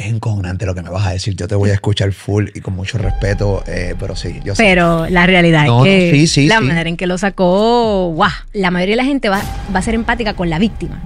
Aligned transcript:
Es 0.00 0.06
encojonante 0.06 0.64
lo 0.64 0.74
que 0.74 0.80
me 0.82 0.88
vas 0.88 1.06
a 1.06 1.10
decir. 1.10 1.34
Yo 1.36 1.46
te 1.46 1.54
voy 1.54 1.70
a 1.70 1.74
escuchar 1.74 2.12
full 2.12 2.48
y 2.54 2.60
con 2.60 2.74
mucho 2.74 2.96
respeto, 2.96 3.62
eh, 3.66 3.94
pero 3.98 4.16
sí, 4.16 4.40
yo 4.44 4.54
sé. 4.54 4.62
Pero 4.62 5.06
la 5.08 5.26
realidad 5.26 5.66
No, 5.66 5.84
es 5.84 5.90
que 5.90 6.06
no, 6.10 6.16
sí, 6.16 6.26
sí, 6.26 6.46
la 6.46 6.58
sí. 6.58 6.64
manera 6.64 6.88
en 6.88 6.96
que 6.96 7.06
lo 7.06 7.18
sacó, 7.18 8.08
guau, 8.14 8.30
la 8.54 8.70
mayoría 8.70 8.94
de 8.94 9.02
la 9.02 9.04
gente 9.04 9.28
va, 9.28 9.42
va 9.74 9.78
a 9.78 9.82
ser 9.82 9.94
empática 9.94 10.32
con 10.34 10.48
la 10.48 10.58
víctima. 10.58 11.02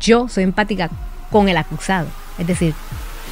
Yo 0.00 0.28
soy 0.28 0.44
empática 0.44 0.90
con 1.30 1.48
el 1.48 1.56
acusado. 1.56 2.08
Es 2.38 2.46
decir, 2.46 2.74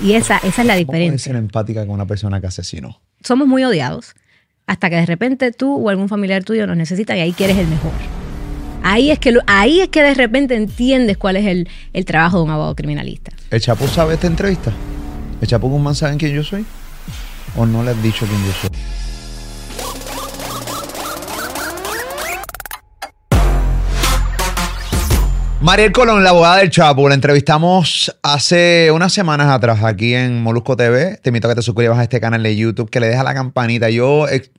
y 0.02 0.14
esa, 0.14 0.38
esa 0.38 0.62
es 0.62 0.66
la 0.66 0.74
¿Cómo 0.74 0.86
puedes 0.86 1.00
diferencia. 1.02 1.32
ser 1.32 1.36
empática 1.36 1.80
con 1.86 1.90
una 1.94 2.06
persona 2.06 2.40
que 2.40 2.46
asesinó? 2.46 3.00
Somos 3.22 3.46
muy 3.46 3.64
odiados 3.64 4.14
hasta 4.66 4.88
que 4.90 4.96
de 4.96 5.06
repente 5.06 5.52
tú 5.52 5.76
o 5.76 5.90
algún 5.90 6.08
familiar 6.08 6.42
tuyo 6.42 6.66
nos 6.66 6.76
necesita 6.76 7.14
y 7.16 7.20
ahí 7.20 7.32
quieres 7.34 7.58
el 7.58 7.66
mejor. 7.68 7.92
Ahí 8.82 9.10
es 9.10 9.18
que, 9.18 9.32
lo- 9.32 9.42
ahí 9.46 9.80
es 9.80 9.88
que 9.88 10.02
de 10.02 10.14
repente 10.14 10.54
entiendes 10.56 11.16
cuál 11.18 11.36
es 11.36 11.44
el, 11.46 11.68
el 11.92 12.04
trabajo 12.04 12.38
de 12.38 12.44
un 12.44 12.50
abogado 12.50 12.74
criminalista. 12.76 13.32
¿El 13.48 13.60
Chapo 13.60 13.86
sabe 13.86 14.14
esta 14.14 14.26
entrevista? 14.26 14.72
¿El 15.40 15.46
Chapo 15.46 15.68
Guzmán 15.68 15.94
sabe 15.94 16.16
quién 16.16 16.34
yo 16.34 16.42
soy? 16.42 16.66
¿O 17.56 17.64
no 17.64 17.84
le 17.84 17.92
has 17.92 18.02
dicho 18.02 18.26
quién 18.26 18.44
yo 18.44 18.52
soy? 18.52 18.70
Mariel 25.60 25.92
Colón, 25.92 26.24
la 26.24 26.30
abogada 26.30 26.56
del 26.56 26.70
Chapo, 26.70 27.08
la 27.08 27.14
entrevistamos 27.14 28.16
hace 28.20 28.90
unas 28.90 29.12
semanas 29.12 29.48
atrás 29.48 29.82
aquí 29.84 30.14
en 30.14 30.42
Molusco 30.42 30.76
TV. 30.76 31.16
Te 31.22 31.30
invito 31.30 31.46
a 31.46 31.52
que 31.52 31.56
te 31.56 31.62
suscribas 31.62 31.98
a 32.00 32.02
este 32.02 32.20
canal 32.20 32.42
de 32.42 32.56
YouTube, 32.56 32.90
que 32.90 32.98
le 32.98 33.06
dejas 33.06 33.24
la 33.24 33.34
campanita. 33.34 33.90
Yo, 33.90 34.28
eh, 34.28 34.50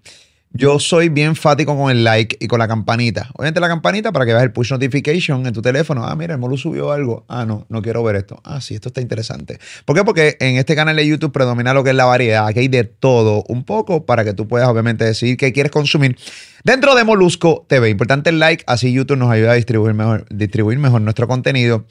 yo 0.51 0.79
soy 0.79 1.09
bien 1.09 1.35
fático 1.35 1.77
con 1.77 1.91
el 1.91 2.03
like 2.03 2.37
y 2.39 2.47
con 2.47 2.59
la 2.59 2.67
campanita. 2.67 3.29
Obviamente 3.33 3.59
la 3.59 3.67
campanita 3.67 4.11
para 4.11 4.25
que 4.25 4.31
veas 4.31 4.43
el 4.43 4.51
push 4.51 4.71
notification 4.71 5.45
en 5.45 5.53
tu 5.53 5.61
teléfono. 5.61 6.05
Ah, 6.05 6.15
mira, 6.15 6.33
el 6.33 6.39
Molu 6.39 6.57
subió 6.57 6.91
algo. 6.91 7.25
Ah, 7.27 7.45
no, 7.45 7.65
no 7.69 7.81
quiero 7.81 8.01
ver 8.03 8.15
esto. 8.15 8.39
Ah, 8.43 8.61
sí, 8.61 8.73
esto 8.73 8.89
está 8.89 9.01
interesante. 9.01 9.59
¿Por 9.85 9.95
qué? 9.95 10.03
Porque 10.03 10.37
en 10.39 10.57
este 10.57 10.75
canal 10.75 10.95
de 10.95 11.05
YouTube 11.05 11.31
predomina 11.31 11.73
lo 11.73 11.83
que 11.83 11.91
es 11.91 11.95
la 11.95 12.05
variedad. 12.05 12.47
Aquí 12.47 12.59
hay 12.59 12.67
de 12.69 12.85
todo 12.85 13.43
un 13.47 13.65
poco 13.65 14.05
para 14.05 14.23
que 14.23 14.33
tú 14.33 14.47
puedas 14.47 14.67
obviamente 14.67 15.05
decidir 15.05 15.37
qué 15.37 15.53
quieres 15.53 15.71
consumir. 15.71 16.17
Dentro 16.63 16.95
de 16.95 17.03
Molusco 17.03 17.65
TV, 17.67 17.89
importante 17.89 18.29
el 18.29 18.39
like, 18.39 18.63
así 18.67 18.91
YouTube 18.91 19.17
nos 19.17 19.29
ayuda 19.29 19.51
a 19.51 19.55
distribuir 19.55 19.93
mejor, 19.93 20.25
distribuir 20.29 20.79
mejor 20.79 21.01
nuestro 21.01 21.27
contenido. 21.27 21.85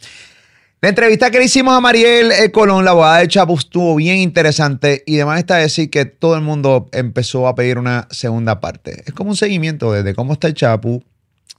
La 0.86 0.90
entrevista 0.90 1.32
que 1.32 1.40
le 1.40 1.46
hicimos 1.46 1.74
a 1.74 1.80
Mariel 1.80 2.30
eh, 2.30 2.52
Colón, 2.52 2.84
la 2.84 2.92
abogada 2.92 3.18
de 3.18 3.26
Chapo, 3.26 3.58
estuvo 3.58 3.96
bien 3.96 4.18
interesante 4.18 5.02
y 5.04 5.16
además 5.16 5.40
está 5.40 5.56
decir 5.56 5.90
que 5.90 6.04
todo 6.04 6.36
el 6.36 6.42
mundo 6.42 6.88
empezó 6.92 7.48
a 7.48 7.56
pedir 7.56 7.76
una 7.76 8.06
segunda 8.12 8.60
parte. 8.60 9.02
Es 9.04 9.12
como 9.12 9.30
un 9.30 9.36
seguimiento 9.36 9.90
desde 9.90 10.14
cómo 10.14 10.32
está 10.32 10.46
el 10.46 10.54
Chapo, 10.54 11.02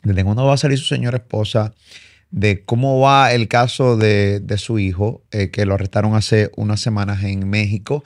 desde 0.02 0.24
cuándo 0.24 0.46
va 0.46 0.54
a 0.54 0.58
salir 0.58 0.78
su 0.78 0.86
señora 0.86 1.18
esposa, 1.18 1.74
de 2.32 2.64
cómo 2.64 3.02
va 3.02 3.34
el 3.34 3.50
caso 3.50 3.98
de, 3.98 4.42
su 4.56 4.80
hijo, 4.80 5.24
eh, 5.32 5.50
que 5.52 5.66
lo 5.66 5.74
arrestaron 5.74 6.16
hace 6.16 6.50
unas 6.56 6.80
semanas 6.80 7.22
en 7.26 7.50
México, 7.50 8.06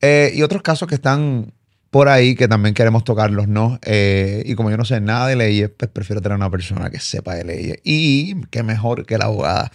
eh, 0.00 0.32
y 0.34 0.40
otros 0.40 0.62
casos 0.62 0.88
que 0.88 0.94
están 0.94 1.52
por 1.90 2.08
ahí 2.08 2.34
que 2.34 2.48
también 2.48 2.74
queremos 2.74 3.04
tocarlos, 3.04 3.48
¿no? 3.48 3.78
Eh, 3.82 4.42
y 4.46 4.54
como 4.54 4.70
yo 4.70 4.78
no 4.78 4.86
sé 4.86 4.98
nada 5.02 5.26
de 5.26 5.36
leyes, 5.36 5.68
pues 5.76 5.90
prefiero 5.90 6.22
tener 6.22 6.36
una 6.36 6.50
persona 6.50 6.88
que 6.88 7.00
sepa 7.00 7.34
de 7.34 7.44
leyes. 7.44 7.76
Y 7.84 8.46
qué 8.46 8.62
mejor 8.62 9.04
que 9.04 9.18
la 9.18 9.26
abogada 9.26 9.70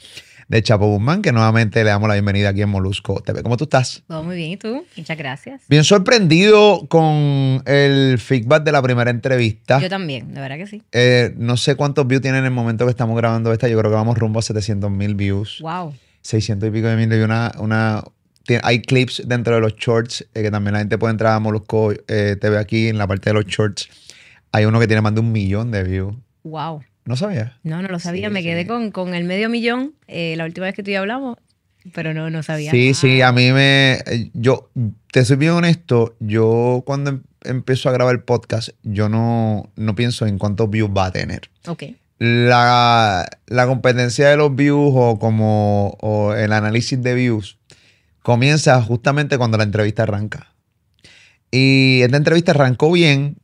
de 0.49 0.63
Chapo 0.63 0.87
Guzmán, 0.87 1.21
que 1.21 1.31
nuevamente 1.31 1.83
le 1.83 1.91
damos 1.91 2.09
la 2.09 2.15
bienvenida 2.15 2.49
aquí 2.49 2.63
en 2.63 2.69
Molusco 2.69 3.21
TV. 3.21 3.43
¿Cómo 3.43 3.55
tú 3.55 3.65
estás? 3.65 4.03
Todo 4.07 4.23
muy 4.23 4.35
bien, 4.35 4.51
¿y 4.51 4.57
tú? 4.57 4.83
Muchas 4.97 5.17
gracias. 5.17 5.61
Bien 5.69 5.83
sorprendido 5.83 6.87
con 6.87 7.61
el 7.65 8.17
feedback 8.17 8.63
de 8.63 8.71
la 8.71 8.81
primera 8.81 9.11
entrevista. 9.11 9.79
Yo 9.79 9.89
también, 9.89 10.33
de 10.33 10.41
verdad 10.41 10.57
que 10.57 10.65
sí. 10.65 10.81
Eh, 10.91 11.35
no 11.37 11.55
sé 11.55 11.75
cuántos 11.75 12.07
views 12.07 12.23
tiene 12.23 12.39
en 12.39 12.45
el 12.45 12.51
momento 12.51 12.85
que 12.85 12.91
estamos 12.91 13.15
grabando 13.15 13.53
esta. 13.53 13.67
Yo 13.67 13.77
creo 13.77 13.91
que 13.91 13.95
vamos 13.95 14.17
rumbo 14.17 14.39
a 14.39 14.41
700 14.41 14.89
mil 14.89 15.13
views. 15.13 15.59
Wow. 15.61 15.93
600 16.23 16.67
y 16.67 16.71
pico 16.71 16.87
de 16.87 16.95
mil. 16.95 17.13
Y 17.13 17.21
una, 17.21 17.51
una, 17.59 18.03
hay 18.63 18.81
clips 18.81 19.21
dentro 19.27 19.53
de 19.53 19.61
los 19.61 19.75
shorts 19.75 20.27
eh, 20.33 20.41
que 20.41 20.49
también 20.49 20.73
la 20.73 20.79
gente 20.79 20.97
puede 20.97 21.11
entrar 21.11 21.35
a 21.35 21.39
Molusco 21.39 21.93
eh, 22.07 22.37
TV 22.41 22.57
aquí 22.57 22.87
en 22.87 22.97
la 22.97 23.05
parte 23.05 23.29
de 23.29 23.35
los 23.35 23.45
shorts. 23.45 23.87
Hay 24.51 24.65
uno 24.65 24.79
que 24.79 24.87
tiene 24.87 25.03
más 25.03 25.13
de 25.13 25.19
un 25.19 25.31
millón 25.31 25.69
de 25.69 25.83
views. 25.83 26.15
Wow. 26.43 26.81
¿No 27.09 27.15
sabía? 27.15 27.57
No, 27.63 27.81
no 27.81 27.87
lo 27.87 27.97
sabía. 27.99 28.27
Sí, 28.27 28.33
Me 28.33 28.43
quedé 28.43 28.61
sí. 28.61 28.67
con, 28.67 28.91
con 28.91 29.15
el 29.15 29.23
medio 29.23 29.49
millón 29.49 29.95
eh, 30.07 30.35
la 30.37 30.45
última 30.45 30.67
vez 30.67 30.75
que 30.75 30.83
tú 30.83 30.91
y 30.91 30.93
yo 30.93 30.99
hablamos, 30.99 31.37
pero 31.93 32.13
no, 32.13 32.29
no 32.29 32.43
sabía. 32.43 32.69
Sí, 32.69 32.89
Ah, 32.91 32.93
sí, 32.93 33.21
a 33.23 33.31
mí 33.31 33.51
me... 33.51 33.93
eh, 34.05 34.29
Yo, 34.35 34.69
te 35.11 35.25
soy 35.25 35.37
bien 35.37 35.53
honesto, 35.53 36.15
yo 36.19 36.83
cuando 36.85 37.09
em- 37.09 37.23
empiezo 37.43 37.89
a 37.89 37.93
grabar 37.93 38.13
el 38.13 38.21
podcast, 38.21 38.69
yo 38.83 39.09
no, 39.09 39.71
no 39.75 39.95
pienso 39.95 40.27
en 40.27 40.37
cuántos 40.37 40.69
views 40.69 40.91
va 40.95 41.07
a 41.07 41.11
tener. 41.11 41.49
Ok. 41.67 41.83
La, 42.19 43.25
la 43.47 43.65
competencia 43.65 44.29
de 44.29 44.37
los 44.37 44.55
views 44.55 44.91
o 44.95 45.17
como 45.17 45.97
o 46.01 46.33
el 46.35 46.53
análisis 46.53 47.01
de 47.01 47.15
views 47.15 47.57
comienza 48.21 48.79
justamente 48.83 49.37
cuando 49.39 49.57
la 49.57 49.63
entrevista 49.63 50.03
arranca. 50.03 50.53
Y 51.49 52.01
esta 52.03 52.17
entrevista 52.17 52.51
arrancó 52.51 52.91
bien, 52.91 53.37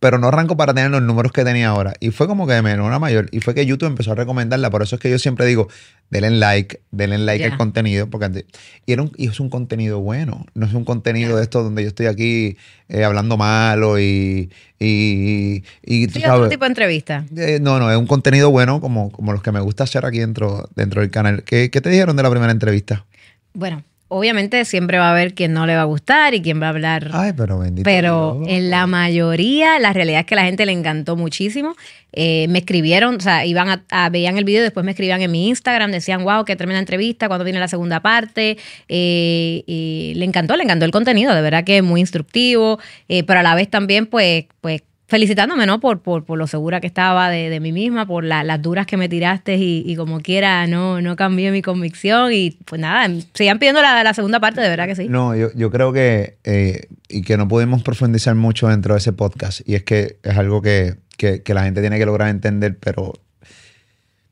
pero 0.00 0.18
no 0.18 0.28
arrancó 0.28 0.56
para 0.56 0.72
tener 0.74 0.90
los 0.90 1.02
números 1.02 1.30
que 1.30 1.44
tenía 1.44 1.68
ahora. 1.68 1.92
Y 2.00 2.10
fue 2.10 2.26
como 2.26 2.46
que 2.46 2.54
de 2.54 2.62
menor 2.62 2.90
a 2.92 2.98
mayor. 2.98 3.28
Y 3.32 3.40
fue 3.40 3.54
que 3.54 3.64
YouTube 3.66 3.86
empezó 3.88 4.12
a 4.12 4.14
recomendarla. 4.14 4.70
Por 4.70 4.82
eso 4.82 4.96
es 4.96 5.00
que 5.00 5.10
yo 5.10 5.18
siempre 5.18 5.44
digo, 5.46 5.68
denle 6.08 6.30
like, 6.30 6.80
denle 6.90 7.18
like 7.18 7.44
Ya. 7.44 7.52
al 7.52 7.58
contenido. 7.58 8.08
Porque 8.08 8.24
antes- 8.24 8.44
y, 8.86 8.92
era 8.94 9.02
un- 9.02 9.12
y 9.16 9.28
es 9.28 9.38
un 9.40 9.50
contenido 9.50 10.00
bueno. 10.00 10.46
No 10.54 10.64
es 10.66 10.72
un 10.72 10.84
contenido 10.86 11.36
de 11.36 11.42
esto 11.42 11.62
donde 11.62 11.82
yo 11.82 11.88
estoy 11.88 12.06
aquí 12.06 12.56
eh, 12.88 13.04
hablando 13.04 13.36
malo 13.36 14.00
y... 14.00 14.50
y, 14.78 15.62
y 15.82 16.06
tú 16.06 16.14
Sí, 16.14 16.18
otro 16.20 16.36
sabes, 16.36 16.50
tipo 16.50 16.64
de 16.64 16.68
entrevista. 16.68 17.24
eh, 17.36 17.58
no, 17.60 17.78
no, 17.78 17.90
es 17.90 17.96
un 17.98 18.06
contenido 18.06 18.50
bueno 18.50 18.80
como, 18.80 19.12
como 19.12 19.32
los 19.32 19.42
que 19.42 19.52
me 19.52 19.60
gusta 19.60 19.84
hacer 19.84 20.04
aquí 20.06 20.18
dentro, 20.18 20.68
dentro 20.74 21.02
del 21.02 21.10
canal. 21.10 21.42
¿Qué, 21.44 21.70
qué 21.70 21.80
te 21.80 21.90
dijeron 21.90 22.16
de 22.16 22.22
la 22.22 22.30
primera 22.30 22.50
entrevista? 22.52 23.04
Bueno, 23.52 23.84
obviamente 24.10 24.64
siempre 24.66 24.98
va 24.98 25.08
a 25.08 25.10
haber 25.12 25.34
quien 25.34 25.52
no 25.54 25.64
le 25.66 25.74
va 25.74 25.82
a 25.82 25.84
gustar 25.84 26.34
y 26.34 26.42
quien 26.42 26.60
va 26.60 26.66
a 26.66 26.70
hablar. 26.70 27.10
Ay, 27.14 27.32
pero 27.36 27.58
bendito. 27.58 27.84
Pero 27.84 28.36
Dios. 28.40 28.48
en 28.52 28.68
la 28.70 28.86
mayoría, 28.86 29.78
la 29.78 29.92
realidad 29.92 30.20
es 30.20 30.26
que 30.26 30.34
la 30.34 30.44
gente 30.44 30.66
le 30.66 30.72
encantó 30.72 31.16
muchísimo. 31.16 31.74
Eh, 32.12 32.46
me 32.48 32.58
escribieron, 32.58 33.14
o 33.16 33.20
sea, 33.20 33.46
iban 33.46 33.68
a, 33.68 33.84
a- 33.90 34.08
veían 34.10 34.36
el 34.36 34.44
video, 34.44 34.62
después 34.62 34.84
me 34.84 34.90
escribían 34.90 35.22
en 35.22 35.30
mi 35.30 35.48
Instagram, 35.48 35.92
decían, 35.92 36.24
wow, 36.24 36.44
qué 36.44 36.56
tremenda 36.56 36.80
entrevista, 36.80 37.28
cuando 37.28 37.44
viene 37.44 37.60
la 37.60 37.68
segunda 37.68 38.00
parte. 38.00 38.58
Eh, 38.88 39.62
y 39.66 40.12
le 40.16 40.24
encantó, 40.24 40.56
le 40.56 40.64
encantó 40.64 40.84
el 40.84 40.90
contenido, 40.90 41.34
de 41.34 41.40
verdad 41.42 41.64
que 41.64 41.78
es 41.78 41.82
muy 41.84 42.00
instructivo, 42.00 42.78
eh, 43.08 43.22
pero 43.22 43.40
a 43.40 43.42
la 43.42 43.54
vez 43.54 43.70
también, 43.70 44.06
pues, 44.06 44.46
pues 44.60 44.82
felicitándome, 45.10 45.66
¿no? 45.66 45.80
Por, 45.80 46.00
por, 46.00 46.24
por 46.24 46.38
lo 46.38 46.46
segura 46.46 46.80
que 46.80 46.86
estaba 46.86 47.28
de, 47.28 47.50
de 47.50 47.60
mí 47.60 47.72
misma, 47.72 48.06
por 48.06 48.24
la- 48.24 48.44
las 48.44 48.62
duras 48.62 48.86
que 48.86 48.96
me 48.96 49.08
tiraste 49.08 49.56
y, 49.56 49.94
como 49.96 50.20
quiera, 50.20 50.66
no, 50.66 51.02
no 51.02 51.16
cambié 51.16 51.50
mi 51.50 51.60
convicción. 51.60 52.32
Y 52.32 52.52
pues 52.64 52.80
nada, 52.80 53.12
sigan 53.34 53.58
pidiendo 53.58 53.82
la, 53.82 54.02
la 54.04 54.14
segunda 54.14 54.40
parte, 54.40 54.60
de 54.62 54.68
verdad 54.68 54.86
que 54.86 54.94
sí. 54.96 55.08
No, 55.08 55.34
yo, 55.36 55.48
yo 55.54 55.70
creo 55.70 55.92
que, 55.92 56.36
eh, 56.44 56.86
y 57.08 57.22
que 57.22 57.36
no 57.36 57.48
pudimos 57.48 57.82
profundizar 57.82 58.34
mucho 58.36 58.68
dentro 58.68 58.94
de 58.94 58.98
ese 59.00 59.12
podcast, 59.12 59.60
y 59.68 59.74
es 59.74 59.82
que 59.82 60.16
es 60.22 60.38
algo 60.38 60.62
que, 60.62 60.94
que- 61.18 61.42
que 61.42 61.52
la 61.54 61.64
gente 61.64 61.80
tiene 61.82 61.98
que 61.98 62.06
lograr 62.06 62.28
entender, 62.28 62.78
pero, 62.78 63.12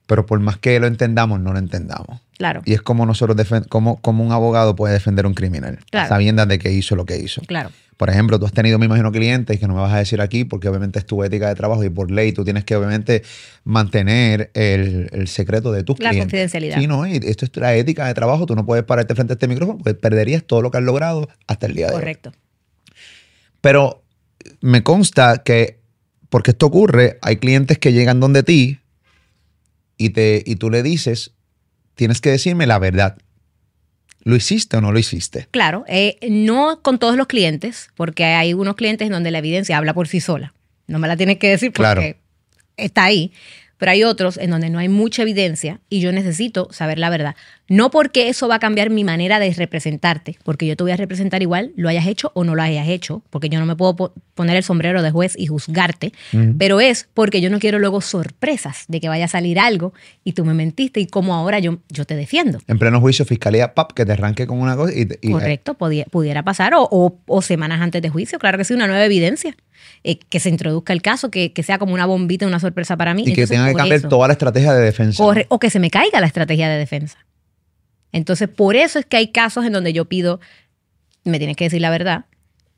pero 0.09 0.25
por 0.27 0.41
más 0.41 0.57
que 0.57 0.81
lo 0.81 0.87
entendamos, 0.89 1.39
no 1.39 1.53
lo 1.53 1.59
entendamos. 1.59 2.21
Claro, 2.39 2.63
Y 2.65 2.73
es 2.73 2.81
como 2.83 3.05
nosotros, 3.05 3.37
como, 3.69 4.01
como 4.01 4.25
un 4.25 4.33
abogado 4.33 4.75
puede 4.75 4.95
defender 4.95 5.25
a 5.27 5.29
un 5.29 5.35
criminal, 5.35 5.79
Claro. 5.91 6.09
sabiendo 6.09 6.45
de 6.47 6.59
que 6.59 6.73
hizo 6.73 6.97
lo 6.97 7.05
que 7.05 7.19
hizo. 7.19 7.43
claro. 7.43 7.71
Por 7.99 8.11
ejemplo, 8.11 8.39
tú 8.39 8.47
has 8.47 8.53
tenido, 8.53 8.79
me 8.79 8.87
imagino, 8.87 9.11
clientes 9.11 9.59
que 9.59 9.67
no 9.67 9.75
me 9.75 9.81
vas 9.81 9.93
a 9.93 9.99
decir 9.99 10.21
aquí 10.21 10.45
porque 10.45 10.69
obviamente 10.69 11.01
es 11.01 11.05
tu 11.05 11.25
ética 11.25 11.49
de 11.49 11.57
trabajo 11.57 11.83
y 11.83 11.91
por 11.91 12.13
ley 12.13 12.31
tú 12.31 12.45
tienes 12.45 12.63
que 12.63 12.77
obviamente 12.77 13.25
mantener 13.65 14.53
el, 14.55 15.09
el 15.13 15.27
secreto 15.27 15.73
de 15.73 15.83
tus 15.83 15.99
La 15.99 16.11
clientes. 16.11 16.27
confidencialidad. 16.27 16.79
Sí, 16.79 16.87
no, 16.87 17.05
y 17.09 17.17
esto 17.17 17.45
es 17.45 17.57
la 17.57 17.75
ética 17.75 18.07
de 18.07 18.15
trabajo. 18.15 18.47
Tú 18.47 18.55
no 18.55 18.65
puedes 18.65 18.85
pararte 18.85 19.17
frente 19.17 19.33
a 19.33 19.35
este 19.35 19.49
micrófono 19.49 19.79
porque 19.79 19.95
perderías 19.95 20.45
todo 20.45 20.63
lo 20.63 20.71
que 20.71 20.79
has 20.79 20.85
logrado 20.85 21.29
hasta 21.49 21.67
el 21.67 21.75
día 21.75 21.89
de 21.89 21.95
hoy. 21.95 21.99
Correcto. 21.99 22.33
Pero 23.61 24.03
me 24.61 24.83
consta 24.85 25.43
que, 25.45 25.81
porque 26.29 26.53
esto 26.53 26.67
ocurre, 26.67 27.19
hay 27.21 27.37
clientes 27.39 27.79
que 27.79 27.93
llegan 27.93 28.21
donde 28.21 28.43
ti 28.45 28.79
y, 29.99 30.11
te, 30.11 30.43
y 30.47 30.57
tú 30.57 30.71
le 30.71 30.83
dices, 30.83 31.33
tienes 31.95 32.21
que 32.23 32.31
decirme 32.31 32.67
la 32.67 32.79
verdad. 32.79 33.19
¿Lo 34.25 34.37
hiciste 34.37 34.77
o 34.77 34.81
no 34.81 34.93
lo 34.93 34.99
hiciste? 34.99 35.49
Claro, 35.51 35.85
eh, 35.89 36.17
no 36.29 36.81
con 36.83 36.99
todos 36.99 37.17
los 37.17 37.27
clientes, 37.27 37.91
porque 37.95 38.25
hay 38.25 38.53
unos 38.55 38.75
clientes 38.77 39.07
en 39.07 39.13
donde 39.13 39.31
la 39.31 39.39
evidencia 39.39 39.77
habla 39.77 39.95
por 39.95 40.09
sí 40.09 40.21
sola. 40.21 40.55
No 40.87 40.99
me 40.99 41.09
la 41.09 41.17
tienes 41.17 41.39
que 41.39 41.49
decir 41.51 41.71
porque 41.73 41.83
Claro. 41.83 42.03
está 42.77 43.05
ahí. 43.05 43.33
Pero 43.79 43.93
hay 43.93 44.05
otros 44.05 44.37
en 44.37 44.51
donde 44.51 44.71
no 44.71 44.79
hay 44.81 44.89
mucha 44.89 45.23
evidencia 45.23 45.81
y 45.89 46.01
yo 46.01 46.13
necesito 46.13 46.69
saber 46.73 46.99
la 46.99 47.11
verdad. 47.11 47.37
No 47.69 47.91
porque 47.91 48.29
eso 48.29 48.49
va 48.49 48.57
a 48.57 48.59
cambiar 48.59 48.91
mi 48.91 49.05
manera 49.05 49.39
de 49.39 49.53
representarte, 49.53 50.37
porque 50.43 50.67
yo 50.67 50.77
te 50.77 50.83
voy 50.83 50.91
a 50.93 50.97
representar 50.97 51.43
igual, 51.43 51.73
lo 51.77 51.89
hayas 51.89 52.07
hecho 52.07 52.33
o 52.35 52.43
no 52.45 52.55
lo 52.55 52.63
hayas 52.63 52.89
hecho, 52.89 53.23
porque 53.31 53.49
yo 53.49 53.61
no 53.61 53.67
me 53.67 53.77
puedo 53.77 53.95
po- 53.95 54.13
poner 54.35 54.57
el 54.57 54.63
sombrero 54.63 55.03
de 55.03 55.11
juez 55.11 55.35
y 55.39 55.47
juzgarte, 55.47 56.13
pero 56.59 56.81
es 56.81 57.09
porque 57.15 57.41
yo 57.41 57.51
no 57.51 57.59
quiero 57.61 57.79
luego 57.79 58.01
sorpresas 58.01 58.85
de 58.89 59.01
que 59.01 59.09
vaya 59.09 59.27
a 59.27 59.29
salir 59.29 59.59
algo 59.59 59.93
y 60.25 60.33
tú 60.33 60.45
me 60.45 60.55
mentiste 60.55 61.01
y 61.01 61.07
como 61.07 61.35
ahora 61.35 61.59
yo, 61.59 61.79
yo 61.89 62.05
te 62.05 62.17
defiendo. 62.17 62.59
En 62.67 62.79
pleno 62.79 63.01
juicio, 63.01 63.25
fiscalía, 63.25 63.75
pap, 63.75 63.93
que 63.93 64.05
te 64.05 64.13
arranque 64.13 64.47
con 64.47 64.61
una 64.61 64.77
cosa 64.77 64.93
y, 64.95 65.07
y- 65.21 65.31
Correcto, 65.33 65.75
podía- 65.75 66.05
pudiera 66.07 66.43
pasar, 66.43 66.75
o, 66.75 66.89
o- 66.91 67.19
o 67.27 67.43
semanas 67.43 67.81
antes 67.81 68.03
de 68.03 68.09
juicio, 68.09 68.39
claro 68.39 68.59
que 68.59 68.65
sí, 68.65 68.75
una 68.75 68.87
nueva 68.87 69.05
evidencia, 69.05 69.55
eh, 70.05 70.19
que 70.19 70.41
se 70.41 70.49
introduzca 70.49 70.93
el 70.93 71.03
caso, 71.03 71.31
que, 71.31 71.53
que 71.53 71.63
sea 71.63 71.79
como 71.79 71.95
una 71.95 72.07
bombita, 72.07 72.47
una 72.47 72.61
sorpresa 72.61 72.97
para 72.97 73.15
mí. 73.15 73.25
y 73.27 73.33
que 73.33 73.47
tenga 73.47 73.69
que 73.69 73.75
cambiar 73.75 73.99
eso, 73.99 74.09
toda 74.09 74.27
la 74.29 74.33
estrategia 74.33 74.73
de 74.75 74.83
defensa. 74.85 75.23
corre- 75.23 75.47
o 75.49 75.59
que 75.59 75.71
se 75.71 75.79
me 75.81 75.91
caiga 75.91 76.21
la 76.21 76.27
estrategia 76.27 76.69
de 76.69 76.79
defensa. 76.79 77.19
Entonces, 78.13 78.49
por 78.49 78.77
eso 78.77 78.99
es 78.99 79.07
que 79.07 79.17
hay 79.19 79.29
casos 79.33 79.65
en 79.67 79.73
donde 79.73 79.93
yo 79.93 80.07
pido, 80.07 80.41
me 81.25 81.39
tienes 81.39 81.57
que 81.57 81.65
decir 81.65 81.81
la 81.81 81.91
verdad, 81.91 82.25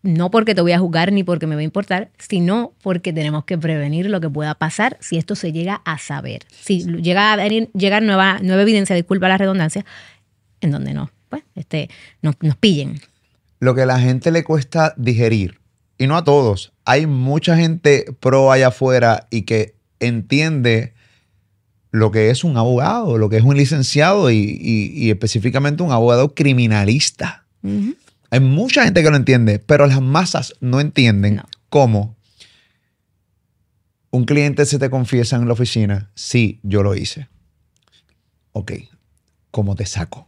no 0.02 0.30
porque 0.30 0.54
te 0.54 0.60
voy 0.62 0.72
a 0.72 0.78
juzgar 0.78 1.12
ni 1.12 1.22
porque 1.24 1.46
me 1.46 1.54
va 1.54 1.60
a 1.60 1.64
importar, 1.64 2.10
sino 2.18 2.72
porque 2.82 3.12
tenemos 3.12 3.44
que 3.44 3.58
prevenir 3.58 4.06
lo 4.08 4.20
que 4.20 4.30
pueda 4.30 4.54
pasar 4.54 4.96
si 5.00 5.18
esto 5.18 5.36
se 5.36 5.52
llega 5.52 5.82
a 5.84 5.98
saber. 5.98 6.42
Si 6.50 6.84
llega 6.84 7.32
a 7.32 7.36
venir, 7.36 7.70
llegar 7.74 8.02
nueva, 8.02 8.38
nueva 8.42 8.62
evidencia, 8.62 8.96
disculpa 8.96 9.28
la 9.28 9.36
redundancia, 9.38 9.84
en 10.62 10.70
donde 10.70 10.94
no, 10.94 11.10
pues, 11.28 11.42
este, 11.54 11.90
nos, 12.22 12.34
nos 12.40 12.56
pillen. 12.56 13.00
Lo 13.60 13.74
que 13.74 13.82
a 13.82 13.86
la 13.86 14.00
gente 14.00 14.30
le 14.30 14.42
cuesta 14.42 14.94
digerir, 14.96 15.60
y 15.98 16.06
no 16.06 16.16
a 16.16 16.24
todos, 16.24 16.72
hay 16.90 17.06
mucha 17.06 17.56
gente 17.56 18.04
pro 18.18 18.50
allá 18.50 18.68
afuera 18.68 19.26
y 19.30 19.42
que 19.42 19.74
entiende 20.00 20.92
lo 21.92 22.10
que 22.10 22.30
es 22.30 22.42
un 22.42 22.56
abogado, 22.56 23.16
lo 23.16 23.28
que 23.28 23.36
es 23.36 23.44
un 23.44 23.56
licenciado 23.56 24.30
y, 24.30 24.36
y- 24.36 24.92
y 25.06 25.10
específicamente 25.10 25.82
un 25.84 25.92
abogado 25.92 26.34
criminalista. 26.34 27.44
Hay 28.30 28.40
mucha 28.40 28.84
gente 28.84 29.02
que 29.02 29.10
lo 29.10 29.16
entiende, 29.16 29.58
pero 29.60 29.86
las 29.86 30.00
masas 30.00 30.54
no 30.60 30.80
entienden 30.80 31.36
No. 31.36 31.44
cómo 31.68 32.16
un 34.10 34.24
cliente 34.24 34.66
se 34.66 34.78
te 34.80 34.90
confiesa 34.90 35.36
en 35.36 35.46
la 35.46 35.52
oficina, 35.52 36.10
sí, 36.16 36.58
yo 36.64 36.82
lo 36.82 36.96
hice. 36.96 37.28
Ok, 38.52 38.72
¿cómo 39.52 39.76
te 39.76 39.86
saco? 39.86 40.26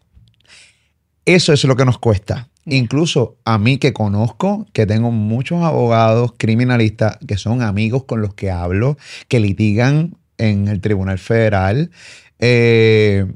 Eso 1.25 1.53
es 1.53 1.65
lo 1.65 1.75
que 1.75 1.85
nos 1.85 1.99
cuesta. 1.99 2.49
Incluso 2.65 3.37
a 3.45 3.59
mí 3.59 3.79
que 3.79 3.93
conozco, 3.93 4.67
que 4.73 4.87
tengo 4.87 5.11
muchos 5.11 5.63
abogados 5.65 6.35
criminalistas 6.39 7.19
que 7.27 7.37
son 7.37 7.61
amigos 7.63 8.05
con 8.05 8.23
los 8.23 8.35
que 8.35 8.51
hablo, 8.51 8.97
que 9.29 9.41
litigan 9.41 10.17
en 10.39 10.69
el 10.69 10.81
Tribunal 10.81 11.19
Federal. 11.19 11.91
eh, 12.39 13.27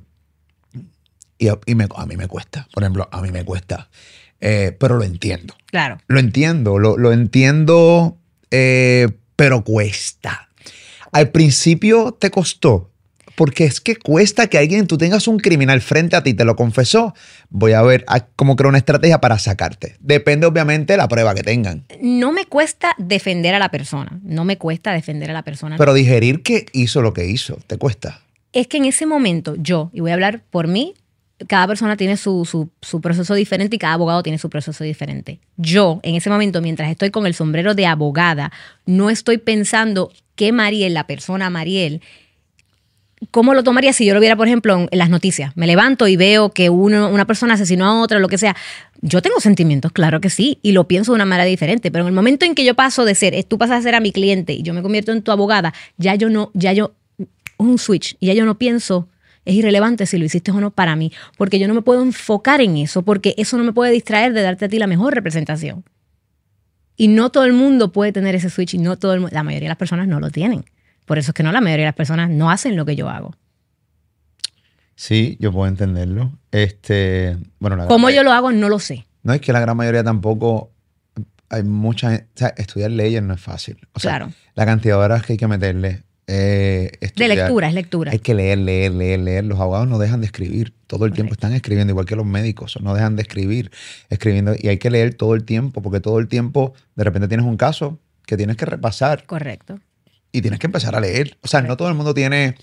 y 1.39 1.49
a, 1.49 1.59
y 1.67 1.75
me- 1.75 1.87
a 1.95 2.07
mí 2.07 2.17
me 2.17 2.29
cuesta, 2.29 2.67
por 2.73 2.83
ejemplo, 2.83 3.09
a 3.13 3.21
mí 3.21 3.31
me 3.31 3.45
cuesta. 3.45 3.89
Eh, 4.41 4.77
pero 4.79 4.97
lo 4.97 5.05
entiendo. 5.05 5.55
Claro. 5.67 5.99
Lo 6.09 6.19
entiendo, 6.19 6.79
lo, 6.79 6.97
lo 6.97 7.13
entiendo, 7.13 8.19
eh, 8.51 9.09
pero 9.35 9.63
cuesta. 9.65 10.49
Al 11.13 11.31
principio 11.31 12.13
te 12.19 12.31
costó, 12.31 12.91
porque 13.37 13.65
es 13.65 13.81
que 13.81 13.97
cuesta 13.97 14.49
que 14.49 14.59
alguien, 14.59 14.87
tú 14.87 14.99
tengas 14.99 15.29
un 15.29 15.39
criminal 15.39 15.81
frente 15.81 16.17
a 16.17 16.23
ti, 16.23 16.35
te 16.35 16.45
lo 16.45 16.57
confesó. 16.57 17.15
Voy 17.51 17.73
a 17.73 17.83
ver 17.83 18.05
a- 18.09 18.27
cómo 18.27 18.57
creo 18.57 18.69
una 18.71 18.79
estrategia 18.79 19.21
para 19.21 19.39
sacarte. 19.39 19.97
Depende 20.01 20.47
obviamente 20.47 20.95
de 20.95 20.97
la 20.97 21.07
prueba 21.09 21.35
que 21.35 21.43
tengan. 21.43 21.85
No 22.01 22.33
me 22.33 22.47
cuesta 22.47 22.95
defender 22.99 23.55
a 23.55 23.59
la 23.59 23.69
persona, 23.71 24.19
no 24.25 24.45
me 24.45 24.59
cuesta 24.59 24.93
defender 24.93 25.31
a 25.31 25.35
la 25.35 25.43
persona. 25.43 25.77
Pero 25.77 25.95
digerir 25.95 26.43
que 26.43 26.67
hizo 26.73 27.03
lo 27.03 27.13
que 27.15 27.27
hizo, 27.27 27.59
te 27.67 27.79
cuesta. 27.79 28.21
es 28.53 28.67
que 28.69 28.79
en 28.79 28.87
ese 28.87 29.05
momento 29.05 29.55
yo, 29.59 29.91
y 29.93 30.01
voy 30.01 30.11
a 30.13 30.15
hablar 30.15 30.41
por 30.51 30.67
mí, 30.67 30.95
cada 31.47 31.67
persona 31.67 31.99
tiene 31.99 32.17
su, 32.17 32.47
su- 32.47 32.71
su 32.81 33.03
proceso 33.03 33.35
diferente 33.35 33.77
y 33.77 33.79
cada 33.79 33.93
abogado 33.93 34.23
tiene 34.23 34.39
su 34.39 34.49
proceso 34.49 34.83
diferente. 34.83 35.41
Yo, 35.59 36.01
en 36.03 36.15
ese 36.15 36.31
momento, 36.31 36.63
mientras 36.63 36.91
estoy 36.91 37.11
con 37.11 37.27
el 37.27 37.35
sombrero 37.35 37.75
de 37.75 37.85
abogada, 37.85 38.51
no 38.87 39.11
estoy 39.11 39.37
pensando 39.37 40.11
que 40.37 40.53
Mariel, 40.53 40.95
la 40.95 41.07
persona 41.07 41.51
Mariel, 41.51 42.01
¿cómo 43.31 43.55
lo 43.55 43.63
tomaría 43.63 43.93
si 43.93 44.05
yo 44.05 44.15
lo 44.15 44.21
viera, 44.21 44.37
por 44.37 44.47
ejemplo, 44.47 44.89
en, 44.91 44.99
las 44.99 45.11
noticias? 45.11 45.57
Me 45.57 45.67
levanto 45.67 46.09
y 46.09 46.17
veo 46.17 46.51
que 46.51 46.71
uno, 46.71 47.09
una 47.09 47.27
persona 47.27 47.55
asesinó 47.55 47.87
a 47.87 48.01
otra, 48.01 48.19
lo 48.19 48.29
que 48.29 48.39
sea. 48.39 48.57
Yo 49.01 49.23
tengo 49.23 49.41
sentimientos, 49.41 49.93
claro 49.93 50.21
que 50.21 50.31
sí, 50.31 50.59
y 50.63 50.73
lo 50.73 50.89
pienso 50.89 51.13
de 51.13 51.17
una 51.17 51.25
manera 51.25 51.45
diferente, 51.45 51.91
pero 51.91 52.05
en 52.05 52.09
el 52.09 52.15
momento 52.15 52.45
en 52.45 52.55
que 52.55 52.65
yo 52.65 52.75
paso 52.75 53.05
de 53.05 53.15
ser, 53.15 53.43
tú 53.45 53.59
pasas 53.59 53.81
a 53.81 53.83
ser 53.83 53.95
a 53.95 54.01
mi 54.01 54.13
cliente 54.13 54.53
y 54.53 54.63
yo 54.63 54.75
me 54.75 54.83
convierto 54.83 55.13
en 55.13 55.23
tu 55.23 55.33
abogada, 55.33 55.75
ya 55.97 56.15
yo 56.15 56.29
no, 56.29 56.51
ya 56.55 56.73
yo, 56.73 56.95
un 57.59 57.79
switch, 57.79 58.17
ya 58.21 58.35
yo 58.35 58.45
no 58.45 58.59
pienso, 58.59 59.09
es 59.45 59.55
irrelevante 59.55 60.07
si 60.07 60.19
lo 60.19 60.25
hiciste 60.25 60.51
o 60.51 60.61
no 60.61 60.71
para 60.71 60.97
mí, 60.97 61.13
porque 61.37 61.59
yo 61.59 61.69
no 61.69 61.75
me 61.75 61.83
puedo 61.83 62.03
enfocar 62.03 62.61
en 62.61 62.77
eso, 62.77 63.03
porque 63.03 63.35
eso 63.39 63.57
no 63.57 63.65
me 63.65 63.73
puede 63.73 63.93
distraer 63.93 64.33
de 64.33 64.43
darte 64.43 64.65
a 64.65 64.69
ti 64.69 64.79
la 64.79 64.87
mejor 64.87 65.15
representación. 65.15 65.85
Y 66.97 67.09
no 67.09 67.31
todo 67.31 67.45
el 67.45 67.53
mundo 67.53 67.93
puede 67.93 68.13
tener 68.13 68.35
ese 68.35 68.49
switch 68.49 68.75
y 68.75 68.79
no 68.79 68.97
todo 68.97 69.13
el 69.13 69.27
la 69.31 69.43
mayoría 69.43 69.67
de 69.67 69.71
las 69.71 69.77
personas 69.77 70.09
no 70.09 70.19
lo 70.19 70.31
tienen. 70.31 70.65
Por 71.07 71.19
eso 71.19 71.31
es 71.31 71.35
que 71.35 71.43
no, 71.43 71.51
la 71.53 71.61
mayoría 71.63 71.85
de 71.87 71.89
las 71.89 71.95
personas 71.97 72.29
no 72.29 72.51
hacen 72.51 72.77
lo 72.77 72.85
que 72.85 72.95
yo 72.97 73.09
hago. 73.09 73.35
Sí, 74.95 75.37
yo 75.41 75.53
puedo 75.53 75.67
entenderlo. 75.69 76.33
Este, 76.51 77.37
bueno, 77.59 77.77
la 77.77 77.87
¿Cómo 77.87 78.11
yo 78.11 78.23
lo 78.23 78.33
hago? 78.33 78.53
No 78.53 78.69
lo 78.69 78.79
sé. 78.79 79.07
No 79.23 79.33
es 79.35 79.41
que 79.41 79.53
la 79.53 79.61
gran 79.61 79.77
mayoría 79.77 80.03
tampoco. 80.03 80.73
Hay 81.49 81.63
mucha 81.63 82.11
gente. 82.11 82.27
O 82.35 82.39
sea, 82.39 82.49
estudiar 82.57 82.91
leyes 82.91 83.23
no 83.23 83.35
es 83.35 83.41
fácil. 83.41 83.79
O 83.93 84.01
sea, 84.01 84.13
Claro. 84.19 84.33
la 84.55 84.65
cantidad 84.67 84.97
de 84.99 85.05
horas 85.05 85.25
que 85.25 85.35
hay 85.35 85.37
que 85.39 85.47
meterle. 85.49 86.03
eh, 86.27 86.91
De 87.15 87.29
lectura, 87.29 87.69
es 87.69 87.75
lectura. 87.75 88.11
Hay 88.11 88.19
que 88.19 88.35
leer, 88.35 88.59
leer, 88.59 88.93
leer, 88.93 89.21
leer. 89.21 89.45
Los 89.45 89.61
abogados 89.61 89.87
no 89.87 89.99
dejan 89.99 90.21
de 90.21 90.27
escribir. 90.27 90.75
Todo 90.87 91.05
el 91.05 91.13
tiempo 91.13 91.35
están 91.35 91.53
escribiendo, 91.53 91.93
igual 91.93 92.07
que 92.07 92.17
los 92.17 92.27
médicos. 92.27 92.79
No 92.81 92.95
dejan 92.95 93.17
de 93.17 93.23
escribir, 93.23 93.71
escribiendo. 94.09 94.55
Y 94.59 94.69
hay 94.69 94.79
que 94.79 94.91
leer 94.91 95.15
todo 95.15 95.35
el 95.35 95.45
tiempo, 95.45 95.83
porque 95.83 96.01
todo 96.01 96.19
el 96.19 96.27
tiempo, 96.27 96.75
de 96.97 97.05
repente 97.05 97.29
tienes 97.29 97.47
un 97.47 97.57
caso 97.57 98.01
que 98.27 98.37
tienes 98.37 98.57
que 98.57 98.65
repasar 98.65 99.25
Correcto. 99.27 99.79
Y 100.33 100.43
tienes 100.43 100.61
que 100.61 100.67
empezar 100.67 100.95
a 100.95 101.01
leer. 101.01 101.37
O 101.43 101.49
sea, 101.49 101.63
no 101.63 101.77
todo 101.77 101.89
el 101.89 101.95
mundo 101.95 102.15
tiene. 102.15 102.57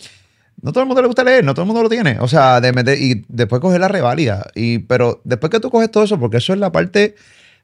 No 0.61 0.71
todo 0.71 0.83
el 0.83 0.87
mundo 0.87 1.01
le 1.01 1.07
gusta 1.07 1.23
leer, 1.23 1.43
no 1.43 1.53
todo 1.53 1.63
el 1.63 1.67
mundo 1.67 1.83
lo 1.83 1.89
tiene. 1.89 2.17
O 2.19 2.27
sea, 2.27 2.61
de 2.61 2.71
meter, 2.71 3.01
y 3.01 3.25
después 3.27 3.59
coger 3.59 3.81
la 3.81 3.87
reválida. 3.87 4.45
Y, 4.55 4.79
pero 4.79 5.21
después 5.23 5.49
que 5.49 5.59
tú 5.59 5.71
coges 5.71 5.89
todo 5.89 6.03
eso, 6.03 6.19
porque 6.19 6.37
eso 6.37 6.53
es 6.53 6.59
la 6.59 6.71
parte 6.71 7.15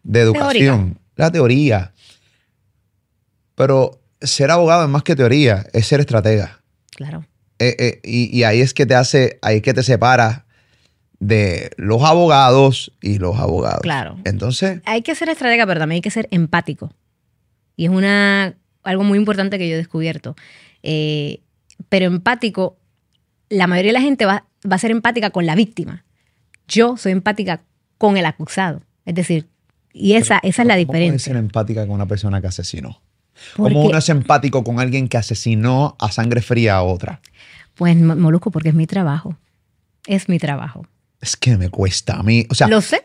de 0.04 0.22
educación, 0.22 1.00
la 1.16 1.32
teoría. 1.32 1.94
Pero 3.56 4.02
ser 4.22 4.52
abogado 4.52 4.84
es 4.84 4.90
más 4.90 5.04
que 5.04 5.16
teoría, 5.16 5.68
es 5.72 5.86
ser 5.86 6.00
estratega. 6.00 6.62
Claro. 6.96 7.26
Eh, 7.60 7.76
eh, 7.78 8.00
y, 8.04 8.36
y 8.36 8.44
ahí 8.44 8.62
es 8.62 8.74
que 8.74 8.86
te 8.86 8.96
hace, 8.96 9.38
ahí 9.42 9.58
es 9.58 9.62
que 9.62 9.74
te 9.74 9.84
separa 9.84 10.46
de 11.20 11.72
los 11.78 12.02
abogados 12.04 12.94
y 13.02 13.20
los 13.20 13.38
abogados. 13.38 13.82
Claro. 13.82 14.18
Entonces, 14.24 14.82
Hay 14.86 15.02
que 15.02 15.16
ser 15.16 15.30
estratega, 15.30 15.68
pero 15.68 15.80
también 15.80 15.98
hay 15.98 16.02
que 16.02 16.12
ser 16.12 16.28
empático. 16.32 16.94
Y 17.76 17.86
es 17.86 17.92
una, 17.92 18.56
algo 18.84 19.04
muy 19.04 19.18
importante 19.18 19.58
que 19.58 19.68
yo 19.68 19.76
he 19.76 19.78
descubierto. 19.78 20.36
Eh, 20.84 21.42
pero 21.90 22.06
empático, 22.06 22.78
la 23.50 23.68
mayoría 23.68 23.90
de 23.90 23.94
la 24.00 24.02
gente 24.02 24.26
va, 24.26 24.46
va 24.70 24.76
a 24.76 24.80
ser 24.80 24.92
empática 24.92 25.30
con 25.32 25.46
la 25.46 25.56
víctima. 25.56 26.04
Yo 26.68 26.98
soy 26.98 27.12
empática 27.12 27.62
con 27.98 28.18
el 28.18 28.26
acusado. 28.26 28.82
Es 29.06 29.16
decir, 29.16 29.48
y 29.94 30.14
esa, 30.14 30.40
esa 30.44 30.62
es 30.62 30.68
la 30.68 30.76
¿cómo 30.76 30.94
diferencia. 30.94 31.20
ser 31.34 31.38
empática 31.38 31.82
con 31.86 31.96
una 31.96 32.06
persona 32.06 32.42
que 32.42 32.48
asesinó? 32.48 33.02
Porque- 33.56 33.74
¿Cómo 33.74 33.86
uno 33.88 33.98
es 33.98 34.10
empático 34.10 34.64
con 34.64 34.80
alguien 34.80 35.08
que 35.08 35.18
asesinó 35.18 35.96
a 36.00 36.12
sangre 36.12 36.42
fría 36.42 36.76
a 36.76 36.84
otra? 36.84 37.22
Pues 37.76 37.96
Mo- 37.98 38.16
Molusco, 38.16 38.52
porque 38.52 38.70
es 38.70 38.76
mi 38.76 38.86
trabajo. 38.86 39.38
Es 40.06 40.28
mi 40.30 40.38
trabajo. 40.40 40.86
Es 41.22 41.36
que 41.38 41.58
me 41.58 41.70
cuesta 41.70 42.18
a 42.18 42.24
mí. 42.24 42.46
O 42.50 42.56
sea, 42.56 42.68
Lo 42.68 42.82
sé. 42.82 43.02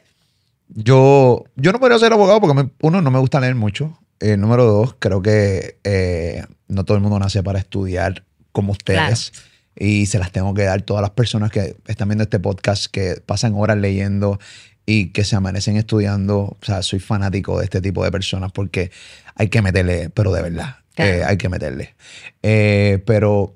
yo, 0.69 1.44
yo 1.56 1.73
no 1.73 1.81
podría 1.81 1.99
ser 1.99 2.12
abogado 2.12 2.41
porque, 2.41 2.55
me- 2.63 2.70
uno, 2.82 3.01
no 3.01 3.10
me 3.10 3.19
gusta 3.19 3.41
leer 3.41 3.55
mucho. 3.55 3.98
Eh, 4.26 4.38
número 4.38 4.64
dos, 4.64 4.96
creo 4.98 5.20
que 5.20 5.76
eh, 5.84 6.44
no 6.66 6.84
todo 6.84 6.96
el 6.96 7.02
mundo 7.02 7.19
nace 7.19 7.43
para 7.43 7.58
estudiar 7.58 8.24
como 8.52 8.72
ustedes. 8.72 9.34
Y 9.76 10.06
se 10.06 10.19
las 10.19 10.32
tengo 10.32 10.54
que 10.54 10.62
dar 10.62 10.81
todas 10.81 11.02
las 11.02 11.10
personas 11.10 11.50
que 11.50 11.76
están 11.88 12.08
viendo 12.08 12.24
este 12.24 12.38
podcast, 12.38 12.86
que 12.86 13.20
pasan 13.26 13.52
horas 13.54 13.76
leyendo 13.76 14.38
y 14.86 15.10
que 15.10 15.24
se 15.24 15.36
amanecen 15.36 15.76
estudiando. 15.76 16.38
O 16.38 16.58
sea, 16.62 16.82
soy 16.82 17.00
fanático 17.00 17.58
de 17.58 17.64
este 17.64 17.82
tipo 17.82 18.02
de 18.02 18.10
personas 18.10 18.50
porque 18.50 18.90
hay 19.34 19.48
que 19.48 19.60
meterle, 19.60 20.08
pero 20.08 20.32
de 20.32 20.40
verdad, 20.40 20.76
Claro. 20.94 21.12
eh, 21.12 21.24
hay 21.24 21.36
que 21.36 21.50
meterle. 21.50 21.94
Pero 22.40 23.54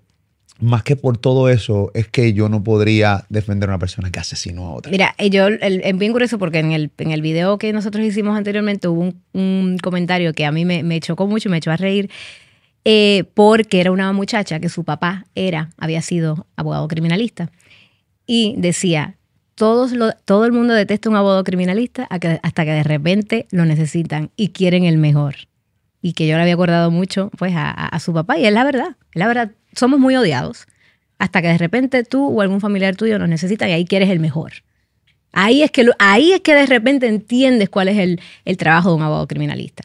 más 0.61 0.83
que 0.83 0.97
por 0.97 1.19
todo 1.19 1.49
eso, 1.49 1.91
es 1.95 2.09
que 2.09 2.33
yo 2.33 2.49
no 2.49 2.63
podría 2.65 3.25
defender 3.29 3.69
a 3.69 3.73
una 3.75 3.79
persona 3.79 4.11
que 4.11 4.19
asesinó 4.19 4.67
a 4.67 4.73
otra. 4.75 4.91
Mira, 4.91 5.15
eh, 5.19 5.31
yo 5.31 5.47
es 5.49 5.99
bien 5.99 6.13
curioso 6.13 6.39
porque 6.39 6.59
en 6.59 6.73
el, 6.73 6.91
en 6.99 7.11
el 7.13 7.23
video 7.23 7.59
que 7.59 7.73
nosotros 7.73 8.05
hicimos 8.05 8.37
anteriormente 8.37 8.89
hubo 8.89 9.01
un, 9.03 9.23
un 9.33 9.79
comentario 9.79 10.33
que 10.35 10.45
a 10.47 10.53
mí 10.53 10.65
me, 10.65 10.83
me 10.83 10.99
chocó 11.01 11.27
mucho 11.27 11.49
y 11.49 11.53
me 11.53 11.59
echó 11.59 11.71
a 11.71 11.77
reír 11.77 12.11
eh, 12.85 13.25
porque 13.35 13.81
era 13.81 13.93
una 13.93 14.13
muchacha 14.13 14.61
que 14.61 14.69
su 14.69 14.85
papá 14.85 15.27
era, 15.35 15.71
había 15.79 16.03
sido 16.03 16.47
abogado 16.57 16.89
criminalista 16.89 17.51
y 18.27 18.55
decía, 18.59 19.15
todos 19.55 19.93
lo- 19.93 20.13
todo 20.25 20.45
el 20.45 20.53
mundo 20.53 20.75
detesta 20.75 21.09
un 21.11 21.17
abogado 21.17 21.45
criminalista 21.45 22.05
hasta 22.11 22.65
que 22.65 22.71
de 22.73 22.83
repente 22.83 23.47
lo 23.51 23.65
necesitan 23.65 24.31
y 24.37 24.49
quieren 24.49 24.85
el 24.85 24.99
mejor. 24.99 25.35
Y 26.01 26.13
que 26.13 26.27
yo 26.29 26.37
le 26.37 26.43
había 26.43 26.55
acordado 26.55 26.91
mucho 26.91 27.31
pues 27.39 27.55
a, 27.55 27.69
a- 27.71 27.89
a 27.89 28.01
su 28.01 28.13
papá 28.13 28.39
y 28.39 28.47
es 28.47 28.53
la 28.53 28.65
verdad, 28.65 28.97
es 29.13 29.17
la 29.19 29.27
verdad, 29.27 29.51
somos 29.79 29.99
muy 30.01 30.17
odiados 30.17 30.67
hasta 31.19 31.43
que 31.43 31.49
de 31.49 31.59
repente 31.59 32.05
tú 32.05 32.27
o 32.29 32.41
algún 32.43 32.61
familiar 32.61 32.95
tuyo 32.97 33.19
nos 33.19 33.29
necesita 33.29 33.69
y 33.69 33.73
ahí 33.73 33.85
quieres 33.85 34.11
el 34.11 34.21
mejor. 34.21 34.53
Ahí 35.33 35.63
es 35.63 35.71
que, 35.71 35.85
lo- 35.85 35.93
ahí 35.99 36.33
es 36.33 36.41
que 36.41 36.55
de 36.55 36.67
repente 36.67 37.07
entiendes 37.07 37.69
cuál 37.69 37.89
es 37.89 37.99
el, 37.99 38.21
el 38.45 38.57
trabajo 38.57 38.91
de 38.91 38.97
un 38.97 39.03
abogado 39.03 39.27
criminalista. 39.29 39.85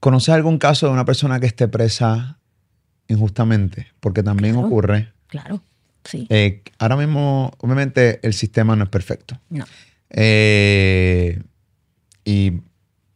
¿Conoces 0.00 0.30
algún 0.30 0.58
caso 0.58 0.86
de 0.86 0.92
una 0.92 1.04
persona 1.04 1.40
que 1.40 1.46
esté 1.46 1.66
presa 1.68 2.38
injustamente? 3.08 3.88
Porque 4.00 4.22
también 4.22 4.54
Claro. 4.54 4.66
ocurre. 4.68 5.12
Claro, 5.28 5.60
sí. 6.04 6.26
eh, 6.30 6.62
ahora 6.78 6.96
mismo, 6.96 7.52
obviamente, 7.58 8.20
el 8.22 8.34
sistema 8.34 8.76
no 8.76 8.84
es 8.84 8.90
perfecto. 8.90 9.40
No. 9.50 9.64
Eh, 10.10 11.42
y 12.24 12.52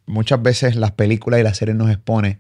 muchas 0.06 0.42
veces 0.42 0.76
las 0.76 0.92
películas 0.92 1.40
y 1.40 1.42
las 1.42 1.56
series 1.56 1.76
nos 1.76 1.90
expone, 1.90 2.38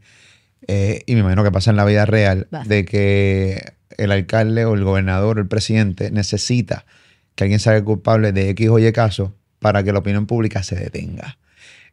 eh, 0.72 1.02
y 1.04 1.14
me 1.14 1.20
imagino 1.20 1.42
que 1.42 1.50
pasa 1.50 1.72
en 1.72 1.76
la 1.76 1.84
vida 1.84 2.06
real, 2.06 2.46
de 2.64 2.84
que 2.84 3.72
el 3.96 4.12
alcalde 4.12 4.66
o 4.66 4.74
el 4.74 4.84
gobernador 4.84 5.38
o 5.38 5.40
el 5.40 5.48
presidente 5.48 6.12
necesita 6.12 6.86
que 7.34 7.42
alguien 7.42 7.58
salga 7.58 7.84
culpable 7.84 8.30
de 8.30 8.50
X 8.50 8.68
o 8.68 8.78
Y 8.78 8.92
caso 8.92 9.34
para 9.58 9.82
que 9.82 9.92
la 9.92 9.98
opinión 9.98 10.26
pública 10.26 10.62
se 10.62 10.76
detenga. 10.76 11.38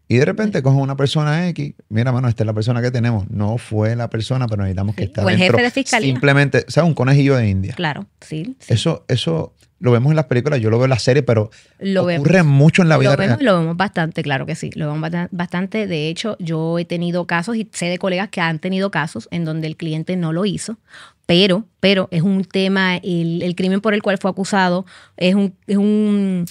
Y 0.09 0.17
de 0.17 0.25
repente 0.25 0.61
cogen 0.63 0.79
una 0.79 0.95
persona 0.95 1.47
X, 1.49 1.73
mira, 1.89 2.11
mano, 2.13 2.29
esta 2.29 2.43
es 2.43 2.47
la 2.47 2.53
persona 2.53 2.81
que 2.81 2.91
tenemos. 2.91 3.29
No 3.29 3.57
fue 3.57 3.95
la 3.95 4.09
persona, 4.09 4.47
pero 4.47 4.63
necesitamos 4.63 4.95
que 4.95 5.03
esté 5.03 5.19
O 5.21 5.29
el 5.29 5.37
dentro. 5.37 5.57
jefe 5.57 5.63
de 5.65 5.71
fiscalía. 5.71 6.09
Simplemente, 6.11 6.65
o 6.67 6.71
sea, 6.71 6.83
un 6.85 6.93
conejillo 6.93 7.35
de 7.35 7.49
India. 7.49 7.73
Claro, 7.75 8.05
sí. 8.21 8.55
sí. 8.59 8.73
Eso, 8.73 9.03
eso 9.09 9.53
lo 9.79 9.91
vemos 9.91 10.09
en 10.11 10.15
las 10.15 10.25
películas, 10.25 10.59
yo 10.61 10.69
lo 10.69 10.77
veo 10.77 10.85
en 10.85 10.91
las 10.91 11.03
series, 11.03 11.25
pero 11.25 11.51
Lo 11.79 12.03
ocurre 12.03 12.37
vemos. 12.37 12.53
mucho 12.53 12.81
en 12.81 12.89
la 12.89 12.97
vida 12.97 13.11
lo 13.11 13.17
vemos, 13.17 13.37
real. 13.37 13.45
lo 13.45 13.59
vemos 13.59 13.77
bastante, 13.77 14.23
claro 14.23 14.45
que 14.45 14.55
sí. 14.55 14.69
Lo 14.75 14.91
vemos 14.93 15.11
bastante. 15.31 15.87
De 15.87 16.07
hecho, 16.07 16.37
yo 16.39 16.79
he 16.79 16.85
tenido 16.85 17.27
casos 17.27 17.57
y 17.57 17.69
sé 17.73 17.87
de 17.87 17.97
colegas 17.99 18.29
que 18.29 18.39
han 18.41 18.59
tenido 18.59 18.89
casos 18.91 19.27
en 19.29 19.43
donde 19.45 19.67
el 19.67 19.75
cliente 19.75 20.15
no 20.15 20.31
lo 20.31 20.45
hizo, 20.45 20.77
pero, 21.25 21.65
pero 21.81 22.07
es 22.11 22.21
un 22.21 22.45
tema, 22.45 22.95
el, 22.97 23.41
el 23.43 23.55
crimen 23.55 23.81
por 23.81 23.93
el 23.93 24.01
cual 24.01 24.17
fue 24.17 24.31
acusado 24.31 24.85
es 25.17 25.35
un, 25.35 25.53
es 25.67 25.77
un, 25.77 26.45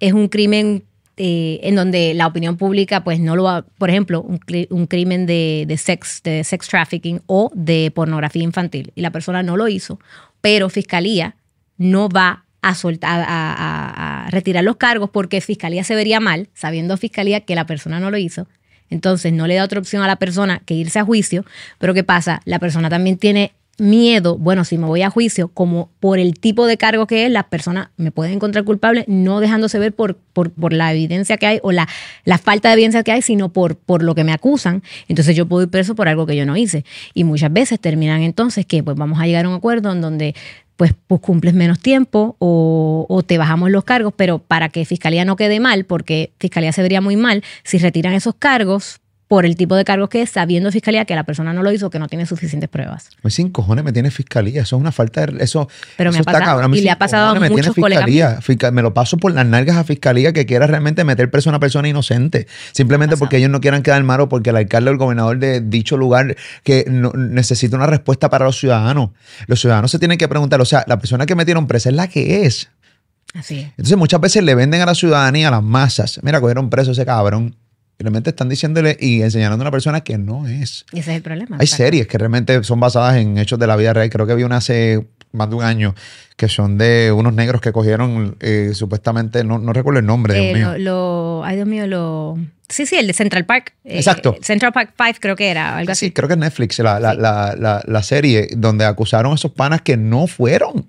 es 0.00 0.12
un 0.12 0.28
crimen 0.28 0.84
eh, 1.22 1.60
en 1.62 1.74
donde 1.74 2.14
la 2.14 2.26
opinión 2.26 2.56
pública, 2.56 3.04
pues 3.04 3.20
no 3.20 3.36
lo 3.36 3.42
va, 3.44 3.66
por 3.76 3.90
ejemplo, 3.90 4.22
un, 4.22 4.40
cri- 4.40 4.66
un 4.70 4.86
crimen 4.86 5.26
de, 5.26 5.64
de 5.68 5.76
sex, 5.76 6.22
de 6.22 6.44
sex 6.44 6.66
trafficking 6.68 7.20
o 7.26 7.50
de 7.54 7.92
pornografía 7.94 8.42
infantil, 8.42 8.92
y 8.94 9.02
la 9.02 9.10
persona 9.10 9.42
no 9.42 9.56
lo 9.58 9.68
hizo, 9.68 10.00
pero 10.40 10.70
fiscalía 10.70 11.36
no 11.76 12.08
va 12.08 12.44
a 12.62 12.74
soltar, 12.74 13.24
a- 13.28 14.26
a 14.26 14.30
retirar 14.30 14.64
los 14.64 14.76
cargos 14.76 15.10
porque 15.10 15.40
fiscalía 15.42 15.84
se 15.84 15.94
vería 15.94 16.20
mal, 16.20 16.48
sabiendo 16.54 16.96
fiscalía 16.96 17.40
que 17.40 17.54
la 17.54 17.66
persona 17.66 18.00
no 18.00 18.10
lo 18.10 18.16
hizo. 18.16 18.46
Entonces 18.88 19.32
no 19.32 19.46
le 19.46 19.54
da 19.54 19.64
otra 19.64 19.78
opción 19.78 20.02
a 20.02 20.06
la 20.06 20.16
persona 20.16 20.62
que 20.66 20.74
irse 20.74 20.98
a 20.98 21.04
juicio. 21.04 21.44
Pero 21.78 21.94
¿qué 21.94 22.02
pasa? 22.02 22.40
La 22.44 22.58
persona 22.58 22.88
también 22.88 23.18
tiene 23.18 23.52
miedo, 23.80 24.36
bueno, 24.38 24.64
si 24.64 24.78
me 24.78 24.86
voy 24.86 25.02
a 25.02 25.10
juicio, 25.10 25.48
como 25.48 25.90
por 25.98 26.18
el 26.18 26.38
tipo 26.38 26.66
de 26.66 26.76
cargo 26.76 27.06
que 27.06 27.26
es, 27.26 27.32
las 27.32 27.44
personas 27.44 27.88
me 27.96 28.12
pueden 28.12 28.34
encontrar 28.34 28.64
culpable, 28.64 29.04
no 29.08 29.40
dejándose 29.40 29.78
ver 29.78 29.92
por, 29.92 30.16
por, 30.16 30.52
por 30.52 30.72
la 30.72 30.92
evidencia 30.92 31.36
que 31.36 31.46
hay 31.46 31.60
o 31.62 31.72
la, 31.72 31.88
la 32.24 32.38
falta 32.38 32.68
de 32.68 32.74
evidencia 32.74 33.02
que 33.02 33.12
hay, 33.12 33.22
sino 33.22 33.52
por, 33.52 33.76
por 33.76 34.02
lo 34.02 34.14
que 34.14 34.24
me 34.24 34.32
acusan. 34.32 34.82
Entonces 35.08 35.34
yo 35.34 35.46
puedo 35.46 35.62
ir 35.62 35.70
preso 35.70 35.94
por 35.94 36.08
algo 36.08 36.26
que 36.26 36.36
yo 36.36 36.46
no 36.46 36.56
hice. 36.56 36.84
Y 37.14 37.24
muchas 37.24 37.52
veces 37.52 37.80
terminan 37.80 38.22
entonces 38.22 38.66
que 38.66 38.82
pues 38.82 38.96
vamos 38.96 39.18
a 39.20 39.26
llegar 39.26 39.46
a 39.46 39.48
un 39.48 39.54
acuerdo 39.54 39.92
en 39.92 40.00
donde 40.00 40.34
pues, 40.76 40.94
pues 41.06 41.20
cumples 41.20 41.52
menos 41.54 41.78
tiempo 41.78 42.36
o, 42.38 43.06
o 43.08 43.22
te 43.22 43.36
bajamos 43.36 43.70
los 43.70 43.84
cargos, 43.84 44.14
pero 44.16 44.38
para 44.38 44.70
que 44.70 44.84
Fiscalía 44.84 45.24
no 45.24 45.36
quede 45.36 45.60
mal, 45.60 45.84
porque 45.84 46.32
Fiscalía 46.38 46.72
se 46.72 46.82
vería 46.82 47.00
muy 47.00 47.16
mal 47.16 47.44
si 47.64 47.78
retiran 47.78 48.14
esos 48.14 48.34
cargos 48.34 48.99
por 49.30 49.46
el 49.46 49.54
tipo 49.54 49.76
de 49.76 49.84
cargos 49.84 50.08
que 50.08 50.22
es, 50.22 50.30
sabiendo 50.30 50.72
Fiscalía 50.72 51.04
que 51.04 51.14
la 51.14 51.22
persona 51.22 51.52
no 51.52 51.62
lo 51.62 51.70
hizo, 51.70 51.88
que 51.88 52.00
no 52.00 52.08
tiene 52.08 52.26
suficientes 52.26 52.68
pruebas. 52.68 53.10
Me 53.22 53.30
sin 53.30 53.50
cojones 53.50 53.84
me 53.84 53.92
tiene 53.92 54.10
fiscalía. 54.10 54.62
Eso 54.62 54.74
es 54.74 54.80
una 54.80 54.90
falta 54.90 55.24
de. 55.24 55.44
Eso, 55.44 55.68
Pero 55.96 56.10
me 56.10 56.18
ha 56.18 56.22
pasado, 56.24 56.44
cabrón. 56.46 56.74
Y 56.74 56.80
le 56.80 56.90
ha 56.90 56.98
pasado 56.98 57.26
a 57.26 57.28
cojones 57.28 57.42
me 57.42 57.54
tiene 57.54 57.68
muchos 57.68 57.74
fiscalía. 57.76 58.40
Fisca- 58.40 58.72
me 58.72 58.82
lo 58.82 58.92
paso 58.92 59.18
por 59.18 59.30
las 59.32 59.46
nalgas 59.46 59.76
a 59.76 59.84
fiscalía 59.84 60.32
que 60.32 60.46
quiera 60.46 60.66
realmente 60.66 61.04
meter 61.04 61.30
preso 61.30 61.48
a 61.48 61.52
una 61.52 61.60
persona 61.60 61.86
inocente. 61.88 62.48
Simplemente 62.72 63.16
porque 63.16 63.36
ellos 63.36 63.50
no 63.50 63.60
quieran 63.60 63.84
quedar 63.84 64.02
mal 64.02 64.20
o 64.20 64.28
porque 64.28 64.50
el 64.50 64.56
alcalde 64.56 64.90
o 64.90 64.92
el 64.94 64.98
gobernador 64.98 65.38
de 65.38 65.60
dicho 65.60 65.96
lugar 65.96 66.34
que 66.64 66.86
no- 66.88 67.12
necesita 67.12 67.76
una 67.76 67.86
respuesta 67.86 68.30
para 68.30 68.46
los 68.46 68.58
ciudadanos. 68.58 69.10
Los 69.46 69.60
ciudadanos 69.60 69.92
se 69.92 70.00
tienen 70.00 70.18
que 70.18 70.26
preguntar, 70.26 70.60
o 70.60 70.64
sea, 70.64 70.82
la 70.88 70.98
persona 70.98 71.24
que 71.26 71.36
metieron 71.36 71.68
presa 71.68 71.88
es 71.90 71.94
la 71.94 72.08
que 72.08 72.46
es. 72.46 72.68
Así 73.34 73.60
es. 73.60 73.66
Entonces 73.76 73.96
muchas 73.96 74.20
veces 74.20 74.42
le 74.42 74.56
venden 74.56 74.80
a 74.80 74.86
la 74.86 74.96
ciudadanía, 74.96 75.46
a 75.46 75.50
las 75.52 75.62
masas. 75.62 76.18
Mira, 76.24 76.40
cogieron 76.40 76.68
preso 76.68 76.90
ese 76.90 77.06
cabrón. 77.06 77.54
Realmente 78.00 78.30
están 78.30 78.48
diciéndole 78.48 78.96
y 78.98 79.22
enseñando 79.22 79.54
a 79.56 79.60
una 79.60 79.70
persona 79.70 80.00
que 80.00 80.16
no 80.18 80.46
es. 80.48 80.86
Y 80.92 81.00
ese 81.00 81.10
es 81.12 81.16
el 81.18 81.22
problema. 81.22 81.56
Hay 81.60 81.66
series 81.66 82.06
que 82.06 82.16
realmente 82.18 82.62
son 82.64 82.80
basadas 82.80 83.16
en 83.18 83.36
hechos 83.38 83.58
de 83.58 83.66
la 83.66 83.76
vida 83.76 83.92
real. 83.92 84.08
Creo 84.10 84.26
que 84.26 84.34
vi 84.34 84.42
una 84.42 84.56
hace 84.56 85.06
más 85.32 85.48
de 85.50 85.56
un 85.56 85.62
año 85.62 85.94
que 86.36 86.48
son 86.48 86.78
de 86.78 87.12
unos 87.12 87.34
negros 87.34 87.60
que 87.60 87.70
cogieron 87.72 88.36
eh, 88.40 88.70
supuestamente, 88.74 89.44
no, 89.44 89.58
no 89.58 89.72
recuerdo 89.74 90.00
el 90.00 90.06
nombre, 90.06 90.34
Dios 90.34 90.46
Eh, 90.46 90.54
mío. 90.54 90.72
lo, 90.72 90.78
lo- 90.78 91.44
ay 91.44 91.56
Dios 91.56 91.68
mío, 91.68 91.86
lo... 91.86 92.38
Sí, 92.68 92.86
sí, 92.86 92.96
el 92.96 93.06
de 93.08 93.12
Central 93.12 93.44
Park. 93.46 93.74
Eh, 93.84 93.96
Exacto. 93.98 94.34
Central 94.42 94.72
Park 94.72 94.94
5 94.96 95.18
creo 95.20 95.36
que 95.36 95.50
era, 95.50 95.76
algo 95.76 95.92
así. 95.92 96.06
Sí, 96.06 96.12
creo 96.12 96.28
que 96.28 96.34
es 96.34 96.40
Netflix, 96.40 96.78
la, 96.78 96.98
la, 96.98 97.12
Sí. 97.12 97.18
la, 97.20 97.54
la, 97.58 97.82
la 97.84 98.02
serie 98.02 98.48
donde 98.56 98.84
acusaron 98.86 99.32
a 99.32 99.34
esos 99.34 99.50
panas 99.52 99.82
que 99.82 99.96
no 99.96 100.26
fueron. 100.26 100.86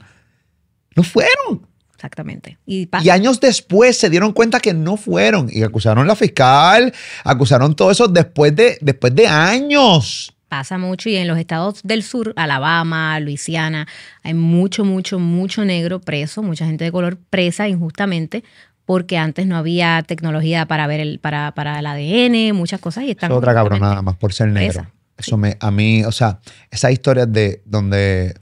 No 0.95 1.03
fueron. 1.03 1.67
Exactamente. 2.01 2.57
Y 2.65 2.89
años 3.11 3.39
después 3.39 3.95
se 3.95 4.09
dieron 4.09 4.33
cuenta 4.33 4.59
que 4.59 4.73
no 4.73 4.97
fueron. 4.97 5.49
Y 5.51 5.61
acusaron 5.61 6.05
a 6.05 6.07
la 6.07 6.15
fiscal, 6.15 6.91
acusaron 7.23 7.75
todo 7.75 7.91
eso 7.91 8.07
después 8.07 8.55
de, 8.55 8.79
después 8.81 9.13
de 9.13 9.27
años. 9.27 10.33
Pasa 10.47 10.79
mucho 10.79 11.09
y 11.09 11.15
en 11.15 11.27
los 11.27 11.37
estados 11.37 11.81
del 11.83 12.01
sur, 12.01 12.33
Alabama, 12.37 13.19
Luisiana, 13.19 13.87
hay 14.23 14.33
mucho, 14.33 14.83
mucho, 14.83 15.19
mucho 15.19 15.63
negro 15.63 16.01
preso, 16.01 16.41
mucha 16.41 16.65
gente 16.65 16.85
de 16.85 16.91
color 16.91 17.19
presa 17.29 17.67
injustamente 17.67 18.43
porque 18.85 19.19
antes 19.19 19.45
no 19.45 19.55
había 19.55 20.03
tecnología 20.05 20.65
para 20.65 20.87
ver 20.87 21.01
el, 21.01 21.19
para, 21.19 21.51
para 21.51 21.77
el 21.79 21.85
ADN, 21.85 22.55
muchas 22.57 22.81
cosas 22.81 23.03
y 23.03 23.11
están 23.11 23.31
Es 23.31 23.37
otra 23.37 23.53
cabronada 23.53 24.01
más 24.01 24.17
por 24.17 24.33
ser 24.33 24.47
negro. 24.47 24.73
presa. 24.73 24.91
Eso 25.17 25.37
me, 25.37 25.55
a 25.59 25.69
mí, 25.69 26.03
o 26.03 26.11
sea, 26.11 26.39
esas 26.71 26.91
historias 26.91 27.31
de 27.31 27.61
donde, 27.65 28.33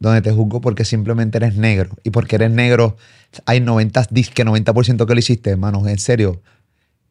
donde 0.00 0.22
te 0.22 0.32
juzgo 0.32 0.60
porque 0.60 0.84
simplemente 0.84 1.38
eres 1.38 1.54
negro 1.56 1.90
y 2.02 2.10
porque 2.10 2.36
eres 2.36 2.50
negro 2.50 2.96
hay 3.44 3.60
90, 3.60 4.06
que 4.06 4.44
90% 4.44 5.06
que 5.06 5.14
lo 5.14 5.18
hiciste, 5.18 5.50
hermano, 5.50 5.86
en 5.86 5.98
serio. 5.98 6.42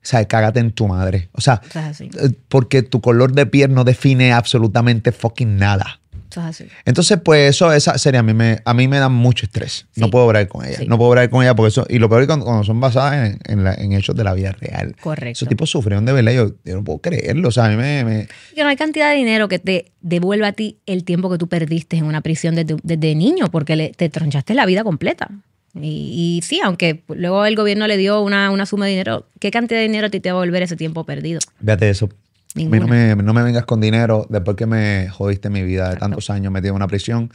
O 0.01 0.05
sea, 0.09 0.25
cágate 0.27 0.59
en 0.59 0.71
tu 0.71 0.87
madre. 0.87 1.29
O 1.33 1.41
sea, 1.41 1.61
eh, 1.99 2.31
porque 2.47 2.83
tu 2.83 2.99
color 2.99 3.33
de 3.33 3.45
piel 3.45 3.73
no 3.73 3.83
define 3.83 4.33
absolutamente 4.33 5.11
fucking 5.11 5.57
nada. 5.57 5.98
Eso 6.29 6.41
es 6.41 6.45
así. 6.47 6.65
Entonces, 6.85 7.19
pues 7.23 7.49
eso, 7.49 7.71
esa 7.73 7.97
serie 7.97 8.19
a 8.19 8.23
mí 8.23 8.33
me, 8.33 8.59
a 8.63 8.73
mí 8.73 8.87
me 8.87 8.99
da 8.99 9.09
mucho 9.09 9.45
estrés. 9.45 9.87
No 9.95 10.09
puedo 10.09 10.25
hablar 10.27 10.47
con 10.47 10.65
ella. 10.65 10.77
Sí. 10.77 10.85
No 10.87 10.97
puedo 10.97 11.11
hablar 11.11 11.29
con 11.29 11.41
ella 11.43 11.55
porque 11.55 11.69
eso, 11.69 11.85
y 11.89 11.97
lo 11.99 12.07
peor 12.09 12.21
es 12.21 12.27
cuando, 12.27 12.45
cuando 12.45 12.63
son 12.63 12.79
basadas 12.79 13.29
en, 13.31 13.39
en 13.45 13.63
la- 13.63 13.73
en 13.73 13.93
hechos 13.93 14.15
de 14.15 14.23
la 14.23 14.33
vida 14.33 14.51
real. 14.51 14.95
Correcto. 15.01 15.31
Esos 15.31 15.47
tipos 15.49 15.69
sufrieron 15.69 16.05
de 16.05 16.13
verdad. 16.13 16.31
Yo, 16.33 16.51
yo 16.63 16.75
no 16.75 16.83
puedo 16.83 16.99
creerlo. 16.99 17.47
O 17.47 17.51
sea, 17.51 17.65
a 17.65 17.69
mí 17.69 17.75
me. 17.75 18.03
me- 18.03 18.27
Que 18.55 18.61
no 18.63 18.69
hay 18.69 18.75
cantidad 18.75 19.09
de 19.11 19.15
dinero 19.17 19.47
que 19.47 19.59
te 19.59 19.91
devuelva 20.01 20.47
a 20.47 20.53
ti 20.53 20.77
el 20.85 21.03
tiempo 21.03 21.29
que 21.31 21.37
tú 21.37 21.47
perdiste 21.47 21.97
en 21.97 22.05
una 22.05 22.21
prisión 22.21 22.55
desde, 22.55 22.75
desde 22.83 23.15
niño, 23.15 23.47
porque 23.51 23.75
le- 23.75 23.89
te 23.89 24.09
tronchaste 24.09 24.53
la 24.53 24.65
vida 24.65 24.83
completa. 24.83 25.29
Y, 25.75 26.39
y 26.39 26.41
sí, 26.43 26.59
aunque 26.63 27.03
luego 27.07 27.45
el 27.45 27.55
gobierno 27.55 27.85
le 27.87 27.95
dio 27.97 28.21
una, 28.21 28.49
una 28.49 28.65
suma 28.65 28.85
de 28.85 28.91
dinero, 28.91 29.27
¿qué 29.39 29.51
cantidad 29.51 29.79
de 29.79 29.83
dinero 29.87 30.07
a 30.07 30.09
ti 30.09 30.19
te 30.19 30.31
va 30.31 30.37
a 30.39 30.41
volver 30.41 30.63
ese 30.63 30.75
tiempo 30.75 31.05
perdido? 31.05 31.39
Fíjate 31.59 31.89
eso. 31.89 32.09
A 32.55 32.59
mí 32.59 32.65
no 32.79 32.87
me, 32.87 33.15
no 33.15 33.33
me 33.33 33.43
vengas 33.43 33.65
con 33.65 33.79
dinero 33.79 34.25
después 34.29 34.57
que 34.57 34.65
me 34.65 35.07
jodiste 35.09 35.49
mi 35.49 35.61
vida 35.63 35.83
de 35.83 35.93
Exacto. 35.93 36.05
tantos 36.05 36.29
años 36.29 36.51
metido 36.51 36.71
en 36.71 36.77
una 36.77 36.87
prisión. 36.87 37.31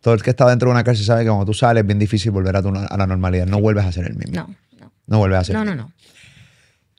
Todo 0.00 0.14
el 0.14 0.22
que 0.22 0.30
está 0.30 0.46
dentro 0.48 0.68
de 0.68 0.72
una 0.72 0.84
cárcel 0.84 1.04
sabe 1.06 1.22
que 1.22 1.28
cuando 1.28 1.46
tú 1.46 1.54
sales 1.54 1.82
es 1.82 1.86
bien 1.86 1.98
difícil 1.98 2.30
volver 2.32 2.56
a, 2.56 2.62
tu- 2.62 2.68
a 2.76 2.96
la 2.96 3.06
normalidad. 3.06 3.46
No 3.46 3.60
vuelves 3.60 3.84
a 3.84 3.92
ser 3.92 4.06
el 4.06 4.14
mismo. 4.14 4.34
No, 4.34 4.54
no. 4.80 4.92
No 5.06 5.18
vuelves 5.18 5.38
a 5.40 5.44
ser 5.44 5.54
No, 5.54 5.62
el 5.62 5.66
no, 5.68 5.72
mismo. 5.74 5.88
no. 5.88 5.94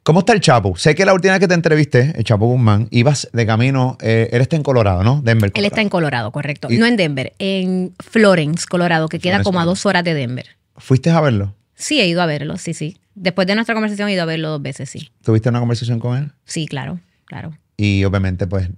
¿Cómo 0.03 0.19
está 0.19 0.31
el 0.31 0.39
Chapo? 0.39 0.77
Sé 0.77 0.95
que 0.95 1.03
la 1.03 1.13
última 1.13 1.33
vez 1.33 1.41
que 1.41 1.49
te 1.49 1.53
entrevisté, 1.53 2.13
el 2.15 2.23
Chapo 2.23 2.45
Guzmán, 2.47 2.87
ibas 2.91 3.27
de 3.33 3.45
camino. 3.45 3.97
eh, 4.01 4.29
él 4.31 4.41
está 4.41 4.55
en 4.55 4.63
Colorado, 4.63 5.03
¿no? 5.03 5.21
Denver. 5.21 5.51
Él 5.53 5.65
está 5.65 5.81
en 5.81 5.89
Colorado, 5.89 6.31
correcto. 6.31 6.69
Y- 6.71 6.77
no 6.77 6.85
en 6.85 6.95
Denver, 6.95 7.33
en 7.39 7.93
Florence, 7.99 8.65
Colorado, 8.67 9.09
que 9.09 9.19
queda 9.19 9.35
Florence, 9.35 9.43
como 9.45 9.59
a 9.59 9.65
dos 9.65 9.85
horas 9.85 10.05
de 10.05 10.13
Denver. 10.13 10.45
¿Fuiste 10.77 11.09
a 11.09 11.19
verlo? 11.19 11.53
Sí, 11.75 11.99
he 11.99 12.07
ido 12.07 12.21
a 12.21 12.25
verlo, 12.25 12.57
sí, 12.57 12.73
sí. 12.73 12.97
Después 13.15 13.45
de 13.47 13.55
nuestra 13.55 13.75
conversación 13.75 14.07
he 14.07 14.13
ido 14.13 14.23
a 14.23 14.25
verlo 14.25 14.49
dos 14.49 14.61
veces, 14.61 14.89
sí. 14.89 15.09
¿Tuviste 15.23 15.49
una 15.49 15.59
conversación 15.59 15.99
con 15.99 16.17
él? 16.17 16.31
Sí, 16.45 16.67
claro, 16.67 16.99
claro. 17.27 17.51
Y 17.77 18.03
obviamente, 18.05 18.47
pues, 18.47 18.69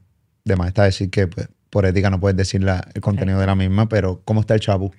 de 0.44 0.56
más 0.58 0.68
está 0.68 0.84
decir 0.84 1.10
que 1.10 1.28
pues, 1.28 1.48
por 1.70 1.86
ética 1.86 2.10
no 2.10 2.20
puedes 2.20 2.36
decir 2.36 2.62
la- 2.64 2.86
el 2.94 3.02
contenido 3.02 3.40
de 3.40 3.46
la 3.46 3.56
misma, 3.56 3.88
pero 3.88 4.22
¿cómo 4.26 4.42
está 4.42 4.56
el 4.56 4.60
Chapo? 4.60 4.92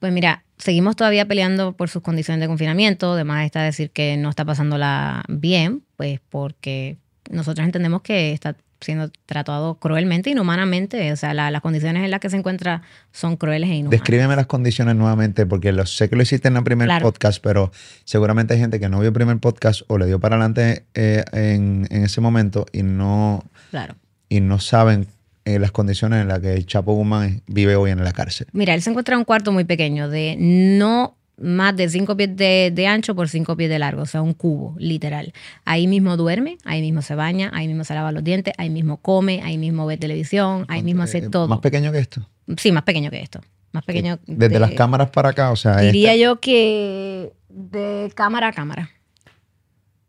Pues 0.00 0.12
mira, 0.12 0.44
seguimos 0.58 0.96
todavía 0.96 1.26
peleando 1.26 1.74
por 1.76 1.88
sus 1.88 2.02
condiciones 2.02 2.40
de 2.40 2.48
confinamiento. 2.48 3.12
Además 3.12 3.44
está 3.46 3.62
decir 3.62 3.90
que 3.90 4.16
no 4.16 4.28
está 4.30 4.44
pasándola 4.44 5.22
bien, 5.28 5.82
pues 5.96 6.20
porque 6.28 6.96
nosotros 7.30 7.64
entendemos 7.64 8.02
que 8.02 8.32
está 8.32 8.56
siendo 8.86 9.10
tratado 9.26 9.74
cruelmente, 9.74 10.30
inhumanamente. 10.30 11.12
O 11.12 11.16
sea, 11.16 11.34
la- 11.34 11.50
las 11.50 11.60
condiciones 11.60 12.02
en 12.04 12.10
las 12.10 12.20
que 12.20 12.30
se 12.30 12.36
encuentra 12.38 12.82
son 13.12 13.36
crueles 13.36 13.68
e 13.68 13.74
inhumanas. 13.74 13.90
Descríbeme 14.00 14.34
las 14.36 14.46
condiciones 14.46 14.96
nuevamente, 14.96 15.44
porque 15.44 15.72
lo, 15.72 15.84
sé 15.84 16.08
que 16.08 16.16
lo 16.16 16.22
hiciste 16.22 16.48
en 16.48 16.56
el 16.56 16.64
primer 16.64 16.86
Claro. 16.86 17.04
podcast, 17.04 17.42
pero 17.42 17.70
seguramente 18.04 18.54
hay 18.54 18.60
gente 18.60 18.80
que 18.80 18.88
no 18.88 18.98
vio 19.00 19.08
el 19.08 19.12
primer 19.14 19.36
podcast 19.38 19.82
o 19.88 19.98
le 19.98 20.06
dio 20.06 20.18
para 20.20 20.36
adelante 20.36 20.86
eh, 20.94 21.22
en, 21.32 21.86
en 21.90 22.04
ese 22.04 22.20
momento 22.22 22.64
y 22.72 22.82
no, 22.82 23.44
Claro. 23.70 23.96
y 24.30 24.40
no 24.40 24.58
saben 24.60 25.06
eh, 25.44 25.58
las 25.58 25.70
condiciones 25.72 26.22
en 26.22 26.28
las 26.28 26.40
que 26.40 26.54
el 26.54 26.66
Chapo 26.66 26.94
Guzmán 26.94 27.42
vive 27.46 27.76
hoy 27.76 27.90
en 27.90 28.02
la 28.02 28.12
cárcel. 28.12 28.46
Mira, 28.52 28.74
él 28.74 28.82
se 28.82 28.90
encuentra 28.90 29.14
en 29.14 29.18
un 29.20 29.24
cuarto 29.24 29.52
muy 29.52 29.64
pequeño, 29.64 30.08
de 30.08 30.36
no 30.38 31.16
más 31.38 31.76
de 31.76 31.88
cinco 31.88 32.16
pies 32.16 32.34
de, 32.36 32.70
de 32.74 32.86
ancho 32.86 33.14
por 33.14 33.28
cinco 33.28 33.56
pies 33.56 33.68
de 33.68 33.78
largo, 33.78 34.02
o 34.02 34.06
sea, 34.06 34.22
un 34.22 34.32
cubo, 34.32 34.74
literal. 34.78 35.32
Ahí 35.64 35.86
mismo 35.86 36.16
duerme, 36.16 36.56
ahí 36.64 36.80
mismo 36.80 37.02
se 37.02 37.14
baña, 37.14 37.50
ahí 37.54 37.68
mismo 37.68 37.84
se 37.84 37.94
lava 37.94 38.10
los 38.12 38.24
dientes, 38.24 38.54
ahí 38.58 38.70
mismo 38.70 38.96
come, 38.98 39.42
ahí 39.42 39.58
mismo 39.58 39.84
ve 39.86 39.96
televisión, 39.98 40.64
ahí 40.68 40.82
mismo 40.82 41.02
hace 41.02 41.18
Eh, 41.18 41.28
todo. 41.28 41.48
Más 41.48 41.60
pequeño 41.60 41.92
que 41.92 41.98
esto. 41.98 42.26
Sí, 42.56 42.72
más 42.72 42.84
pequeño 42.84 43.10
que 43.10 43.20
esto. 43.20 43.40
Más 43.72 43.84
pequeño. 43.84 44.18
Desde 44.26 44.48
de- 44.54 44.60
las 44.60 44.70
cámaras 44.72 45.10
para 45.10 45.30
acá, 45.30 45.50
o 45.50 45.56
sea, 45.56 45.76
Diría 45.78 46.12
esta- 46.14 46.22
yo 46.22 46.40
que 46.40 47.32
de 47.50 48.10
cámara 48.14 48.48
a 48.48 48.52
cámara. 48.52 48.90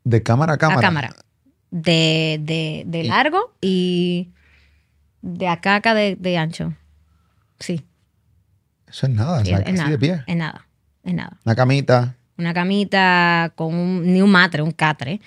de 0.06 0.24
cámara 0.24 0.54
a 0.54 0.58
cámara. 0.58 0.80
A 0.80 0.82
cámara. 0.82 1.16
De, 1.72 2.40
de, 2.42 2.84
de 2.86 3.04
largo 3.04 3.54
y 3.60 4.30
de 5.22 5.50
acá 5.50 5.74
a 5.74 5.76
acá 5.78 5.94
de, 5.94 6.16
de 6.16 6.38
ancho. 6.38 6.74
Sí, 7.60 7.84
Eso 8.88 9.08
es 9.08 9.14
nada, 9.14 9.40
o 9.42 9.44
sí, 9.44 9.48
sea, 9.48 9.58
es, 9.60 9.64
casi 9.66 9.78
nada. 9.78 9.90
de 9.90 9.98
pie. 10.00 10.24
Es 10.28 10.36
nada. 10.38 10.67
Es 11.08 11.14
nada. 11.16 11.38
Una 11.46 11.56
camita. 11.56 12.16
Una 12.38 12.54
camita 12.54 13.52
con 13.56 13.74
un, 13.74 14.14
ni 14.14 14.22
un 14.22 14.30
matre, 14.30 14.62
un 14.62 14.72
catre. 14.72 15.20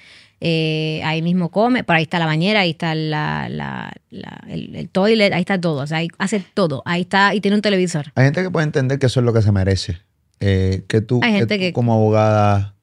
Eh, 0.42 1.02
ahí 1.04 1.20
mismo 1.20 1.50
come, 1.50 1.84
por 1.84 1.96
ahí 1.96 2.04
está 2.04 2.18
la 2.18 2.24
bañera, 2.26 2.60
ahí 2.60 2.70
está 2.70 2.94
la, 2.94 3.48
la- 3.50 3.92
la- 4.08 4.42
el, 4.48 4.74
el 4.74 4.88
toilet, 4.88 5.32
ahí 5.34 5.40
está 5.40 5.60
todo, 5.60 5.82
o 5.82 5.86
sea, 5.86 5.98
ahí 5.98 6.08
hace 6.18 6.42
todo, 6.54 6.82
ahí 6.86 7.02
está, 7.02 7.34
y 7.34 7.42
tiene 7.42 7.56
un 7.56 7.60
televisor. 7.62 8.06
Hay 8.14 8.24
gente 8.24 8.42
que 8.42 8.50
puede 8.50 8.64
entender 8.64 8.98
que 8.98 9.06
eso 9.06 9.20
es 9.20 9.26
lo 9.26 9.34
que 9.34 9.42
se 9.42 9.52
merece. 9.52 9.98
Eh, 10.40 10.84
que 10.88 11.02
tú, 11.02 11.20
Hay 11.22 11.32
que 11.32 11.38
gente 11.40 11.56
tú 11.56 11.60
que- 11.60 11.72
como 11.74 11.92
abogada 11.92 12.74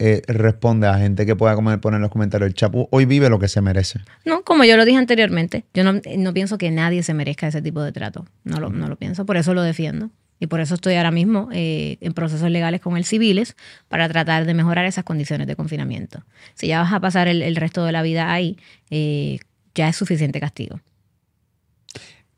eh, 0.00 0.22
responde 0.26 0.88
a 0.88 0.98
gente 0.98 1.24
que 1.24 1.36
pueda 1.36 1.54
como 1.54 1.80
poner 1.80 1.98
en 1.98 2.02
los 2.02 2.10
comentarios, 2.10 2.48
el 2.48 2.54
Chapu 2.54 2.88
hoy 2.90 3.04
vive 3.04 3.28
lo 3.30 3.38
que 3.38 3.46
se 3.46 3.60
merece. 3.60 4.00
No, 4.24 4.42
como 4.42 4.64
yo 4.64 4.76
lo 4.76 4.84
dije 4.84 4.98
anteriormente, 4.98 5.64
yo 5.74 5.84
no, 5.84 6.00
no 6.18 6.34
pienso 6.34 6.58
que 6.58 6.72
nadie 6.72 7.04
se 7.04 7.14
merezca 7.14 7.46
ese 7.46 7.62
tipo 7.62 7.80
de 7.82 7.92
trato. 7.92 8.24
No 8.42 8.58
lo, 8.58 8.70
no 8.70 8.88
lo 8.88 8.96
pienso, 8.96 9.24
por 9.24 9.36
eso 9.36 9.54
lo 9.54 9.62
defiendo. 9.62 10.10
Y 10.42 10.48
por 10.48 10.58
eso 10.58 10.74
estoy 10.74 10.94
ahora 10.94 11.12
mismo 11.12 11.50
eh, 11.52 11.98
en 12.00 12.14
procesos 12.14 12.50
legales 12.50 12.80
con 12.80 12.96
el 12.96 13.04
civiles 13.04 13.54
para 13.86 14.08
tratar 14.08 14.44
de 14.44 14.54
mejorar 14.54 14.86
esas 14.86 15.04
condiciones 15.04 15.46
de 15.46 15.54
confinamiento. 15.54 16.24
Si 16.54 16.66
ya 16.66 16.80
vas 16.82 16.92
a 16.92 16.98
pasar 16.98 17.28
el, 17.28 17.42
el 17.42 17.54
resto 17.54 17.84
de 17.84 17.92
la 17.92 18.02
vida 18.02 18.32
ahí, 18.32 18.58
eh, 18.90 19.38
ya 19.76 19.88
es 19.88 19.94
suficiente 19.94 20.40
castigo. 20.40 20.80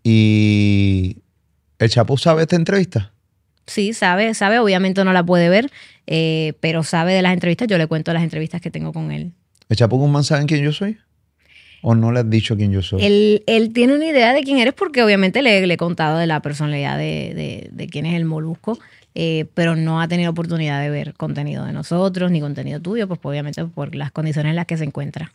Y 0.02 1.16
el 1.78 1.88
Chapu 1.88 2.18
sabe 2.18 2.42
esta 2.42 2.56
entrevista. 2.56 3.10
Sí, 3.66 3.94
sabe, 3.94 4.34
sabe, 4.34 4.58
obviamente 4.58 5.02
no 5.02 5.14
la 5.14 5.24
puede 5.24 5.48
ver, 5.48 5.72
eh, 6.06 6.52
pero 6.60 6.82
sabe 6.82 7.14
de 7.14 7.22
las 7.22 7.32
entrevistas. 7.32 7.68
Yo 7.68 7.78
le 7.78 7.86
cuento 7.86 8.12
las 8.12 8.22
entrevistas 8.22 8.60
que 8.60 8.70
tengo 8.70 8.92
con 8.92 9.12
él. 9.12 9.32
¿El 9.70 9.78
Chapu 9.78 9.96
Guzmán 9.96 10.24
sabe 10.24 10.44
quién 10.44 10.62
yo 10.62 10.74
soy? 10.74 10.98
¿O 11.86 11.94
no 11.94 12.12
le 12.12 12.20
has 12.20 12.30
dicho 12.30 12.56
quién 12.56 12.72
yo 12.72 12.80
soy? 12.80 13.04
Él, 13.04 13.42
él 13.46 13.72
tiene 13.74 13.94
una 13.94 14.06
idea 14.06 14.32
de 14.32 14.42
quién 14.42 14.56
eres 14.58 14.72
porque 14.72 15.02
obviamente 15.02 15.42
le, 15.42 15.66
le 15.66 15.74
he 15.74 15.76
contado 15.76 16.16
de 16.16 16.26
la 16.26 16.40
personalidad 16.40 16.96
de, 16.96 17.34
de- 17.34 17.68
de 17.70 17.86
quién 17.88 18.06
es 18.06 18.14
el 18.14 18.24
molusco, 18.24 18.78
eh, 19.14 19.44
pero 19.52 19.76
no 19.76 20.00
ha 20.00 20.08
tenido 20.08 20.30
oportunidad 20.30 20.80
de 20.80 20.88
ver 20.88 21.12
contenido 21.12 21.64
de 21.66 21.72
nosotros 21.74 22.30
ni 22.30 22.40
contenido 22.40 22.80
tuyo, 22.80 23.06
pues 23.06 23.20
obviamente 23.22 23.62
por 23.66 23.94
las 23.94 24.10
condiciones 24.12 24.50
en 24.50 24.56
las 24.56 24.64
que 24.64 24.78
se 24.78 24.84
encuentra. 24.84 25.32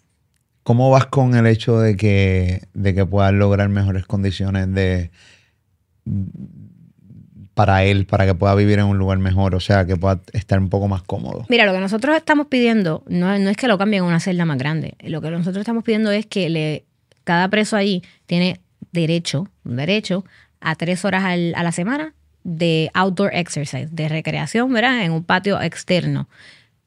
¿Cómo 0.63 0.89
vas 0.89 1.06
con 1.06 1.36
el 1.36 1.46
hecho 1.46 1.79
de 1.79 1.96
que, 1.96 2.63
de 2.74 2.94
que 2.96 3.06
puedas 3.06 3.32
lograr 3.34 3.70
mejores 3.70 4.06
condiciones 4.08 4.74
de 4.74 5.12
para 7.60 7.84
él, 7.84 8.06
para 8.06 8.25
que 8.25 8.34
pueda 8.34 8.56
vivir 8.56 8.80
en 8.80 8.86
un 8.86 8.98
lugar 8.98 9.18
mejor, 9.18 9.54
o 9.54 9.60
sea, 9.60 9.86
que 9.86 9.98
pueda 9.98 10.22
estar 10.32 10.60
un 10.60 10.70
poco 10.70 10.88
más 10.88 11.01
cómodo? 11.01 11.46
Mira, 11.50 11.66
lo 11.66 11.74
que 11.74 11.82
nosotros 11.82 12.16
estamos 12.16 12.48
pidiendo 12.48 13.04
no, 13.10 13.34
es 13.34 13.58
que 13.58 13.68
lo 13.68 13.78
cambien 13.78 14.04
a 14.04 14.06
una 14.06 14.22
celda 14.22 14.46
más 14.46 14.58
grande. 14.58 14.96
Lo 15.01 15.20
que 15.22 15.30
nosotros 15.30 15.58
estamos 15.58 15.84
pidiendo 15.84 16.10
es 16.10 16.25
que 16.25 16.50
le, 16.50 16.86
cada 17.25 17.50
preso 17.50 17.75
allí 17.75 18.01
tiene 18.28 18.62
derecho, 18.94 19.50
un 19.66 19.75
derecho, 19.75 20.24
a 20.62 20.75
tres 20.75 21.04
horas 21.04 21.25
a 21.25 21.36
la 21.36 21.72
semana 21.74 22.13
de 22.46 22.92
outdoor 22.94 23.32
exercise, 23.34 23.89
de 23.92 24.08
recreación, 24.08 24.72
¿verdad? 24.72 25.04
En 25.04 25.12
un 25.12 25.25
patio 25.25 25.62
externo. 25.62 26.30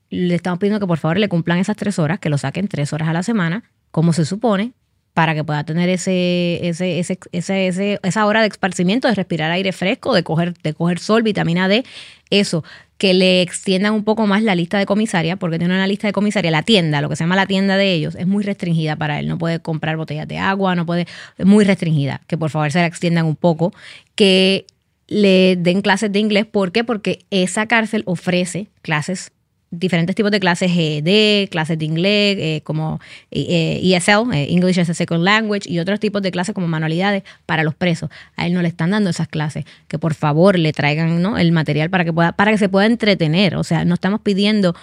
Le 0.08 0.34
estamos 0.34 0.58
pidiendo 0.58 0.80
que 0.80 0.86
por 0.86 0.96
favor 0.96 1.18
le 1.18 1.28
cumplan 1.28 1.58
esas 1.58 1.76
tres 1.76 1.98
horas, 1.98 2.18
que 2.18 2.30
lo 2.30 2.38
saquen 2.38 2.66
tres 2.68 2.94
horas 2.94 3.08
a 3.08 3.12
la 3.12 3.22
semana, 3.22 3.62
como 3.90 4.14
se 4.14 4.24
supone, 4.24 4.72
para 5.14 5.34
que 5.34 5.44
pueda 5.44 5.64
tener 5.64 5.88
ese, 5.88 6.66
ese, 6.66 6.98
ese, 6.98 7.18
ese- 7.32 8.00
esa 8.02 8.26
hora 8.26 8.40
de 8.40 8.48
esparcimiento, 8.48 9.08
de 9.08 9.14
respirar 9.14 9.50
aire 9.50 9.72
fresco, 9.72 10.14
de 10.14 10.22
coger, 10.22 10.54
de 10.62 10.72
coger 10.74 10.98
sol, 10.98 11.22
vitamina 11.22 11.68
D, 11.68 11.84
eso, 12.30 12.64
que 12.96 13.12
le 13.14 13.42
extiendan 13.42 13.92
un 13.94 14.04
poco 14.04 14.26
más 14.26 14.42
la 14.42 14.54
lista 14.54 14.78
de 14.78 14.86
comisaria, 14.86 15.36
porque 15.36 15.58
tiene 15.58 15.74
una 15.74 15.86
lista 15.86 16.06
de 16.06 16.12
comisaria, 16.12 16.50
la 16.50 16.62
tienda, 16.62 17.00
lo 17.02 17.08
que 17.10 17.16
se 17.16 17.24
llama 17.24 17.36
la 17.36 17.46
tienda 17.46 17.76
de 17.76 17.92
ellos, 17.92 18.14
es 18.14 18.26
muy 18.26 18.42
restringida 18.44 18.96
para 18.96 19.18
él, 19.18 19.28
no 19.28 19.36
puede 19.38 19.60
comprar 19.60 19.96
botellas 19.96 20.28
de 20.28 20.38
agua, 20.38 20.74
no 20.74 20.86
puede, 20.86 21.06
es 21.36 21.46
muy 21.46 21.64
restringida, 21.64 22.22
que 22.26 22.38
por 22.38 22.48
favor 22.50 22.70
se 22.72 22.78
la 22.78 22.86
extiendan 22.86 23.26
un 23.26 23.36
poco, 23.36 23.74
que 24.14 24.66
le 25.08 25.56
den 25.56 25.82
clases 25.82 26.10
de 26.10 26.20
inglés, 26.20 26.46
¿por 26.46 26.72
qué? 26.72 26.84
Porque 26.84 27.18
esa 27.30 27.66
cárcel 27.66 28.02
ofrece 28.06 28.68
clases 28.80 29.30
diferentes 29.72 30.14
tipos 30.14 30.30
de 30.30 30.38
clases 30.38 30.70
GED, 30.70 31.48
clases 31.48 31.76
de 31.76 31.84
inglés, 31.84 32.36
eh, 32.38 32.60
como 32.62 33.00
eh, 33.32 33.80
ESL, 33.82 34.32
eh, 34.32 34.46
English 34.50 34.78
as 34.78 34.90
a 34.90 34.94
Second 34.94 35.24
Language, 35.24 35.68
y 35.68 35.80
otros 35.80 35.98
tipos 35.98 36.22
de 36.22 36.30
clases 36.30 36.54
como 36.54 36.68
manualidades 36.68 37.24
para 37.46 37.64
los 37.64 37.74
presos. 37.74 38.10
A 38.36 38.46
él 38.46 38.54
no 38.54 38.62
le 38.62 38.68
están 38.68 38.90
dando 38.90 39.10
esas 39.10 39.26
clases. 39.26 39.64
Que 39.88 39.98
por 39.98 40.14
favor 40.14 40.56
le 40.56 40.72
traigan 40.72 41.20
¿no? 41.20 41.38
el 41.38 41.50
material 41.50 41.90
para 41.90 42.04
que, 42.04 42.12
pueda, 42.12 42.32
para 42.32 42.52
que 42.52 42.58
se 42.58 42.68
pueda 42.68 42.86
entretener. 42.86 43.56
O 43.56 43.64
sea, 43.64 43.84
no 43.84 43.94
estamos 43.94 44.20
pidiendo 44.20 44.76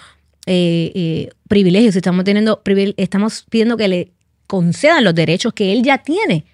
eh, 0.46 0.90
eh, 0.94 1.30
privilegios, 1.48 1.94
estamos, 1.96 2.24
teniendo, 2.24 2.62
estamos 2.96 3.44
pidiendo 3.50 3.76
que 3.76 3.88
le 3.88 4.12
concedan 4.46 5.04
los 5.04 5.14
derechos 5.14 5.52
que 5.52 5.72
él 5.72 5.82
ya 5.82 5.98
tiene 5.98 6.44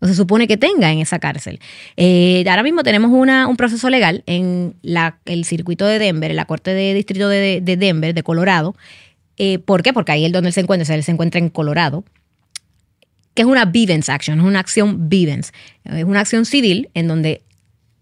o 0.00 0.06
se 0.06 0.14
supone 0.14 0.46
que 0.46 0.56
tenga 0.56 0.92
en 0.92 1.00
esa 1.00 1.18
cárcel. 1.18 1.58
Eh, 1.96 2.44
ahora 2.48 2.62
mismo 2.62 2.82
tenemos 2.82 3.10
un 3.10 3.56
proceso 3.56 3.90
legal 3.90 4.22
en 4.26 4.74
el 5.24 5.44
circuito 5.44 5.86
de 5.86 5.98
Denver, 5.98 6.30
en 6.30 6.36
la 6.36 6.44
Corte 6.44 6.72
de 6.72 6.94
Distrito 6.94 7.28
de, 7.28 7.60
de 7.60 7.76
Denver, 7.76 8.14
de 8.14 8.22
Colorado. 8.22 8.76
Eh, 9.36 9.58
¿Por 9.58 9.82
qué? 9.82 9.92
Porque 9.92 10.12
ahí 10.12 10.24
es 10.24 10.32
donde 10.32 10.48
él 10.48 10.52
se 10.52 10.60
encuentra, 10.60 10.82
o 10.82 10.86
sea, 10.86 10.96
él 10.96 11.02
se 11.04 11.12
encuentra 11.12 11.38
en 11.38 11.48
Colorado, 11.48 12.04
que 13.34 13.42
es 13.42 13.46
una 13.48 13.64
Vivens 13.64 14.08
Action, 14.08 14.38
es 14.40 14.44
una 14.44 14.58
acción 14.60 15.08
Vivens. 15.08 15.52
Es 15.84 16.04
una 16.04 16.20
acción 16.20 16.44
civil 16.44 16.90
en 16.94 17.06
donde 17.08 17.42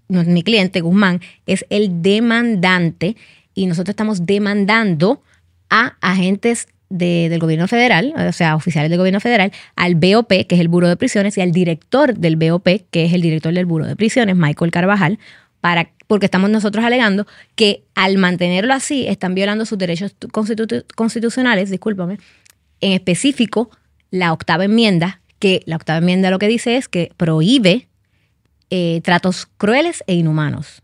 no- 0.09 0.25
mi 0.25 0.43
cliente, 0.43 0.81
Guzmán, 0.81 1.21
es 1.47 1.67
el 1.69 2.01
demandante 2.03 3.17
y 3.55 3.67
nosotros 3.67 3.93
estamos 3.93 4.25
demandando 4.25 5.23
a 5.69 5.97
agentes 6.01 6.69
de- 6.89 7.29
del 7.29 7.39
gobierno 7.41 7.67
federal, 7.69 8.15
o 8.17 8.33
sea, 8.33 8.55
oficiales 8.57 8.91
del 8.91 8.99
gobierno 8.99 9.21
federal, 9.21 9.53
al 9.75 9.95
BOP, 9.97 10.29
que 10.47 10.55
es 10.55 10.61
el 10.61 10.69
Buro 10.69 10.89
de 10.89 10.97
Prisiones, 10.97 11.37
y 11.37 11.41
al 11.41 11.53
director 11.53 12.17
del 12.17 12.37
BOP, 12.37 12.67
que 12.91 13.05
es 13.05 13.13
el 13.13 13.23
director 13.23 13.53
del 13.53 13.67
Buro 13.67 13.87
de 13.87 13.97
Prisiones, 13.97 14.37
Michael 14.37 14.71
Carvajal, 14.71 15.19
para, 15.61 15.91
porque 16.07 16.27
estamos 16.27 16.49
nosotros 16.51 16.85
alegando 16.85 17.27
que 17.57 17.83
al 17.95 18.19
mantenerlo 18.19 18.73
así 18.73 19.07
están 19.09 19.35
violando 19.35 19.65
sus 19.67 19.79
derechos 19.79 20.15
constitu- 20.33 20.85
constitucionales, 20.95 21.71
discúlpame, 21.71 22.19
en 22.81 22.93
específico 22.93 23.71
la 24.11 24.33
octava 24.33 24.65
enmienda, 24.65 25.21
que 25.41 25.63
la 25.67 25.77
octava 25.77 25.99
enmienda 25.99 26.31
lo 26.31 26.39
que 26.39 26.47
dice 26.49 26.77
es 26.77 26.89
que 26.89 27.11
prohíbe 27.17 27.89
eh, 28.71 29.01
tratos 29.05 29.47
crueles 29.59 30.03
e 30.07 30.15
inhumanos. 30.15 30.83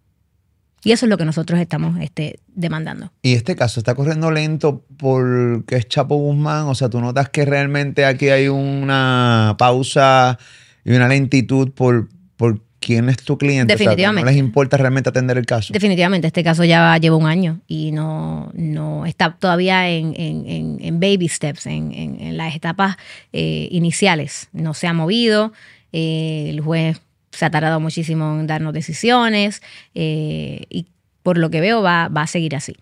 Y 0.85 0.93
eso 0.93 1.07
es 1.07 1.11
lo 1.11 1.17
que 1.17 1.25
nosotros 1.25 1.61
estamos 1.61 2.01
este, 2.01 2.41
demandando. 2.49 3.13
Y 3.23 3.35
este 3.35 3.55
caso 3.57 3.79
está 3.81 3.95
corriendo 3.95 4.31
lento 4.31 4.85
porque 4.97 5.77
es 5.77 5.87
Chapo 5.89 6.17
Guzmán. 6.17 6.67
O 6.67 6.75
sea, 6.75 6.89
tú 6.89 7.01
notas 7.01 7.29
que 7.29 7.45
realmente 7.45 8.05
aquí 8.05 8.29
hay 8.31 8.49
una 8.49 9.55
pausa 9.59 10.39
y 10.85 10.93
una 10.93 11.07
lentitud 11.09 11.71
por, 11.71 12.09
por 12.37 12.61
quién 12.81 13.09
es 13.09 13.19
tu 13.19 13.39
cliente. 13.39 13.75
O 13.75 13.77
sea, 13.79 13.85
Definitivamente. 13.85 14.25
no 14.25 14.31
les 14.33 14.39
importa 14.41 14.77
realmente 14.77 15.09
atender 15.09 15.39
el 15.39 15.47
caso. 15.47 15.73
Definitivamente, 15.73 16.27
este 16.27 16.43
caso 16.43 16.65
ya 16.65 16.97
lleva 16.99 17.15
un 17.15 17.27
año 17.27 17.61
y 17.69 17.93
no, 17.93 18.51
no 18.55 19.07
está 19.07 19.37
todavía 19.39 19.89
en, 19.89 20.15
en- 20.17 20.79
en- 20.81 20.99
baby 20.99 21.29
steps, 21.29 21.67
en, 21.67 21.93
en- 21.93 22.21
en 22.21 22.37
las 22.37 22.57
etapas 22.57 22.97
eh, 23.33 23.69
iniciales. 23.71 24.49
No 24.53 24.75
se 24.75 24.89
ha 24.89 24.93
movido, 24.95 25.53
eh, 25.93 26.47
el 26.51 26.61
juez 26.61 27.01
se 27.33 27.45
ha 27.45 27.51
tardado 27.51 27.81
muchísimo 27.81 28.39
en 28.39 28.47
darnos 28.47 28.73
decisiones 28.73 29.63
eh, 29.95 30.65
y 30.71 30.87
por 31.23 31.39
lo 31.39 31.51
que 31.51 31.61
veo 31.61 31.83
va, 31.83 32.09
va 32.09 32.23
a 32.23 32.27
seguir 32.27 32.55
así. 32.55 32.77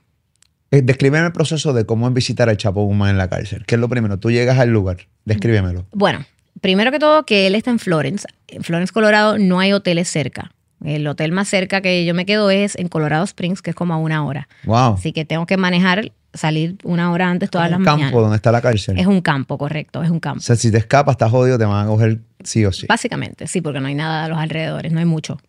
Eh, 0.71 0.83
Descríbeme 0.83 1.27
el 1.27 1.33
proceso 1.33 1.73
de 1.73 1.85
cómo 1.85 2.07
es 2.09 2.15
visitar 2.15 2.49
al 2.49 2.57
Chapo 2.57 2.85
Guzmán 2.85 3.11
en 3.11 3.19
la 3.19 3.29
cárcel. 3.29 3.65
¿Qué 3.67 3.75
es 3.77 3.81
lo 3.81 3.89
primero? 3.89 4.19
Tú 4.19 4.31
llegas 4.31 4.59
al 4.59 4.71
lugar. 4.71 4.99
Descríbemelo. 5.25 5.87
Bueno, 5.93 6.25
primero 6.61 6.91
que 6.93 6.99
todo 6.99 7.25
que 7.25 7.47
él 7.47 7.55
está 7.55 7.71
en 7.71 7.79
Florence. 7.79 8.27
En 8.49 8.63
Florence, 8.63 8.93
Colorado, 8.93 9.39
no 9.39 9.59
hay 9.61 9.73
hoteles 9.73 10.09
cerca. 10.09 10.53
El 10.85 11.07
hotel 11.07 11.33
más 11.33 11.49
cerca 11.49 11.81
que 11.83 12.05
yo 12.07 12.15
me 12.15 12.25
quedo 12.25 12.51
es 12.51 12.77
en 12.77 12.89
Colorado 12.89 13.25
Springs, 13.25 13.61
que 13.63 13.71
es 13.71 13.77
como 13.77 13.95
a 13.95 13.99
una 13.99 14.25
hora. 14.25 14.49
Wow. 14.65 14.95
Así 14.95 15.13
que 15.13 15.25
tengo 15.27 15.45
que 15.45 15.57
manejar, 15.59 16.13
salir 16.33 16.77
una 16.85 17.13
hora 17.13 17.29
antes 17.29 17.51
todas 17.51 17.67
un 17.67 17.73
las 17.73 17.85
campo 17.85 17.99
mañanas. 18.05 18.21
donde 18.23 18.37
está 18.37 18.51
la 18.53 18.63
cárcel. 18.63 18.99
Es 18.99 19.07
un 19.07 19.21
campo, 19.21 19.59
correcto, 19.59 20.03
es 20.03 20.09
un 20.11 20.21
campo. 20.21 20.39
O 20.39 20.43
sea, 20.43 20.57
si 20.57 20.71
te 20.71 20.79
escapas, 20.79 21.15
estás 21.15 21.31
jodido, 21.31 21.59
te 21.59 21.65
van 21.67 21.85
a 21.85 21.89
coger 21.89 22.21
sí 22.45 22.65
o 22.65 22.73
sí. 22.73 22.87
Básicamente, 22.87 23.47
sí, 23.47 23.61
porque 23.61 23.81
no 23.81 23.89
hay 23.89 23.95
nada 23.95 24.25
a 24.25 24.29
los 24.29 24.39
alrededores, 24.39 24.93
no 24.93 24.99
hay 24.99 25.05
mucho. 25.05 25.41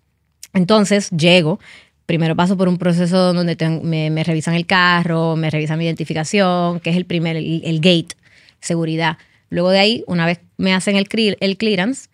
Entonces 0.54 1.10
llego, 1.12 1.60
primero 2.06 2.36
paso 2.36 2.58
por 2.58 2.68
un 2.68 2.78
proceso 2.78 3.34
donde 3.34 3.56
me, 3.84 4.24
revisan 4.24 4.54
el 4.54 4.66
carro, 4.66 5.36
me 5.36 5.50
revisan 5.50 5.80
mi 5.80 5.86
identificación, 5.86 6.80
que 6.80 6.90
es 6.90 6.98
el 6.98 7.06
primer, 7.06 7.38
el, 7.38 7.62
el 7.64 7.80
gate, 7.80 8.16
seguridad. 8.60 9.18
Luego 9.50 9.70
de 9.70 9.80
ahí, 9.80 10.04
una 10.08 10.26
vez 10.26 10.40
me 10.58 10.74
hacen 10.74 10.96
el, 10.96 11.08
el 11.40 11.58
clearance, 11.58 12.10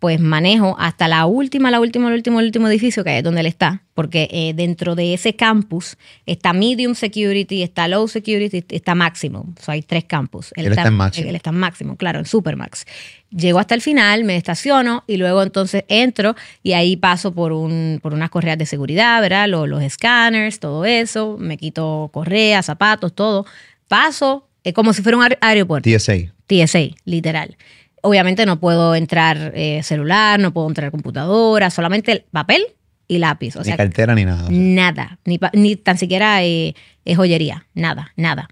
pues 0.00 0.18
manejo 0.18 0.76
hasta 0.78 1.06
la 1.08 1.26
última, 1.26 1.70
la 1.70 1.78
última, 1.78 2.08
el 2.08 2.14
último, 2.14 2.40
el 2.40 2.46
último 2.46 2.68
edificio 2.68 3.04
que 3.04 3.18
es 3.18 3.22
donde 3.22 3.40
él 3.42 3.46
está, 3.46 3.82
porque 3.94 4.28
eh, 4.32 4.54
dentro 4.54 4.94
de 4.94 5.12
ese 5.14 5.36
campus 5.36 5.96
está 6.24 6.52
medium 6.54 6.94
security, 6.94 7.62
está 7.62 7.86
low 7.86 8.08
security, 8.08 8.64
está 8.70 8.94
maximum. 8.94 9.54
O 9.60 9.62
sea, 9.62 9.74
hay 9.74 9.82
tres 9.82 10.04
campus. 10.04 10.52
Él 10.56 10.66
está 10.68 10.88
en 10.88 10.94
máximo. 10.94 11.28
Él 11.28 11.36
está 11.36 11.50
en 11.50 11.56
máximo, 11.56 11.96
claro, 11.96 12.18
en 12.18 12.24
supermax. 12.24 12.86
Llego 13.30 13.58
hasta 13.58 13.74
el 13.74 13.82
final, 13.82 14.24
me 14.24 14.36
estaciono 14.36 15.04
y 15.06 15.18
luego 15.18 15.42
entonces 15.42 15.84
entro 15.88 16.34
y 16.62 16.72
ahí 16.72 16.96
paso 16.96 17.34
por, 17.34 17.52
un, 17.52 18.00
por 18.02 18.14
unas 18.14 18.30
correas 18.30 18.56
de 18.56 18.64
seguridad, 18.66 19.20
¿verdad? 19.20 19.48
Los, 19.48 19.68
los 19.68 19.82
escáneres, 19.82 20.60
todo 20.60 20.86
eso, 20.86 21.36
me 21.38 21.58
quito 21.58 22.08
correas, 22.12 22.64
zapatos, 22.66 23.14
todo. 23.14 23.44
Paso 23.86 24.48
eh, 24.64 24.72
como 24.72 24.92
si 24.92 25.02
fuera 25.02 25.18
un 25.18 25.24
aer- 25.24 25.38
aeropuerto. 25.40 25.88
TSA. 25.90 26.14
TSA, 26.46 26.88
literal. 27.04 27.56
Obviamente 28.02 28.46
no 28.46 28.58
puedo 28.60 28.94
entrar 28.94 29.52
eh, 29.54 29.82
celular, 29.82 30.40
no 30.40 30.52
puedo 30.52 30.68
entrar 30.68 30.90
computadora, 30.90 31.70
solamente 31.70 32.12
el 32.12 32.24
papel 32.30 32.62
y 33.08 33.18
lápiz. 33.18 33.56
O 33.56 33.60
ni 33.60 33.66
sea, 33.66 33.76
cartera 33.76 34.14
ni 34.14 34.24
nada. 34.24 34.44
o 34.44 34.48
sea. 34.48 34.56
nada. 34.56 35.18
Ni, 35.24 35.38
ni 35.52 35.76
tan 35.76 35.98
siquiera 35.98 36.42
eh, 36.42 36.74
eh, 37.04 37.14
joyería. 37.14 37.66
Nada, 37.74 38.12
nada, 38.16 38.48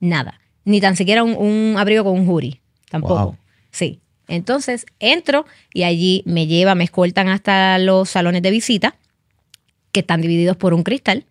nada. 0.00 0.40
Ni 0.64 0.80
tan 0.80 0.96
siquiera 0.96 1.22
un, 1.24 1.36
un 1.36 1.76
abrigo 1.78 2.04
con 2.04 2.18
un 2.18 2.26
jury. 2.26 2.60
Tampoco. 2.90 3.14
Wow. 3.14 3.36
Sí. 3.70 4.00
Entonces 4.28 4.86
entro 5.00 5.44
y 5.74 5.82
allí 5.82 6.22
me 6.24 6.46
lleva, 6.46 6.74
me 6.74 6.84
escoltan 6.84 7.28
hasta 7.28 7.78
los 7.78 8.10
salones 8.10 8.42
de 8.42 8.50
visita, 8.50 8.94
que 9.92 10.00
están 10.00 10.20
divididos 10.20 10.56
por 10.56 10.72
un 10.72 10.82
cristal. 10.82 11.24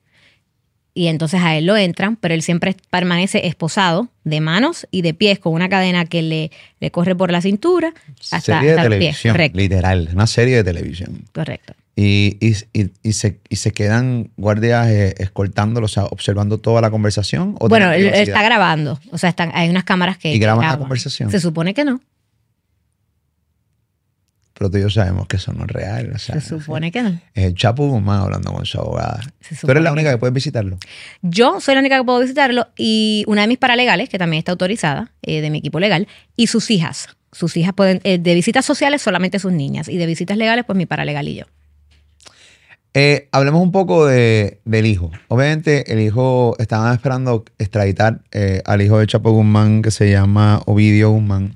Y 1.00 1.08
entonces 1.08 1.40
a 1.42 1.56
él 1.56 1.66
lo 1.66 1.78
entran, 1.78 2.18
pero 2.18 2.34
él 2.34 2.42
siempre 2.42 2.76
permanece 2.90 3.48
esposado 3.48 4.10
de 4.26 4.42
manos 4.42 4.86
y 4.92 5.02
de 5.02 5.14
pies 5.14 5.40
con 5.40 5.54
una 5.54 5.70
cadena 5.70 6.04
que 6.04 6.22
le, 6.22 6.52
le 6.82 6.92
corre 6.92 7.16
por 7.16 7.32
la 7.32 7.40
cintura 7.40 7.94
hasta, 8.20 8.42
serie 8.42 8.72
de 8.72 8.76
hasta 8.80 8.84
el 8.84 9.00
pie. 9.00 9.14
televisión, 9.14 9.38
literal, 9.54 10.10
una 10.14 10.28
serie 10.28 10.58
de 10.58 10.64
televisión. 10.66 11.24
correcto. 11.34 11.74
Y, 11.96 12.36
y, 12.42 12.54
y- 12.74 12.92
y 13.02 13.14
se, 13.14 13.40
y 13.48 13.56
se 13.56 13.72
quedan 13.72 14.30
guardias 14.36 14.90
eh, 14.90 15.16
escoltándolo, 15.20 15.86
o 15.86 15.88
sea, 15.88 16.04
observando 16.04 16.58
toda 16.58 16.82
la 16.82 16.92
conversación. 16.92 17.56
¿o 17.62 17.70
Bueno, 17.70 17.94
él, 17.94 18.08
está 18.08 18.44
grabando. 18.44 19.00
O 19.12 19.18
sea, 19.18 19.30
están, 19.30 19.52
hay 19.54 19.70
unas 19.70 19.86
cámaras 19.86 20.18
que. 20.18 20.34
¿Y 20.34 20.40
graban 20.40 20.68
la 20.68 20.78
conversación? 20.78 21.32
Se 21.32 21.40
supone 21.40 21.74
que 21.74 21.86
no. 21.86 22.02
Pero 24.60 24.70
tú 24.70 24.78
y 24.78 24.82
yo 24.82 24.90
sabemos 24.90 25.26
que 25.28 25.38
eso 25.38 25.54
no 25.54 25.64
es 25.64 25.72
real. 25.72 26.12
O 26.14 26.20
sea, 26.20 26.42
Se 26.42 26.60
supone 26.60 26.92
que 26.92 27.02
no. 27.02 27.18
Es 27.34 27.46
el 27.46 27.56
Chapo 27.56 27.88
Guzmán 27.88 28.20
hablando 28.20 28.52
con 28.52 28.66
su 28.66 28.78
abogada. 28.78 29.22
Tú 29.62 29.72
eres 29.72 29.82
la 29.82 29.94
única 29.94 30.12
que 30.12 30.18
puedes 30.18 30.34
visitarlo. 30.34 30.78
Yo 31.22 31.62
soy 31.62 31.76
la 31.76 31.80
única 31.80 31.98
que 31.98 32.04
puedo 32.04 32.20
visitarlo 32.20 32.68
y 32.78 33.24
una 33.26 33.44
de 33.44 33.48
mis 33.48 33.58
paralegales, 33.58 34.10
que 34.10 34.18
también 34.18 34.40
está 34.40 34.52
autorizada, 34.52 35.14
eh, 35.22 35.40
de 35.40 35.50
mi 35.50 35.60
equipo 35.60 35.80
legal, 35.80 36.10
y 36.36 36.48
sus 36.48 36.70
hijas. 36.72 37.08
Sus 37.32 37.56
hijas 37.56 37.72
pueden, 37.74 38.02
eh, 38.04 38.18
de 38.18 38.36
visitas 38.36 38.66
sociales 38.66 39.02
solamente 39.02 39.40
sus 39.40 39.54
niñas 39.54 39.88
y 39.88 39.96
de 39.96 40.06
visitas 40.06 40.36
legales, 40.36 40.66
pues 40.66 40.76
mi 40.76 40.86
paralegal 40.86 41.30
y 41.30 41.36
yo. 41.36 41.46
Eh, 42.94 43.30
hablemos 43.32 43.62
un 43.62 43.72
poco 43.72 44.08
de, 44.08 44.60
del 44.66 44.88
hijo. 44.88 45.10
Obviamente, 45.30 45.94
el 45.94 46.02
hijo, 46.02 46.58
estaban 46.60 46.94
esperando 46.94 47.46
extraditar 47.60 48.20
al 48.66 48.82
hijo 48.82 49.00
de 49.00 49.08
Chapo 49.08 49.32
Guzmán, 49.32 49.84
que 49.84 49.92
se 49.92 50.12
llama 50.12 50.62
Ovidio 50.66 51.12
Guzmán. 51.12 51.56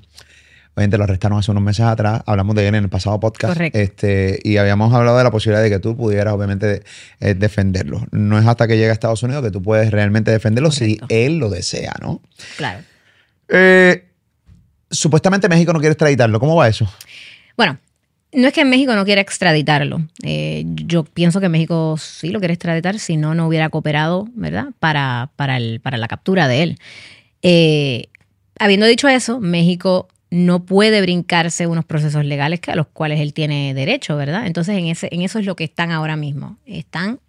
Obviamente 0.74 0.98
lo 0.98 1.04
arrestaron 1.04 1.38
hace 1.38 1.50
unos 1.52 1.62
meses 1.62 1.86
atrás. 1.86 2.22
Hablamos 2.26 2.56
de 2.56 2.66
él 2.66 2.74
en 2.74 2.84
el 2.84 2.90
pasado 2.90 3.20
podcast. 3.20 3.54
Correcto. 3.54 3.78
Este, 3.78 4.40
y 4.42 4.56
habíamos 4.56 4.92
hablado 4.92 5.16
de 5.16 5.24
la 5.24 5.30
posibilidad 5.30 5.62
de 5.62 5.70
que 5.70 5.78
tú 5.78 5.96
pudieras, 5.96 6.34
obviamente, 6.34 6.82
eh, 7.20 7.34
defenderlo. 7.34 8.04
No 8.10 8.38
es 8.38 8.46
hasta 8.46 8.66
que 8.66 8.76
llegue 8.76 8.90
a 8.90 8.92
Estados 8.92 9.22
Unidos 9.22 9.44
que 9.44 9.52
tú 9.52 9.62
puedes 9.62 9.90
realmente 9.92 10.32
defenderlo 10.32 10.70
Correcto. 10.70 11.06
si 11.08 11.14
él 11.14 11.38
lo 11.38 11.48
desea, 11.48 11.94
¿no? 12.00 12.20
Claro. 12.56 12.80
Eh, 13.48 14.04
supuestamente 14.90 15.48
México 15.48 15.72
no 15.72 15.78
quiere 15.78 15.92
extraditarlo. 15.92 16.40
¿Cómo 16.40 16.56
va 16.56 16.68
eso? 16.68 16.90
Bueno, 17.56 17.78
no 18.32 18.48
es 18.48 18.52
que 18.52 18.64
México 18.64 18.94
no 18.94 19.04
quiera 19.04 19.20
extraditarlo. 19.20 20.02
Eh, 20.22 20.64
yo 20.66 21.04
pienso 21.04 21.40
que 21.40 21.48
México 21.48 21.96
sí 21.98 22.30
lo 22.30 22.40
quiere 22.40 22.54
extraditar, 22.54 22.98
si 22.98 23.16
no, 23.16 23.34
no 23.34 23.46
hubiera 23.46 23.68
cooperado, 23.68 24.28
¿verdad? 24.34 24.68
Para, 24.80 25.30
para, 25.36 25.56
el, 25.56 25.80
para 25.80 25.98
la 25.98 26.08
captura 26.08 26.48
de 26.48 26.62
él. 26.62 26.78
Eh, 27.42 28.08
habiendo 28.58 28.86
dicho 28.86 29.08
eso, 29.08 29.40
México 29.40 30.08
no 30.34 30.64
puede 30.64 31.00
brincarse 31.00 31.68
unos 31.68 31.84
procesos 31.84 32.24
legales 32.24 32.58
que 32.58 32.72
a 32.72 32.74
los 32.74 32.88
cuales 32.88 33.20
él 33.20 33.32
tiene 33.32 33.72
derecho, 33.72 34.16
¿verdad? 34.16 34.46
Entonces, 34.46 34.76
en, 34.76 34.86
ese, 34.86 35.08
en 35.12 35.22
eso 35.22 35.38
es 35.38 35.46
lo 35.46 35.54
que 35.54 35.62
están 35.62 35.92
ahora 35.92 36.16
mismo. 36.16 36.58
Están 36.66 37.20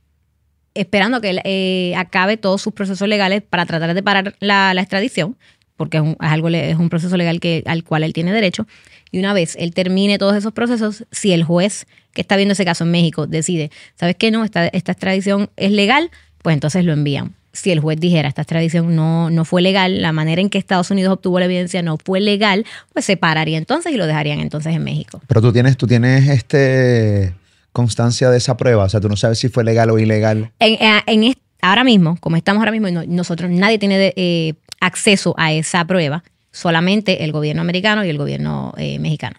esperando 0.74 1.22
que 1.22 1.30
él 1.30 1.42
eh, 1.44 1.94
acabe 1.98 2.38
todos 2.38 2.64
sus 2.64 2.74
procesos 2.74 3.08
legales 3.08 3.44
para 3.44 3.68
tratar 3.68 3.94
de 3.94 4.02
parar 4.02 4.36
la, 4.40 4.74
extradición, 4.74 5.38
porque 5.78 5.98
es 5.98 6.04
un, 6.04 6.16
algo, 6.18 6.50
es 6.50 6.78
un 6.78 6.90
proceso 6.90 7.16
legal 7.16 7.40
que, 7.40 7.62
al 7.68 7.84
cual 7.84 8.04
él 8.04 8.12
tiene 8.12 8.34
derecho. 8.34 8.66
Y 9.12 9.20
una 9.20 9.34
vez 9.34 9.56
él 9.60 9.76
termine 9.76 10.18
todos 10.18 10.36
esos 10.36 10.52
procesos, 10.54 11.06
si 11.12 11.32
el 11.32 11.44
juez 11.44 11.86
que 12.12 12.22
está 12.22 12.36
viendo 12.38 12.54
ese 12.54 12.66
caso 12.66 12.86
en 12.86 12.92
México 12.92 13.28
decide, 13.28 13.70
¿sabes 13.94 14.16
qué 14.16 14.32
no? 14.32 14.44
Esta 14.44 14.66
extradición 14.66 15.52
es 15.58 15.72
legal, 15.72 16.10
pues 16.42 16.56
entonces 16.56 16.84
lo 16.84 16.94
envían. 16.94 17.36
Si 17.56 17.72
el 17.72 17.80
juez 17.80 18.00
dijera, 18.00 18.28
esta 18.28 18.42
extradición 18.42 18.96
no, 18.96 19.30
no 19.30 19.46
fue 19.46 19.62
legal, 19.62 20.02
la 20.02 20.12
manera 20.12 20.42
en 20.42 20.50
que 20.50 20.58
Estados 20.58 20.92
Unidos 20.92 21.14
obtuvo 21.14 21.40
la 21.40 21.46
evidencia 21.46 21.82
no 21.82 21.98
fue 22.04 22.20
legal, 22.20 22.66
pues 22.94 23.06
se 23.06 23.18
pararía 23.18 23.58
entonces 23.58 23.92
y 23.94 23.98
lo 23.98 24.06
dejarían 24.08 24.40
entonces 24.42 24.76
en 24.76 24.84
México. 24.84 25.22
Pero 25.28 25.42
tú 25.42 25.54
tienes, 25.54 25.78
tú 25.78 25.88
tienes 25.88 26.28
este 26.30 27.34
constancia 27.72 28.30
de 28.30 28.38
esa 28.38 28.56
prueba. 28.58 28.84
O 28.86 28.90
sea, 28.90 29.00
tú 29.02 29.10
no 29.10 29.16
sabes 29.18 29.40
si 29.40 29.50
fue 29.50 29.64
legal 29.64 29.90
o 29.90 30.00
ilegal. 30.00 30.52
En, 30.60 30.74
eh, 30.76 31.02
en 31.08 31.34
ahora 31.62 31.84
mismo, 31.84 32.18
como 32.20 32.36
estamos 32.38 32.60
ahora 32.62 32.72
mismo, 32.72 32.90
no- 32.90 33.04
nosotros 33.08 33.50
nadie 33.50 33.80
tiene 33.80 33.98
de- 33.98 34.14
eh, 34.16 34.54
acceso 34.80 35.34
a 35.38 35.52
esa 35.52 35.84
prueba, 35.86 36.24
solamente 36.52 37.24
el 37.24 37.32
gobierno 37.32 37.62
americano 37.62 38.06
y 38.06 38.10
el 38.10 38.18
gobierno 38.18 38.74
eh, 38.78 39.00
mexicano. 39.00 39.38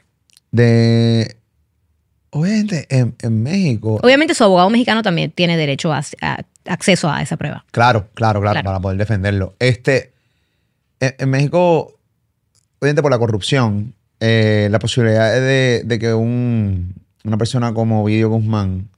De. 0.50 1.36
Obviamente, 2.38 2.86
en, 2.90 3.14
en 3.22 3.42
México. 3.42 4.00
Obviamente 4.02 4.34
su 4.34 4.44
abogado 4.44 4.70
mexicano 4.70 5.02
también 5.02 5.30
tiene 5.30 5.56
derecho 5.56 5.92
a, 5.92 6.02
a- 6.20 6.42
acceso 6.66 7.10
a 7.10 7.22
esa 7.22 7.36
prueba. 7.36 7.64
Claro, 7.70 8.08
claro, 8.14 8.40
claro, 8.40 8.54
Claro. 8.54 8.64
para 8.66 8.80
poder 8.80 8.98
defenderlo. 8.98 9.54
Este. 9.58 10.12
En, 11.00 11.14
en 11.18 11.30
México, 11.30 11.94
obviamente 12.80 13.02
por 13.02 13.10
la 13.10 13.18
corrupción, 13.18 13.94
eh, 14.20 14.68
la 14.70 14.78
posibilidad 14.78 15.32
de, 15.34 15.82
de 15.84 15.98
que 15.98 16.14
un, 16.14 16.94
una 17.24 17.36
persona 17.36 17.72
como 17.74 18.02
Ovidio 18.02 18.30
Guzmán 18.30 18.88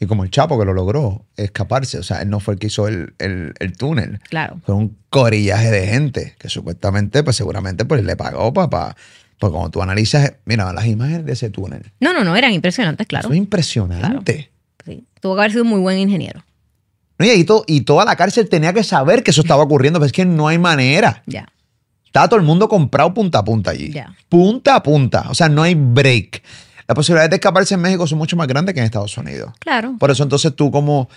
y 0.00 0.06
como 0.06 0.24
el 0.24 0.30
Chapo 0.30 0.58
que 0.58 0.64
lo 0.64 0.72
logró 0.72 1.24
escaparse, 1.36 1.98
o 1.98 2.02
sea, 2.02 2.22
él 2.22 2.30
no 2.30 2.40
fue 2.40 2.54
el 2.54 2.60
que 2.60 2.66
hizo 2.68 2.88
el, 2.88 3.14
el- 3.18 3.52
el 3.60 3.76
túnel. 3.76 4.18
Claro. 4.30 4.60
Fue 4.64 4.74
un 4.74 4.96
corillaje 5.10 5.70
de 5.70 5.86
gente 5.86 6.34
que 6.38 6.48
supuestamente, 6.48 7.22
pues 7.22 7.36
seguramente, 7.36 7.84
pues 7.84 8.02
le 8.02 8.16
pagó 8.16 8.52
papá. 8.52 8.96
Pues 9.42 9.50
cuando 9.50 9.70
tú 9.70 9.82
analizas, 9.82 10.34
mira, 10.44 10.72
las 10.72 10.86
imágenes 10.86 11.26
de 11.26 11.32
ese 11.32 11.50
túnel. 11.50 11.90
No, 11.98 12.12
no, 12.12 12.22
no, 12.22 12.36
eran 12.36 12.52
impresionantes, 12.52 13.08
claro. 13.08 13.26
Eso 13.26 13.32
es 13.32 13.38
impresionante. 13.38 14.52
Sí. 14.86 15.04
Tuvo 15.20 15.34
que 15.34 15.40
haber 15.40 15.50
sido 15.50 15.64
un 15.64 15.70
muy 15.70 15.80
buen 15.80 15.98
ingeniero. 15.98 16.44
No, 17.18 17.26
y, 17.26 17.42
to- 17.42 17.64
y 17.66 17.80
toda 17.80 18.04
la 18.04 18.14
cárcel 18.14 18.48
tenía 18.48 18.72
que 18.72 18.84
saber 18.84 19.24
que 19.24 19.32
eso 19.32 19.40
estaba 19.40 19.64
ocurriendo, 19.64 19.98
pero 19.98 20.06
es 20.06 20.12
que 20.12 20.24
no 20.24 20.46
hay 20.46 20.58
manera. 20.58 21.24
Ya. 21.26 21.48
Estaba 22.06 22.28
todo 22.28 22.38
el 22.38 22.46
mundo 22.46 22.68
comprado 22.68 23.12
punta 23.12 23.40
a 23.40 23.44
punta 23.44 23.72
allí. 23.72 23.90
Ya. 23.90 24.14
Punta 24.28 24.76
a 24.76 24.82
punta. 24.84 25.24
O 25.28 25.34
sea, 25.34 25.48
no 25.48 25.64
hay 25.64 25.74
break. 25.74 26.40
Las 26.86 26.94
posibilidades 26.94 27.30
de 27.30 27.36
escaparse 27.38 27.74
en 27.74 27.80
México 27.80 28.06
son 28.06 28.18
mucho 28.18 28.36
más 28.36 28.46
grandes 28.46 28.74
que 28.74 28.78
en 28.80 28.86
Estados 28.86 29.18
Unidos. 29.18 29.52
Claro. 29.58 29.96
Por 29.98 30.12
eso 30.12 30.22
entonces 30.22 30.54
tú 30.54 30.70
como... 30.70 31.08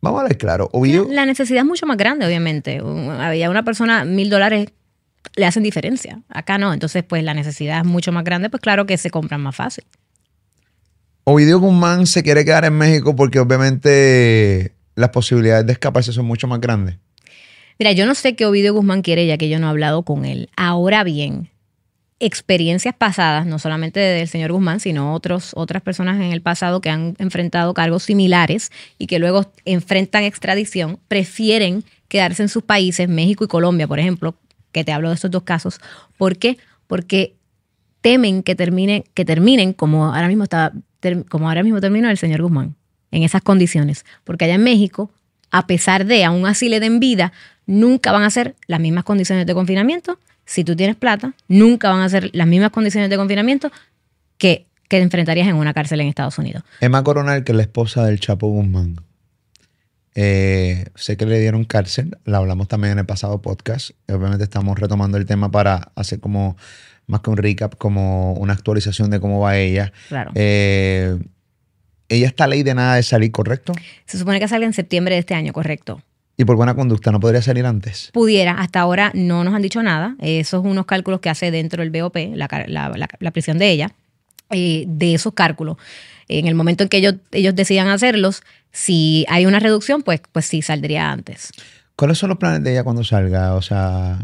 Vamos 0.00 0.22
a 0.22 0.24
ver 0.24 0.36
claro. 0.38 0.68
Ovidio, 0.72 1.06
La 1.08 1.24
necesidad 1.24 1.60
es 1.60 1.66
mucho 1.66 1.86
más 1.86 1.96
grande, 1.96 2.26
obviamente. 2.26 2.80
Había 3.20 3.48
una 3.48 3.64
persona, 3.64 4.04
mil 4.04 4.28
dólares 4.28 4.70
le 5.36 5.46
hacen 5.46 5.62
diferencia. 5.62 6.20
Acá 6.28 6.58
no. 6.58 6.72
Entonces, 6.72 7.04
pues 7.04 7.22
la 7.22 7.34
necesidad 7.34 7.78
es 7.78 7.84
mucho 7.84 8.12
más 8.12 8.24
grande, 8.24 8.50
pues 8.50 8.60
claro 8.60 8.86
que 8.86 8.96
se 8.96 9.10
compran 9.10 9.40
más 9.40 9.56
fácil. 9.56 9.84
Ovidio 11.24 11.60
Guzmán 11.60 12.06
se 12.06 12.22
quiere 12.22 12.44
quedar 12.44 12.64
en 12.64 12.72
México 12.72 13.14
porque 13.14 13.38
obviamente 13.38 14.72
las 14.94 15.10
posibilidades 15.10 15.66
de 15.66 15.72
escaparse 15.72 16.12
son 16.12 16.24
mucho 16.24 16.48
más 16.48 16.60
grandes. 16.60 16.96
Mira, 17.78 17.92
yo 17.92 18.06
no 18.06 18.14
sé 18.14 18.34
qué 18.34 18.46
Ovidio 18.46 18.74
Guzmán 18.74 19.02
quiere, 19.02 19.26
ya 19.26 19.36
que 19.38 19.48
yo 19.48 19.58
no 19.58 19.66
he 19.66 19.70
hablado 19.70 20.02
con 20.02 20.24
él. 20.24 20.48
Ahora 20.56 21.04
bien, 21.04 21.50
experiencias 22.18 22.94
pasadas, 22.96 23.46
no 23.46 23.58
solamente 23.58 24.00
del 24.00 24.26
señor 24.26 24.52
Guzmán, 24.52 24.80
sino 24.80 25.14
otros, 25.14 25.52
otras 25.54 25.82
personas 25.82 26.16
en 26.16 26.32
el 26.32 26.42
pasado 26.42 26.80
que 26.80 26.90
han 26.90 27.14
enfrentado 27.18 27.74
cargos 27.74 28.04
similares 28.04 28.72
y 28.98 29.06
que 29.06 29.18
luego 29.18 29.52
enfrentan 29.64 30.24
extradición, 30.24 30.98
prefieren 31.08 31.84
quedarse 32.08 32.42
en 32.42 32.48
sus 32.48 32.64
países, 32.64 33.08
México 33.08 33.44
y 33.44 33.48
Colombia, 33.48 33.86
por 33.86 34.00
ejemplo, 34.00 34.34
que 34.72 34.84
te 34.84 34.92
hablo 34.92 35.08
de 35.08 35.14
estos 35.14 35.30
dos 35.30 35.42
casos. 35.42 35.80
¿Por 36.16 36.36
qué? 36.36 36.58
Porque 36.86 37.34
temen 38.00 38.42
que 38.42 38.54
termine, 38.54 39.04
que 39.14 39.24
terminen 39.24 39.72
como 39.72 40.14
ahora 40.14 40.28
mismo 40.28 40.44
está, 40.44 40.72
como 41.28 41.48
ahora 41.48 41.62
mismo 41.62 41.80
terminó 41.80 42.08
el 42.10 42.18
señor 42.18 42.42
Guzmán, 42.42 42.74
en 43.10 43.22
esas 43.22 43.42
condiciones. 43.42 44.04
Porque 44.24 44.44
allá 44.44 44.54
en 44.54 44.64
México, 44.64 45.10
a 45.50 45.66
pesar 45.66 46.06
de, 46.06 46.24
aún 46.24 46.46
así 46.46 46.68
le 46.68 46.80
den 46.80 47.00
vida, 47.00 47.32
nunca 47.66 48.12
van 48.12 48.22
a 48.22 48.30
ser 48.30 48.54
las 48.66 48.80
mismas 48.80 49.04
condiciones 49.04 49.46
de 49.46 49.54
confinamiento. 49.54 50.18
Si 50.44 50.64
tú 50.64 50.76
tienes 50.76 50.96
plata, 50.96 51.34
nunca 51.48 51.90
van 51.90 52.00
a 52.00 52.08
ser 52.08 52.30
las 52.32 52.46
mismas 52.46 52.70
condiciones 52.70 53.10
de 53.10 53.16
confinamiento 53.16 53.70
que, 54.38 54.66
que 54.88 54.98
enfrentarías 54.98 55.48
en 55.48 55.56
una 55.56 55.74
cárcel 55.74 56.00
en 56.00 56.08
Estados 56.08 56.38
Unidos. 56.38 56.62
Emma 56.80 57.04
Coronel, 57.04 57.44
que 57.44 57.52
es 57.52 57.56
la 57.56 57.62
esposa 57.62 58.06
del 58.06 58.20
Chapo 58.20 58.48
Guzmán. 58.48 58.96
Eh, 60.14 60.86
sé 60.94 61.16
que 61.16 61.26
le 61.26 61.38
dieron 61.38 61.64
cárcel, 61.64 62.18
la 62.24 62.38
hablamos 62.38 62.68
también 62.68 62.92
en 62.92 62.98
el 63.00 63.06
pasado 63.06 63.40
podcast. 63.40 63.90
Obviamente 64.08 64.44
estamos 64.44 64.78
retomando 64.78 65.16
el 65.18 65.26
tema 65.26 65.50
para 65.50 65.92
hacer 65.94 66.20
como 66.20 66.56
más 67.06 67.20
que 67.20 67.30
un 67.30 67.36
recap, 67.36 67.76
como 67.76 68.32
una 68.34 68.52
actualización 68.52 69.10
de 69.10 69.20
cómo 69.20 69.40
va 69.40 69.56
ella. 69.56 69.92
Claro. 70.08 70.30
Eh, 70.34 71.18
ella 72.08 72.26
está 72.26 72.46
ley 72.46 72.62
de 72.62 72.74
nada 72.74 72.96
de 72.96 73.02
salir, 73.02 73.30
¿correcto? 73.32 73.72
Se 74.06 74.18
supone 74.18 74.40
que 74.40 74.48
salga 74.48 74.66
en 74.66 74.72
septiembre 74.72 75.14
de 75.14 75.20
este 75.20 75.34
año, 75.34 75.52
correcto. 75.52 76.02
Y 76.36 76.44
por 76.44 76.56
buena 76.56 76.74
conducta, 76.74 77.10
¿no 77.10 77.18
podría 77.20 77.42
salir 77.42 77.66
antes? 77.66 78.10
Pudiera, 78.12 78.52
hasta 78.60 78.80
ahora 78.80 79.10
no 79.14 79.42
nos 79.44 79.54
han 79.54 79.62
dicho 79.62 79.82
nada. 79.82 80.16
Esos 80.20 80.62
son 80.62 80.70
unos 80.70 80.86
cálculos 80.86 81.20
que 81.20 81.28
hace 81.30 81.50
dentro 81.50 81.82
del 81.82 81.90
BOP, 81.90 82.16
la, 82.34 82.46
car- 82.48 82.68
la- 82.70 82.90
la- 82.90 83.08
la 83.18 83.30
prisión 83.32 83.58
de 83.58 83.70
ella. 83.70 83.90
Eh, 84.50 84.84
de 84.88 85.12
esos 85.14 85.34
cálculos, 85.34 85.76
en 86.28 86.46
el 86.46 86.54
momento 86.54 86.82
en 86.84 86.88
que 86.88 86.98
ellos, 86.98 87.14
ellos 87.32 87.54
decidan 87.54 87.88
hacerlos, 87.88 88.42
si 88.72 89.24
hay 89.28 89.46
una 89.46 89.58
reducción, 89.58 90.02
pues, 90.02 90.20
pues 90.30 90.46
sí, 90.46 90.62
saldría 90.62 91.10
antes. 91.10 91.50
¿Cuáles 91.96 92.18
son 92.18 92.28
los 92.28 92.38
planes 92.38 92.62
de 92.62 92.72
ella 92.72 92.84
cuando 92.84 93.02
salga? 93.02 93.54
O 93.54 93.62
sea, 93.62 94.18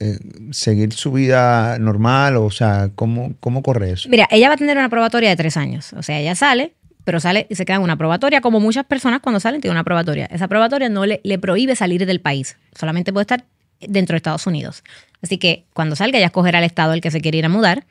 eh, 0.00 0.18
seguir 0.50 0.92
su 0.92 1.12
vida 1.12 1.78
normal, 1.78 2.36
o 2.36 2.50
sea, 2.50 2.90
¿cómo, 2.94 3.34
cómo 3.40 3.62
corre 3.62 3.92
eso? 3.92 4.08
Mira, 4.08 4.28
ella 4.30 4.48
va 4.48 4.54
a 4.54 4.58
tener 4.58 4.76
una 4.76 4.90
probatoria 4.90 5.30
de 5.30 5.36
tres 5.36 5.56
años. 5.56 5.92
O 5.94 6.02
sea, 6.02 6.18
ella 6.18 6.34
sale, 6.34 6.74
pero 7.04 7.20
sale 7.20 7.46
y 7.48 7.54
se 7.54 7.64
queda 7.64 7.76
en 7.76 7.82
una 7.82 7.96
probatoria, 7.96 8.40
como 8.40 8.60
muchas 8.60 8.84
personas 8.84 9.20
cuando 9.20 9.40
salen 9.40 9.60
tienen 9.60 9.76
una 9.76 9.84
probatoria. 9.84 10.26
Esa 10.26 10.48
probatoria 10.48 10.88
no 10.88 11.06
le, 11.06 11.20
le 11.24 11.38
prohíbe 11.38 11.76
salir 11.76 12.04
del 12.04 12.20
país, 12.20 12.56
solamente 12.78 13.12
puede 13.12 13.22
estar 13.22 13.44
dentro 13.80 14.14
de 14.14 14.18
Estados 14.18 14.46
Unidos. 14.46 14.82
Así 15.22 15.38
que 15.38 15.64
cuando 15.72 15.96
salga 15.96 16.18
ya 16.18 16.26
escogerá 16.26 16.58
el 16.58 16.64
estado 16.64 16.92
al 16.92 17.00
que 17.00 17.10
se 17.10 17.20
quiere 17.20 17.38
ir 17.38 17.46
a 17.46 17.48
mudar 17.48 17.86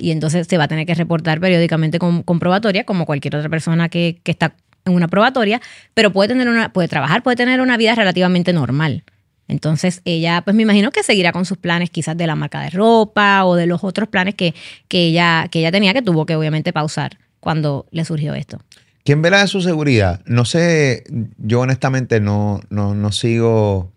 y 0.00 0.10
entonces 0.10 0.46
se 0.48 0.58
va 0.58 0.64
a 0.64 0.68
tener 0.68 0.86
que 0.86 0.94
reportar 0.94 1.40
periódicamente 1.40 1.98
con, 1.98 2.22
con 2.22 2.38
probatoria, 2.38 2.84
como 2.84 3.06
cualquier 3.06 3.36
otra 3.36 3.48
persona 3.48 3.88
que, 3.88 4.20
que 4.22 4.30
está 4.30 4.54
en 4.84 4.94
una 4.94 5.08
probatoria, 5.08 5.60
pero 5.94 6.12
puede 6.12 6.28
tener 6.28 6.48
una, 6.48 6.72
puede 6.72 6.88
trabajar, 6.88 7.22
puede 7.22 7.36
tener 7.36 7.60
una 7.60 7.76
vida 7.76 7.94
relativamente 7.94 8.52
normal. 8.52 9.04
Entonces 9.48 10.00
ella, 10.04 10.42
pues 10.42 10.54
me 10.54 10.62
imagino 10.62 10.92
que 10.92 11.02
seguirá 11.02 11.32
con 11.32 11.44
sus 11.44 11.58
planes 11.58 11.90
quizás 11.90 12.16
de 12.16 12.26
la 12.26 12.36
marca 12.36 12.60
de 12.60 12.70
ropa 12.70 13.44
o 13.44 13.56
de 13.56 13.66
los 13.66 13.82
otros 13.82 14.08
planes 14.08 14.34
que, 14.36 14.54
que, 14.86 15.06
ella, 15.06 15.48
que 15.50 15.58
ella 15.58 15.72
tenía 15.72 15.92
que 15.92 16.02
tuvo 16.02 16.24
que 16.24 16.36
obviamente 16.36 16.72
pausar 16.72 17.18
cuando 17.40 17.86
le 17.90 18.04
surgió 18.04 18.34
esto. 18.34 18.60
¿Quién 19.04 19.22
verá 19.22 19.40
de 19.40 19.48
su 19.48 19.60
seguridad? 19.60 20.20
No 20.26 20.44
sé, 20.44 21.04
yo 21.38 21.60
honestamente 21.60 22.20
no, 22.20 22.60
no, 22.70 22.94
no 22.94 23.12
sigo 23.12 23.90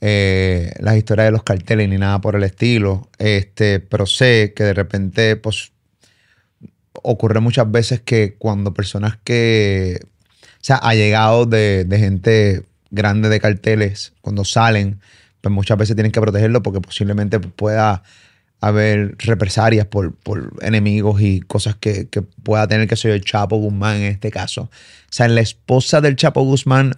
eh, 0.00 0.72
las 0.78 0.96
historias 0.96 1.28
de 1.28 1.32
los 1.32 1.42
carteles 1.42 1.88
ni 1.88 1.98
nada 1.98 2.20
por 2.20 2.36
el 2.36 2.42
estilo, 2.42 3.08
este, 3.18 3.80
pero 3.80 4.06
sé 4.06 4.52
que 4.54 4.64
de 4.64 4.74
repente 4.74 5.36
pues, 5.36 5.72
ocurre 7.02 7.40
muchas 7.40 7.70
veces 7.70 8.00
que 8.00 8.34
cuando 8.38 8.74
personas 8.74 9.18
que, 9.24 10.00
o 10.02 10.64
sea, 10.64 10.76
allegados 10.76 11.48
de, 11.48 11.84
de 11.84 11.98
gente 11.98 12.62
grande 12.90 13.28
de 13.28 13.40
carteles, 13.40 14.12
cuando 14.20 14.44
salen, 14.44 15.00
pues 15.40 15.54
muchas 15.54 15.78
veces 15.78 15.96
tienen 15.96 16.12
que 16.12 16.20
protegerlo 16.20 16.62
porque 16.62 16.80
posiblemente 16.80 17.40
pueda 17.40 18.02
haber 18.68 19.16
represalias 19.18 19.86
por, 19.86 20.14
por 20.14 20.52
enemigos 20.62 21.20
y 21.20 21.40
cosas 21.40 21.76
que, 21.76 22.08
que 22.08 22.22
pueda 22.22 22.66
tener 22.66 22.88
que 22.88 22.96
ser 22.96 23.12
el 23.12 23.24
Chapo 23.24 23.56
Guzmán 23.56 23.96
en 23.96 24.04
este 24.04 24.30
caso. 24.30 24.70
O 25.08 25.12
sea, 25.16 25.28
la 25.28 25.40
esposa 25.40 26.00
del 26.00 26.16
Chapo 26.16 26.42
Guzmán 26.42 26.92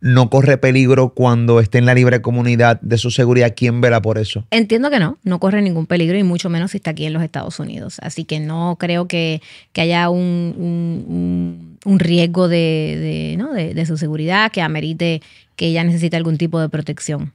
no 0.00 0.30
corre 0.30 0.58
peligro 0.58 1.14
cuando 1.14 1.60
esté 1.60 1.78
en 1.78 1.86
la 1.86 1.94
libre 1.94 2.20
comunidad 2.20 2.80
de 2.80 2.98
su 2.98 3.10
seguridad. 3.10 3.54
¿Quién 3.56 3.80
verá 3.80 4.02
por 4.02 4.18
eso? 4.18 4.44
Entiendo 4.50 4.90
que 4.90 4.98
no, 4.98 5.18
no 5.22 5.38
corre 5.38 5.62
ningún 5.62 5.86
peligro 5.86 6.18
y 6.18 6.22
mucho 6.22 6.50
menos 6.50 6.72
si 6.72 6.78
está 6.78 6.90
aquí 6.90 7.06
en 7.06 7.12
los 7.12 7.22
Estados 7.22 7.58
Unidos. 7.60 7.98
Así 8.02 8.24
que 8.24 8.40
no 8.40 8.76
creo 8.78 9.06
que, 9.06 9.40
que 9.72 9.80
haya 9.80 10.10
un, 10.10 10.54
un, 10.58 11.78
un, 11.84 11.98
riesgo 11.98 12.48
de, 12.48 12.98
de, 13.00 13.36
¿no? 13.38 13.52
de 13.52 13.86
su 13.86 13.96
seguridad 13.96 14.50
que 14.50 14.60
amerite 14.60 15.22
que 15.56 15.68
ella 15.68 15.84
necesite 15.84 16.16
algún 16.16 16.38
tipo 16.38 16.60
de 16.60 16.68
protección. 16.68 17.32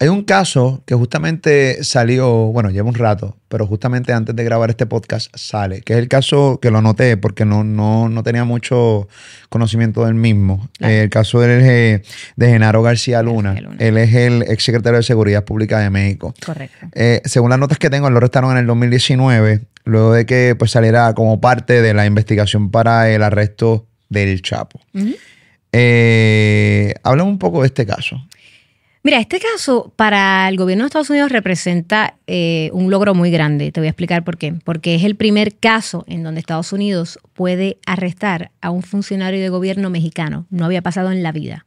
Hay 0.00 0.08
un 0.08 0.22
caso 0.22 0.82
que 0.86 0.94
justamente 0.94 1.82
salió, 1.82 2.28
bueno, 2.52 2.70
lleva 2.70 2.88
un 2.88 2.94
rato, 2.94 3.36
pero 3.48 3.66
justamente 3.66 4.12
antes 4.12 4.36
de 4.36 4.44
grabar 4.44 4.70
este 4.70 4.86
podcast 4.86 5.34
sale, 5.36 5.80
que 5.80 5.94
es 5.94 5.98
el 5.98 6.06
caso 6.06 6.60
que 6.62 6.70
lo 6.70 6.80
noté 6.82 7.16
porque 7.16 7.44
no, 7.44 7.64
no, 7.64 8.08
no 8.08 8.22
tenía 8.22 8.44
mucho 8.44 9.08
conocimiento 9.48 10.04
del 10.04 10.14
mismo. 10.14 10.68
Claro. 10.78 10.94
Eh, 10.94 11.02
el 11.02 11.10
caso 11.10 11.44
eh, 11.44 12.02
de 12.36 12.48
Genaro 12.48 12.82
García 12.82 13.22
Luna. 13.22 13.54
García 13.54 13.68
Luna. 13.68 13.84
Él 13.84 13.96
es 13.98 14.14
el 14.14 14.42
ex 14.42 14.62
secretario 14.62 14.98
de 14.98 15.02
Seguridad 15.02 15.44
Pública 15.44 15.80
de 15.80 15.90
México. 15.90 16.32
Correcto. 16.46 16.86
Eh, 16.92 17.20
según 17.24 17.50
las 17.50 17.58
notas 17.58 17.78
que 17.78 17.90
tengo, 17.90 18.06
él 18.06 18.12
lo 18.12 18.18
arrestaron 18.18 18.52
en 18.52 18.58
el 18.58 18.66
2019, 18.66 19.62
luego 19.84 20.12
de 20.12 20.26
que 20.26 20.54
pues, 20.56 20.70
saliera 20.70 21.12
como 21.14 21.40
parte 21.40 21.82
de 21.82 21.92
la 21.92 22.06
investigación 22.06 22.70
para 22.70 23.10
el 23.10 23.24
arresto 23.24 23.86
del 24.08 24.42
Chapo. 24.42 24.80
Eh, 25.72 26.94
háblame 27.02 27.30
un 27.30 27.38
poco 27.38 27.62
de 27.62 27.66
este 27.66 27.84
caso. 27.84 28.16
Mira, 29.04 29.18
este 29.20 29.38
caso 29.40 29.92
para 29.96 30.48
el 30.48 30.56
gobierno 30.56 30.84
de 30.84 30.88
Estados 30.88 31.08
Unidos 31.10 31.30
representa 31.30 32.16
eh, 32.26 32.70
un 32.72 32.90
logro 32.90 33.14
muy 33.14 33.30
grande. 33.30 33.70
Te 33.72 33.80
voy 33.80 33.86
a 33.86 33.90
explicar 33.90 34.24
por 34.24 34.36
qué. 34.36 34.54
Porque 34.64 34.94
es 34.96 35.04
el 35.04 35.14
primer 35.14 35.54
caso 35.56 36.04
en 36.08 36.22
donde 36.24 36.40
Estados 36.40 36.72
Unidos 36.72 37.18
puede 37.32 37.78
arrestar 37.86 38.50
a 38.60 38.70
un 38.70 38.82
funcionario 38.82 39.40
de 39.40 39.48
gobierno 39.48 39.88
mexicano. 39.88 40.46
No 40.50 40.64
había 40.64 40.82
pasado 40.82 41.12
en 41.12 41.22
la 41.22 41.32
vida. 41.32 41.64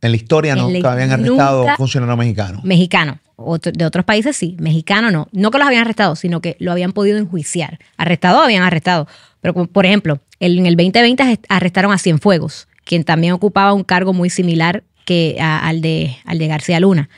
En 0.00 0.10
la 0.10 0.16
historia, 0.16 0.56
¿no? 0.56 0.68
La- 0.68 0.80
Que 0.80 0.86
habían 0.86 1.12
arrestado 1.12 1.60
nunca- 1.60 1.76
funcionarios 1.76 2.18
mexicanos. 2.18 2.64
Mexicano. 2.64 3.20
Otro- 3.36 3.72
de 3.72 3.84
otros 3.86 4.04
países 4.04 4.36
sí. 4.36 4.56
Mexicano 4.58 5.10
no. 5.12 5.28
No 5.32 5.50
que 5.52 5.58
los 5.58 5.66
habían 5.66 5.82
arrestado, 5.82 6.16
sino 6.16 6.40
que 6.40 6.56
lo 6.58 6.72
habían 6.72 6.92
podido 6.92 7.16
enjuiciar. 7.18 7.78
Arrestado 7.96 8.40
habían 8.40 8.64
arrestado. 8.64 9.06
Pero, 9.40 9.54
por 9.66 9.86
ejemplo, 9.86 10.18
en 10.40 10.66
el 10.66 10.74
2020 10.76 11.22
arrest- 11.22 11.44
arrestaron 11.48 11.92
a 11.92 11.98
Cienfuegos, 11.98 12.66
quien 12.84 13.04
también 13.04 13.32
ocupaba 13.32 13.72
un 13.72 13.84
cargo 13.84 14.12
muy 14.12 14.28
similar 14.30 14.82
que 15.04 15.36
al, 15.40 15.80
de, 15.80 16.16
al 16.24 16.38
de 16.38 16.46
García 16.46 16.80
Luna. 16.80 17.08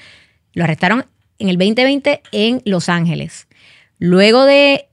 Lo 0.53 0.65
arrestaron 0.65 1.05
en 1.39 1.49
el 1.49 1.57
2020 1.59 2.23
en 2.33 2.63
Los 2.65 2.89
Ángeles. 2.89 3.49
Luego 3.99 4.45
de, 4.45 4.87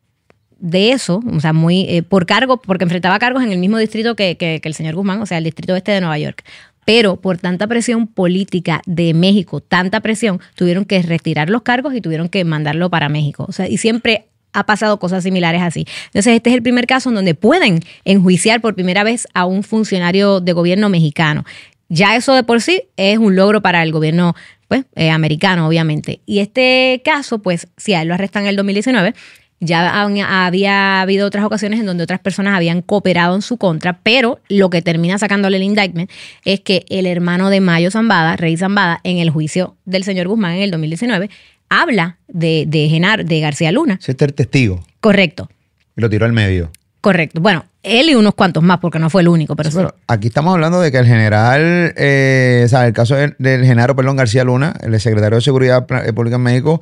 de 0.60 0.92
eso, 0.92 1.22
o 1.32 1.40
sea, 1.40 1.54
muy 1.54 1.86
eh, 1.90 2.04
por 2.04 2.26
cargo, 2.26 2.62
porque 2.62 2.84
enfrentaba 2.84 3.20
cargos 3.20 3.44
en 3.44 3.52
el 3.52 3.58
mismo 3.60 3.78
distrito 3.78 4.16
que, 4.16 4.38
que- 4.38 4.60
que 4.62 4.68
el 4.70 4.74
señor 4.76 4.96
Guzmán, 4.96 5.22
o 5.22 5.26
sea, 5.26 5.38
el 5.38 5.44
distrito 5.44 5.76
este 5.76 5.92
de 5.92 6.02
Nueva 6.02 6.18
York. 6.20 6.44
Pero 6.84 7.18
por 7.22 7.38
tanta 7.38 7.68
presión 7.68 8.08
política 8.08 8.82
de 8.88 9.14
México, 9.14 9.60
tanta 9.62 10.00
presión, 10.00 10.40
tuvieron 10.56 10.86
que 10.86 11.02
retirar 11.04 11.50
los 11.50 11.62
cargos 11.62 11.94
y 11.94 12.02
tuvieron 12.02 12.28
que 12.28 12.44
mandarlo 12.44 12.90
para 12.90 13.08
México. 13.08 13.46
O 13.48 13.52
sea, 13.52 13.68
y 13.68 13.78
siempre 13.78 14.26
ha 14.54 14.66
pasado 14.66 15.00
cosas 15.00 15.24
similares 15.24 15.62
así. 15.62 15.86
Entonces, 16.08 16.34
este 16.36 16.50
es 16.50 16.56
el 16.56 16.64
primer 16.64 16.88
caso 16.88 17.10
en 17.10 17.16
donde 17.16 17.36
pueden 17.36 17.80
enjuiciar 18.04 18.62
por 18.62 18.74
primera 18.74 19.04
vez 19.04 19.28
a 19.36 19.46
un 19.46 19.62
funcionario 19.64 20.42
de 20.42 20.54
gobierno 20.54 20.90
mexicano. 20.90 21.46
Ya 21.94 22.16
eso 22.16 22.34
de 22.34 22.44
por 22.44 22.62
sí 22.62 22.84
es 22.96 23.18
un 23.18 23.36
logro 23.36 23.62
para 23.62 23.84
el 23.84 23.92
gobierno 23.92 24.34
pues, 24.70 24.86
eh, 24.96 25.10
americano, 25.10 25.68
obviamente. 25.68 26.22
Y 26.26 26.40
este 26.40 27.02
caso, 27.04 27.40
pues, 27.40 27.68
si 27.76 27.94
a 27.94 28.02
él 28.02 28.08
lo 28.08 28.14
arrestan 28.14 28.44
en 28.44 28.50
el 28.50 28.56
2019, 28.56 29.14
ya 29.60 30.02
había 30.46 31.02
habido 31.02 31.28
otras 31.28 31.44
ocasiones 31.44 31.82
en 31.82 31.86
donde 31.86 32.06
otras 32.06 32.22
personas 32.22 32.56
habían 32.56 32.82
cooperado 32.82 33.36
en 33.36 33.42
su 33.42 33.58
contra, 33.58 34.00
pero 34.04 34.40
lo 34.48 34.70
que 34.70 34.82
termina 34.82 35.18
sacándole 35.18 35.58
el 35.58 35.64
indictment 35.64 36.10
es 36.46 36.62
que 36.62 36.86
el 36.88 37.06
hermano 37.06 37.50
de 37.50 37.60
Mayo 37.60 37.92
Zambada, 37.92 38.38
Rey 38.38 38.56
Zambada, 38.56 39.02
en 39.04 39.18
el 39.18 39.30
juicio 39.30 39.76
del 39.84 40.06
señor 40.06 40.30
Guzmán 40.30 40.54
en 40.54 40.62
el 40.62 40.72
2019, 40.72 41.30
habla 41.68 42.20
de, 42.30 42.64
de, 42.70 42.88
Genar, 42.88 43.26
de 43.26 43.42
García 43.42 43.74
Luna. 43.74 44.00
Ese 44.02 44.14
es 44.14 44.22
el 44.22 44.34
testigo. 44.34 44.82
Correcto, 45.02 45.50
Y 45.98 46.02
lo 46.02 46.10
tiró 46.10 46.26
al 46.26 46.32
medio. 46.32 46.72
Correcto. 47.02 47.42
Bueno, 47.42 47.66
él 47.84 48.10
y 48.10 48.16
unos 48.16 48.36
cuantos 48.36 48.64
más, 48.64 48.80
porque 48.80 49.00
no 49.00 49.10
fue 49.10 49.22
el 49.22 49.28
único, 49.28 49.56
pero 49.56 49.70
sí. 49.72 49.78
Pero 49.78 49.96
aquí 50.08 50.28
estamos 50.28 50.54
hablando 50.54 50.80
de 50.80 50.92
que 50.92 50.98
el 50.98 51.06
general, 51.06 51.94
eh, 51.98 52.64
o 52.66 52.70
sea, 52.70 52.88
el 52.88 52.94
caso 52.94 53.16
del, 53.16 53.36
del 53.40 53.66
Genaro, 53.66 53.96
perdón, 53.96 54.16
García 54.16 54.44
Luna, 54.44 54.76
el 54.82 55.00
secretario 55.00 55.38
de 55.38 55.42
Seguridad 55.42 55.86
eh, 56.06 56.14
Pública 56.14 56.36
en 56.38 56.44
México, 56.44 56.80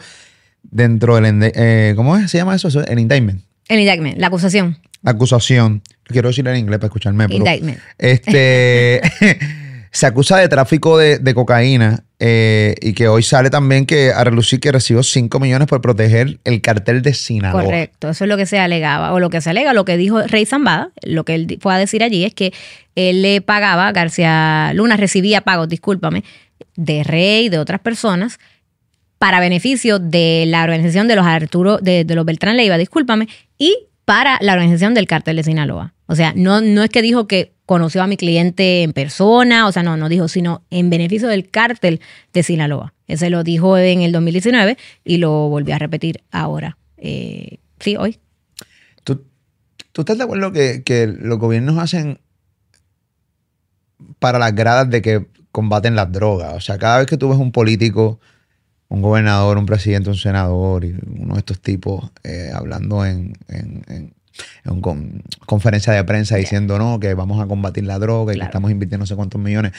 dentro 0.63 1.15
del, 1.15 1.51
eh, 1.55 1.93
¿cómo 1.95 2.17
es? 2.17 2.29
se 2.29 2.37
llama 2.37 2.55
eso? 2.55 2.67
El 2.85 2.99
indictment. 2.99 3.41
el 3.67 3.79
indictment, 3.79 4.17
la 4.17 4.27
acusación. 4.27 4.77
Acusación. 5.03 5.81
Quiero 6.03 6.29
decirlo 6.29 6.51
en 6.51 6.57
inglés 6.57 6.79
para 6.79 6.87
escucharme. 6.87 7.27
pero, 7.27 7.37
Indictment. 7.37 7.79
Este, 7.97 9.01
se 9.91 10.05
acusa 10.05 10.37
de 10.37 10.47
tráfico 10.47 10.97
de, 10.97 11.19
de 11.19 11.33
cocaína 11.33 12.03
eh, 12.19 12.75
y 12.81 12.93
que 12.93 13.07
hoy 13.07 13.23
sale 13.23 13.49
también 13.49 13.85
que 13.85 14.11
a 14.11 14.23
relucir 14.23 14.59
que 14.59 14.71
recibió 14.71 15.03
5 15.03 15.39
millones 15.39 15.67
por 15.67 15.81
proteger 15.81 16.39
el 16.43 16.61
cartel 16.61 17.01
de 17.01 17.13
Sinaloa. 17.13 17.63
Correcto, 17.63 18.09
eso 18.09 18.25
es 18.25 18.27
lo 18.27 18.37
que 18.37 18.45
se 18.45 18.59
alegaba, 18.59 19.13
o 19.13 19.19
lo 19.19 19.29
que 19.29 19.41
se 19.41 19.49
alega, 19.49 19.73
lo 19.73 19.85
que 19.85 19.97
dijo 19.97 20.21
Rey 20.21 20.45
Zambada, 20.45 20.91
lo 21.03 21.23
que 21.23 21.35
él 21.35 21.57
fue 21.61 21.73
a 21.73 21.77
decir 21.77 22.03
allí 22.03 22.25
es 22.25 22.33
que 22.33 22.53
él 22.95 23.21
le 23.21 23.41
pagaba, 23.41 23.91
García 23.93 24.73
Luna 24.73 24.97
recibía 24.97 25.41
pagos, 25.41 25.69
discúlpame, 25.69 26.23
de 26.75 27.03
Rey, 27.03 27.49
de 27.49 27.57
otras 27.57 27.79
personas, 27.79 28.37
para 29.17 29.39
beneficio 29.39 29.99
de 29.99 30.43
la 30.47 30.63
organización 30.63 31.07
de 31.07 31.15
los 31.15 31.25
Arturo, 31.25 31.77
de, 31.77 32.03
de 32.03 32.15
los 32.15 32.25
Beltrán 32.25 32.57
Leiva, 32.57 32.77
discúlpame, 32.77 33.27
y 33.57 33.87
para 34.05 34.37
la 34.41 34.53
organización 34.53 34.93
del 34.93 35.07
cártel 35.07 35.37
de 35.37 35.43
Sinaloa. 35.43 35.93
O 36.11 36.15
sea, 36.15 36.33
no, 36.35 36.59
no 36.59 36.83
es 36.83 36.89
que 36.89 37.03
dijo 37.03 37.27
que 37.27 37.53
conoció 37.67 38.01
a 38.01 38.07
mi 38.07 38.17
cliente 38.17 38.81
en 38.81 38.93
persona, 38.93 39.67
o 39.67 39.71
sea, 39.71 39.83
no, 39.83 39.95
no 39.95 40.09
dijo, 40.09 40.27
sino 40.27 40.63
en 40.71 40.89
beneficio 40.89 41.27
del 41.27 41.47
cártel 41.51 42.01
de 42.33 42.41
Sinaloa. 42.41 42.95
Ese 43.07 43.29
lo 43.29 43.43
dijo 43.43 43.77
en 43.77 44.01
el 44.01 44.11
2019 44.11 44.75
y 45.05 45.17
lo 45.17 45.49
volvió 45.49 45.75
a 45.75 45.77
repetir 45.77 46.23
ahora. 46.31 46.77
Eh, 46.97 47.59
sí, 47.79 47.95
hoy. 47.95 48.17
¿Tú, 49.03 49.23
tú 49.91 50.01
estás 50.01 50.17
de 50.17 50.23
acuerdo 50.23 50.51
que, 50.51 50.81
que 50.83 51.05
los 51.05 51.37
gobiernos 51.37 51.77
hacen 51.77 52.19
para 54.17 54.39
las 54.39 54.55
gradas 54.55 54.89
de 54.89 55.01
que 55.03 55.27
combaten 55.51 55.95
las 55.95 56.11
drogas? 56.11 56.55
O 56.55 56.61
sea, 56.61 56.79
cada 56.79 56.97
vez 56.97 57.07
que 57.07 57.17
tú 57.17 57.29
ves 57.29 57.37
un 57.37 57.51
político, 57.51 58.19
un 58.87 59.03
gobernador, 59.03 59.59
un 59.59 59.67
presidente, 59.67 60.09
un 60.09 60.17
senador 60.17 60.85
y 60.85 60.95
uno 61.05 61.35
de 61.35 61.39
estos 61.39 61.61
tipos 61.61 62.09
eh, 62.23 62.49
hablando 62.53 63.05
en, 63.05 63.33
en, 63.47 63.83
en- 63.87 64.13
en 64.65 64.81
con- 64.81 65.23
conferencia 65.45 65.93
de 65.93 66.03
prensa 66.03 66.35
diciendo 66.37 66.77
no, 66.77 66.99
que 66.99 67.13
vamos 67.13 67.41
a 67.41 67.47
combatir 67.47 67.83
la 67.85 67.99
droga 67.99 68.33
y 68.33 68.39
que 68.39 68.45
estamos 68.45 68.71
invirtiendo 68.71 69.03
no 69.03 69.07
sé 69.07 69.15
cuántos 69.15 69.39
millones. 69.41 69.73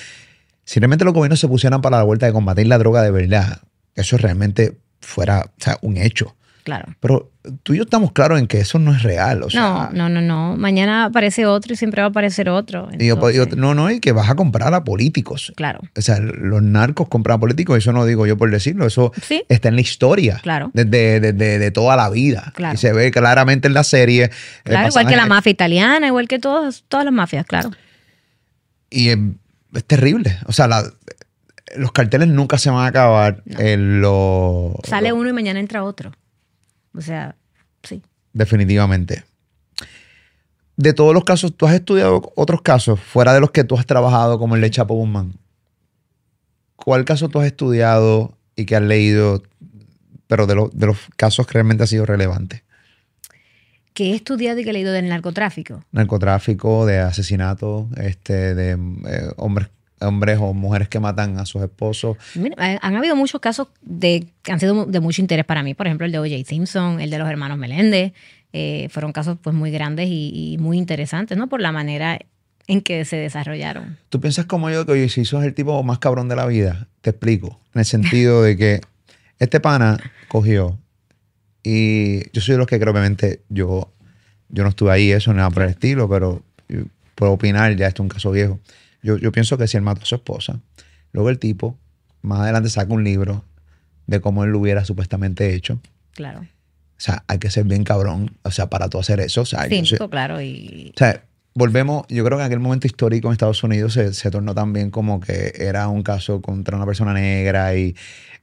Si 0.65 0.79
realmente 0.81 1.05
los 1.05 1.15
gobiernos 1.15 1.41
se 1.41 1.49
pusieran 1.49 1.81
para 1.81 1.97
la 1.99 2.03
vuelta 2.05 2.27
de 2.27 2.33
combatir 2.33 2.67
la 2.67 2.79
droga 2.79 3.03
de 3.03 3.11
verdad, 3.11 3.61
eso 3.95 4.17
realmente 4.17 4.79
fuera 5.01 5.41
o 5.41 5.63
sea, 5.63 5.79
un 5.83 5.97
hecho. 5.97 6.37
Claro. 6.65 6.95
Pero 7.01 7.31
tú 7.63 7.73
y 7.75 7.79
yo 7.79 7.85
estamos 7.85 8.13
claros 8.13 8.39
en 8.39 8.47
que 8.47 8.61
eso 8.61 8.79
no 8.79 8.95
es 8.95 9.03
real. 9.03 9.43
O 9.43 9.51
sea, 9.51 9.89
no, 9.93 10.09
no, 10.09 10.21
no, 10.21 10.21
no. 10.21 10.57
Mañana 10.57 11.07
aparece 11.07 11.47
otro 11.47 11.73
y 11.73 11.77
siempre 11.77 12.03
va 12.03 12.07
a 12.07 12.11
aparecer 12.11 12.49
otro. 12.49 12.89
y 12.93 13.07
yo- 13.07 13.17
yo- 13.19 13.29
Entonces, 13.45 13.57
no, 13.57 13.75
no, 13.75 13.91
y 13.91 13.99
que 14.01 14.13
vas 14.13 14.29
a 14.29 14.35
comprar 14.35 14.73
a 14.75 14.85
políticos. 14.85 15.53
Claro. 15.57 15.81
O 15.97 16.01
sea, 16.03 16.19
los 16.21 16.63
narcos 16.63 17.09
compran 17.09 17.37
a 17.37 17.41
políticos, 17.41 17.79
eso 17.79 17.93
no 17.93 18.05
digo 18.05 18.27
yo 18.27 18.37
por 18.37 18.51
decirlo, 18.51 18.87
eso 18.87 19.13
Sí. 19.23 19.43
está 19.49 19.69
en 19.69 19.77
la 19.77 19.81
historia. 19.81 20.39
Claro. 20.43 20.71
Desde, 20.75 21.21
desde- 21.21 21.59
de 21.59 21.71
toda 21.71 21.97
la 21.97 22.11
vida. 22.11 22.53
Claro. 22.55 22.75
Y 22.75 22.77
se 22.77 22.93
ve 22.93 23.11
claramente 23.11 23.69
en 23.69 23.75
la 23.75 23.85
serie. 23.85 24.25
el 24.25 24.31
Claro, 24.65 24.89
igual 24.89 25.07
que 25.07 25.17
la 25.17 25.27
mafia 25.27 25.51
italiana, 25.51 26.07
igual 26.07 26.29
que 26.29 26.39
todas, 26.39 26.85
todas 26.89 27.05
las 27.05 27.15
mafias, 27.15 27.47
claro. 27.47 27.71
Y 28.91 29.09
es, 29.09 29.19
es 29.75 29.85
terrible. 29.85 30.37
O 30.47 30.53
sea, 30.53 30.69
la- 30.69 30.85
los 31.77 31.93
carteles 31.93 32.27
nunca 32.29 32.59
se 32.59 32.69
van 32.69 32.85
a 32.85 32.89
acabar. 32.89 33.43
en 33.47 34.01
lo, 34.01 34.75
Sale 34.83 35.13
uno 35.13 35.29
y 35.29 35.33
mañana 35.33 35.61
entra 35.61 35.85
otro. 35.85 36.11
O 36.95 37.01
sea, 37.01 37.37
sí. 37.83 38.03
Definitivamente. 38.33 39.25
De 40.77 40.93
todos 40.95 41.13
los 41.15 41.25
casos, 41.25 41.55
¿tú 41.57 41.67
has 41.67 41.75
estudiado 41.75 42.33
otros 42.37 42.63
casos 42.63 42.99
fuera 42.99 43.35
de 43.35 43.41
los 43.41 43.51
que 43.51 43.65
tú 43.65 43.77
has 43.77 43.87
trabajado, 43.87 44.39
como 44.39 44.55
el 44.55 44.61
de 44.63 44.71
Chapo 44.71 44.95
Guzmán? 44.95 45.35
¿Cuál 46.77 47.05
caso 47.05 47.29
tú 47.29 47.39
has 47.41 47.47
estudiado 47.47 48.37
y 48.57 48.65
que 48.65 48.77
has 48.77 48.83
leído, 48.83 49.43
pero 50.27 50.47
de, 50.47 50.55
lo- 50.55 50.71
de 50.73 50.87
los 50.87 50.97
casos 51.17 51.47
que 51.47 51.55
realmente 51.55 51.85
ha 51.85 51.87
sido 51.87 52.07
relevante? 52.07 52.65
Que 53.93 54.13
he 54.13 54.15
estudiado 54.15 54.59
y 54.61 54.65
que 54.65 54.71
he 54.71 54.73
leído 54.73 54.93
del 54.93 55.09
narcotráfico. 55.09 55.85
Narcotráfico, 55.93 56.87
de 56.87 57.01
asesinato, 57.01 57.89
este, 57.97 58.55
de 58.55 58.71
eh, 58.73 59.31
hombres, 59.37 59.69
hombres 60.01 60.39
o 60.41 60.53
mujeres 60.55 60.89
que 60.89 61.01
matan 61.01 61.39
a 61.39 61.47
sus 61.47 61.63
esposos. 61.63 62.17
Mira, 62.35 62.57
han 62.81 62.97
habido 62.97 63.17
muchos 63.17 63.41
casos 63.41 63.69
de, 63.83 64.27
que 64.43 64.53
han 64.53 64.61
sido 64.61 64.87
de 64.87 65.01
mucho 65.01 65.21
interés 65.21 65.45
para 65.45 65.63
mí. 65.63 65.75
Por 65.75 65.87
ejemplo, 65.87 66.07
el 66.07 66.13
de 66.13 66.19
O.J. 66.19 66.45
Simpson, 66.45 67.01
el 67.01 67.11
de 67.11 67.19
los 67.19 67.29
hermanos 67.29 67.59
Meléndez. 67.59 68.13
Eh, 68.53 68.89
fueron 68.91 69.13
casos 69.13 69.39
pues 69.41 69.55
muy 69.55 69.71
grandes 69.71 70.09
y, 70.09 70.55
y 70.55 70.59
muy 70.59 70.77
interesantes, 70.77 71.39
¿no? 71.39 71.49
Por 71.49 71.61
la 71.61 71.71
manera 71.71 72.19
en 72.67 72.81
que 72.81 73.05
se 73.05 73.17
desarrollaron. 73.17 73.99
¿Tú 74.09 74.21
piensas 74.21 74.47
como 74.47 74.71
yo 74.71 74.87
que 74.87 74.93
oye, 74.93 75.09
si 75.09 75.25
sos 75.25 75.45
el 75.45 75.55
tipo 75.55 75.83
más 75.83 75.99
cabrón 75.99 76.29
de 76.29 76.37
la 76.37 76.47
vida? 76.47 76.89
Te 77.01 77.11
explico. 77.11 77.61
En 77.75 77.81
el 77.81 77.85
sentido 77.85 78.43
de 78.43 78.57
que 78.57 78.81
este 79.39 79.61
pana 79.61 79.99
cogió 80.29 80.79
y 81.63 82.31
yo 82.33 82.41
soy 82.41 82.55
de 82.55 82.59
los 82.59 82.67
que 82.67 82.79
creo, 82.79 82.93
obviamente, 82.93 83.43
yo, 83.49 83.93
yo 84.49 84.63
no 84.63 84.71
estuve 84.71 84.93
ahí, 84.93 85.11
eso, 85.11 85.33
nada 85.35 85.51
por 85.51 85.65
el 85.65 85.71
estilo, 85.71 86.09
pero 86.09 86.43
puedo 87.15 87.33
opinar, 87.33 87.75
ya 87.77 87.87
esto 87.87 88.03
es 88.03 88.05
un 88.05 88.09
caso 88.09 88.31
viejo. 88.31 88.61
Yo, 89.03 89.17
yo 89.17 89.33
pienso 89.33 89.57
que 89.59 89.67
si 89.67 89.77
él 89.77 89.83
mató 89.83 90.03
a 90.03 90.07
su 90.07 90.15
esposa, 90.15 90.61
luego 91.13 91.31
el 91.31 91.39
tipo 91.39 91.79
más 92.23 92.41
adelante 92.41 92.69
saca 92.71 92.93
un 92.93 93.03
libro 93.05 93.45
de 94.07 94.21
cómo 94.21 94.45
él 94.45 94.51
lo 94.51 94.59
hubiera 94.59 94.85
supuestamente 94.85 95.55
hecho. 95.55 95.81
Claro. 96.13 96.41
O 96.41 97.03
sea, 97.03 97.25
hay 97.29 97.39
que 97.39 97.51
ser 97.51 97.65
bien 97.65 97.85
cabrón, 97.85 98.37
o 98.43 98.51
sea, 98.51 98.69
para 98.69 98.89
tú 98.91 98.99
hacer 98.99 99.21
eso. 99.21 99.41
O 99.43 99.47
sea, 99.47 99.65
yo 99.67 99.71
soy- 99.71 99.87
Cínico, 99.87 100.11
claro. 100.11 100.41
Y 100.43 100.93
o 100.95 100.99
sea, 100.99 101.25
volvemos, 101.55 102.05
yo 102.09 102.25
creo 102.25 102.39
que 102.39 102.43
en 102.45 102.47
aquel 102.47 102.61
momento 102.61 102.87
histórico 102.87 103.29
en 103.29 103.33
Estados 103.33 103.63
Unidos 103.65 103.95
se, 103.95 104.13
se 104.15 104.31
tornó 104.31 104.55
también 104.55 104.91
como 104.91 105.21
que 105.21 105.53
era 105.59 105.89
un 105.89 106.03
caso 106.03 106.41
contra 106.41 106.77
una 106.77 106.87
persona 106.87 107.13
negra 107.13 107.75
y 107.75 107.95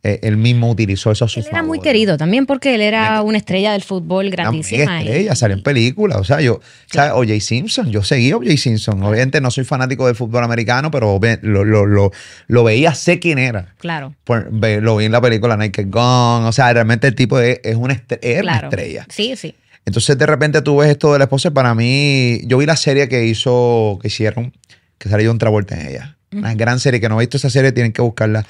eh, 0.04 0.20
él 0.22 0.38
mismo 0.38 0.70
utilizó 0.70 1.12
eso 1.12 1.26
a 1.26 1.28
su 1.28 1.40
él 1.40 1.48
era 1.50 1.64
muy 1.64 1.80
querido 1.80 2.18
también 2.18 2.46
porque 2.46 2.76
él 2.76 2.82
era 2.82 3.22
una 3.24 3.38
estrella 3.40 3.72
del 3.72 3.82
fútbol 3.82 4.28
Una 4.28 4.36
grandísima. 4.36 4.86
mega 4.86 5.02
y- 5.02 5.08
estrella, 5.08 5.36
salió 5.36 5.58
en 5.58 5.64
películas. 5.64 6.18
O 6.20 6.24
sea, 6.24 6.40
yo, 6.40 6.60
o 6.96 7.20
O.J. 7.20 7.40
Simpson, 7.40 7.90
yo 7.92 8.04
seguí 8.04 8.30
a 8.32 8.38
O.J. 8.38 8.56
Simpson. 8.58 9.02
Obviamente 9.02 9.42
no 9.42 9.50
soy 9.50 9.64
fanático 9.64 10.06
del 10.06 10.16
fútbol 10.16 10.44
americano, 10.44 10.92
pero 10.92 11.20
lo, 11.42 11.64
lo, 11.66 11.86
lo, 11.88 12.12
lo 12.48 12.64
veía, 12.64 12.94
sé 12.94 13.18
quién 13.20 13.40
era. 13.40 13.74
Claro. 13.80 14.14
Por- 14.24 14.50
ve- 14.52 14.82
lo 14.82 14.98
vi 14.98 15.06
en 15.06 15.12
la 15.14 15.20
película 15.22 15.58
Naked 15.58 15.88
Gun. 15.90 16.46
O 16.46 16.52
sea, 16.52 16.72
realmente 16.72 17.08
el 17.08 17.16
tipo 17.16 17.40
es, 17.40 17.60
es 17.64 17.76
una, 17.76 17.96
estre- 17.96 18.20
era 18.22 18.44
una 18.44 18.52
claro. 18.52 18.68
estrella. 18.70 19.06
Sí, 19.10 19.36
sí. 19.36 19.56
Entonces 19.88 20.18
de 20.18 20.26
repente 20.26 20.62
tú 20.62 20.76
ves 20.76 20.90
esto 20.90 21.14
de 21.14 21.20
la 21.20 21.24
esposa 21.24 21.52
para 21.52 21.74
mí, 21.74 22.42
yo 22.44 22.58
vi 22.58 22.66
la 22.66 22.76
serie 22.76 23.08
que 23.08 23.26
hizo, 23.26 23.98
que 24.02 24.10
hicieron, 24.10 24.52
que 24.98 25.08
salió 25.08 25.32
un 25.32 25.38
Travolta 25.38 25.80
en 25.80 25.88
ella. 25.88 26.18
Una 26.34 26.54
gran 26.56 26.82
serie, 26.82 27.00
que 27.00 27.08
no 27.08 27.16
he 27.16 27.24
visto 27.24 27.38
esa 27.38 27.50
serie, 27.50 27.72
tienen 27.72 27.94
que 27.94 28.02
buscarla. 28.02 28.46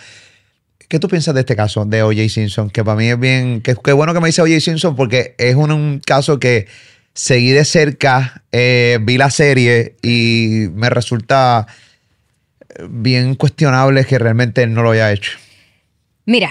¿Qué 0.87 0.97
tú 0.97 1.07
piensas 1.07 1.35
de 1.35 1.41
este 1.41 1.55
caso 1.55 1.85
de 1.85 2.01
O.J. 2.01 2.27
Simpson? 2.29 2.71
Que 2.71 2.83
para 2.83 2.97
mí 2.97 3.09
es 3.09 3.19
bien, 3.19 3.61
que 3.61 3.75
qué 3.75 3.93
bueno 3.93 4.15
que 4.15 4.19
me 4.19 4.29
dice 4.29 4.41
O.J. 4.41 4.59
Simpson 4.61 4.95
porque 4.95 5.35
es 5.37 5.53
un, 5.53 5.69
un 5.71 6.01
caso 6.03 6.39
que 6.39 6.65
seguí 7.13 7.51
de 7.51 7.65
cerca, 7.65 8.41
eh, 8.51 8.97
vi 9.03 9.19
la 9.19 9.29
serie 9.29 9.95
y 10.01 10.69
me 10.73 10.89
resulta 10.89 11.67
bien 12.89 13.35
cuestionable 13.35 14.05
que 14.05 14.17
realmente 14.17 14.63
él 14.63 14.73
no 14.73 14.81
lo 14.81 14.89
haya 14.89 15.11
hecho. 15.11 15.37
Mira, 16.25 16.49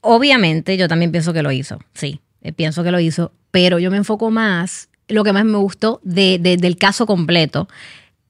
obviamente 0.00 0.78
yo 0.78 0.88
también 0.88 1.12
pienso 1.12 1.34
que 1.34 1.42
lo 1.42 1.52
hizo, 1.52 1.78
sí, 1.92 2.22
eh, 2.44 2.52
pienso 2.52 2.84
que 2.84 2.92
lo 2.92 3.00
hizo, 3.00 3.32
pero 3.50 3.78
yo 3.80 3.90
me 3.90 3.96
enfoco 3.96 4.30
más, 4.30 4.88
lo 5.08 5.24
que 5.24 5.32
más 5.32 5.44
me 5.44 5.58
gustó 5.58 6.00
de- 6.04 6.38
de- 6.38 6.56
del 6.56 6.76
caso 6.78 7.04
completo 7.06 7.68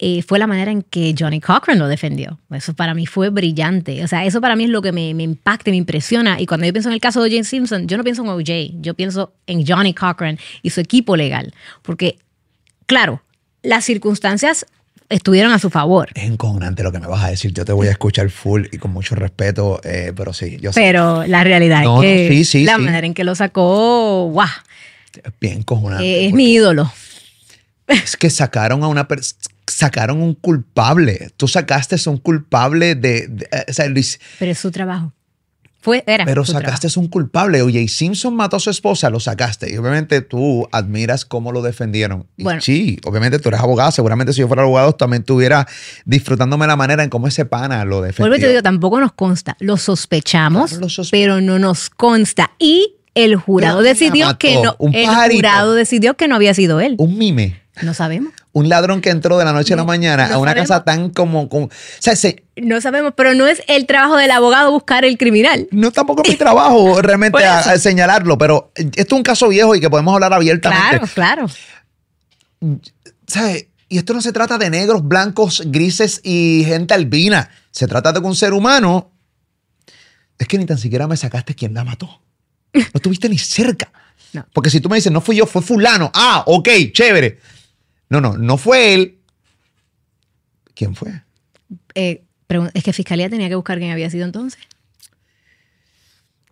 eh, 0.00 0.22
fue 0.22 0.40
la 0.40 0.48
manera 0.48 0.72
en 0.72 0.82
que 0.82 1.14
Johnny 1.16 1.40
Cochran 1.40 1.78
lo 1.78 1.86
defendió. 1.86 2.40
Eso 2.50 2.74
para 2.74 2.94
mí 2.94 3.06
fue 3.06 3.28
brillante. 3.30 4.02
O 4.02 4.08
sea, 4.08 4.24
eso 4.24 4.40
para 4.40 4.56
mí 4.56 4.64
es 4.64 4.70
lo 4.70 4.82
que 4.82 4.90
me, 4.90 5.14
me 5.14 5.22
impacta, 5.22 5.70
me 5.70 5.76
impresiona. 5.76 6.40
Y 6.40 6.46
cuando 6.46 6.66
yo 6.66 6.72
pienso 6.72 6.88
en 6.88 6.94
el 6.94 7.00
caso 7.00 7.22
de 7.22 7.28
O.J. 7.30 7.44
Simpson, 7.44 7.86
yo 7.86 7.96
no 7.96 8.02
pienso 8.02 8.22
en 8.22 8.28
O.J., 8.28 8.52
yo 8.80 8.94
pienso 8.94 9.32
en 9.46 9.64
Johnny 9.64 9.94
Cochran 9.94 10.36
y 10.62 10.70
su 10.70 10.80
equipo 10.80 11.16
legal. 11.16 11.54
Porque, 11.82 12.18
claro, 12.86 13.22
las 13.62 13.84
circunstancias 13.84 14.66
estuvieron 15.08 15.52
a 15.52 15.58
su 15.58 15.70
favor. 15.70 16.08
Es 16.14 16.24
encojonante 16.24 16.82
lo 16.82 16.92
que 16.92 16.98
me 17.00 17.06
vas 17.06 17.22
a 17.24 17.28
decir. 17.30 17.52
Yo 17.52 17.64
te 17.64 17.72
voy 17.72 17.88
a 17.88 17.90
escuchar 17.90 18.30
full 18.30 18.66
y 18.72 18.78
con 18.78 18.92
mucho 18.92 19.14
respeto, 19.14 19.80
eh, 19.84 20.12
pero 20.16 20.32
sí, 20.32 20.58
yo 20.60 20.72
sé. 20.72 20.80
Pero 20.80 21.24
la 21.26 21.44
realidad 21.44 21.82
No, 21.84 22.02
es 22.02 22.28
que 22.28 22.28
sí, 22.36 22.44
sí, 22.44 22.64
la 22.64 22.76
sí. 22.76 22.82
manera 22.82 23.06
en 23.06 23.14
que 23.14 23.24
lo 23.24 23.34
sacó, 23.34 24.28
guau, 24.30 24.48
Es 25.22 25.32
bien 25.40 25.58
encojonante. 25.58 26.04
eh, 26.04 26.26
es 26.26 26.32
mi 26.32 26.52
ídolo. 26.52 26.90
Es 27.86 28.16
que 28.16 28.30
sacaron 28.30 28.82
a 28.82 28.88
una 28.88 29.06
persona. 29.08 29.38
Sacaron 29.66 30.20
un 30.22 30.34
culpable. 30.34 31.30
Tú 31.38 31.48
sacaste 31.48 31.96
a 32.04 32.10
un 32.10 32.18
culpable 32.18 32.94
de. 32.94 33.28
de- 33.28 33.48
eh, 33.50 33.64
o 33.68 33.72
sea, 33.72 33.86
Luis, 33.88 34.20
Pero 34.38 34.52
es 34.52 34.58
su 34.58 34.70
trabajo. 34.70 35.12
Fue, 35.84 36.02
era 36.06 36.24
pero 36.24 36.46
sacaste 36.46 36.86
a 36.86 36.90
un 36.98 37.08
culpable. 37.08 37.60
Oye, 37.60 37.86
Simpson 37.88 38.34
mató 38.34 38.56
a 38.56 38.60
su 38.60 38.70
esposa, 38.70 39.10
lo 39.10 39.20
sacaste. 39.20 39.70
Y 39.70 39.76
obviamente 39.76 40.22
tú 40.22 40.66
admiras 40.72 41.26
cómo 41.26 41.52
lo 41.52 41.60
defendieron. 41.60 42.26
Y 42.38 42.44
Bueno. 42.44 42.62
sí, 42.62 42.98
obviamente 43.04 43.38
tú 43.38 43.50
eres 43.50 43.60
abogado. 43.60 43.90
Seguramente 43.92 44.32
si 44.32 44.40
yo 44.40 44.48
fuera 44.48 44.62
abogado 44.62 44.94
también 44.94 45.20
estuviera 45.20 45.68
disfrutándome 46.06 46.66
la 46.66 46.76
manera 46.76 47.04
en 47.04 47.10
cómo 47.10 47.28
ese 47.28 47.44
pana 47.44 47.84
lo 47.84 48.00
defendió. 48.00 48.22
Vuelvo 48.30 48.36
y 48.36 48.40
te 48.40 48.48
digo, 48.48 48.62
tampoco 48.62 48.98
nos 48.98 49.12
consta. 49.12 49.58
Lo 49.60 49.76
sospechamos, 49.76 50.70
Claro, 50.70 50.80
lo 50.80 50.88
sospe- 50.88 51.10
pero 51.10 51.40
no 51.42 51.58
nos 51.58 51.90
consta. 51.90 52.52
Y 52.58 52.94
el 53.14 53.36
jurado 53.36 53.80
¿Quién 53.80 53.84
la 53.84 53.90
decidió 53.90 54.38
que 54.38 54.62
no. 54.62 54.76
Un 54.78 54.94
el 54.94 55.04
pajarito. 55.04 55.36
jurado 55.36 55.74
decidió 55.74 56.14
que 56.14 56.28
no 56.28 56.36
había 56.36 56.54
sido 56.54 56.80
él. 56.80 56.94
Un 56.98 57.18
mime. 57.18 57.60
No 57.82 57.92
sabemos. 57.92 58.32
Un 58.56 58.68
ladrón 58.68 59.00
que 59.00 59.10
entró 59.10 59.36
de 59.36 59.44
la 59.44 59.52
noche 59.52 59.74
a 59.74 59.76
la 59.76 59.84
mañana 59.84 60.28
no 60.28 60.34
a 60.36 60.38
una 60.38 60.52
sabemos. 60.52 60.68
casa 60.68 60.84
tan 60.84 61.10
como. 61.10 61.48
como 61.48 61.66
o 61.66 61.70
sea, 61.98 62.14
se- 62.16 62.44
No 62.56 62.80
sabemos, 62.80 63.12
pero 63.16 63.34
no 63.34 63.46
es 63.48 63.62
el 63.66 63.84
trabajo 63.86 64.16
del 64.16 64.30
abogado 64.30 64.70
buscar 64.70 65.04
el 65.04 65.18
criminal. 65.18 65.66
no 65.72 65.90
tampoco 65.90 66.22
es 66.24 66.30
mi 66.30 66.36
trabajo 66.36 67.02
realmente 67.02 67.44
a- 67.44 67.58
a 67.58 67.78
señalarlo, 67.78 68.38
pero 68.38 68.70
esto 68.76 68.92
es 69.02 69.12
un 69.12 69.22
caso 69.24 69.48
viejo 69.48 69.74
y 69.74 69.80
que 69.80 69.90
podemos 69.90 70.14
hablar 70.14 70.32
abiertamente. 70.32 70.88
Claro, 70.88 71.06
claro. 71.14 71.46
¿Sabes? 73.26 73.66
Y 73.88 73.98
esto 73.98 74.14
no 74.14 74.20
se 74.20 74.32
trata 74.32 74.58
de 74.58 74.70
negros, 74.70 75.06
blancos, 75.06 75.62
grises 75.66 76.20
y 76.24 76.64
gente 76.66 76.94
albina. 76.94 77.50
Se 77.70 77.86
trata 77.86 78.12
de 78.12 78.20
que 78.20 78.26
un 78.26 78.34
ser 78.36 78.52
humano. 78.52 79.10
Es 80.38 80.48
que 80.48 80.58
ni 80.58 80.66
tan 80.66 80.78
siquiera 80.78 81.06
me 81.06 81.16
sacaste 81.16 81.54
quién 81.54 81.74
la 81.74 81.84
mató. 81.84 82.20
No 82.72 82.80
estuviste 82.94 83.28
ni 83.28 83.38
cerca. 83.38 83.92
No. 84.32 84.44
Porque 84.52 84.70
si 84.70 84.80
tú 84.80 84.88
me 84.88 84.96
dices, 84.96 85.12
no 85.12 85.20
fui 85.20 85.36
yo, 85.36 85.46
fue 85.46 85.62
fulano. 85.62 86.10
Ah, 86.14 86.42
ok, 86.46 86.68
chévere. 86.92 87.38
No, 88.14 88.20
no, 88.20 88.38
no 88.38 88.56
fue 88.56 88.94
él. 88.94 89.18
¿Quién 90.74 90.94
fue? 90.94 91.22
Eh, 91.96 92.22
es 92.72 92.84
que 92.84 92.92
Fiscalía 92.92 93.28
tenía 93.28 93.48
que 93.48 93.56
buscar 93.56 93.78
quién 93.78 93.90
había 93.90 94.08
sido 94.08 94.24
entonces. 94.24 94.60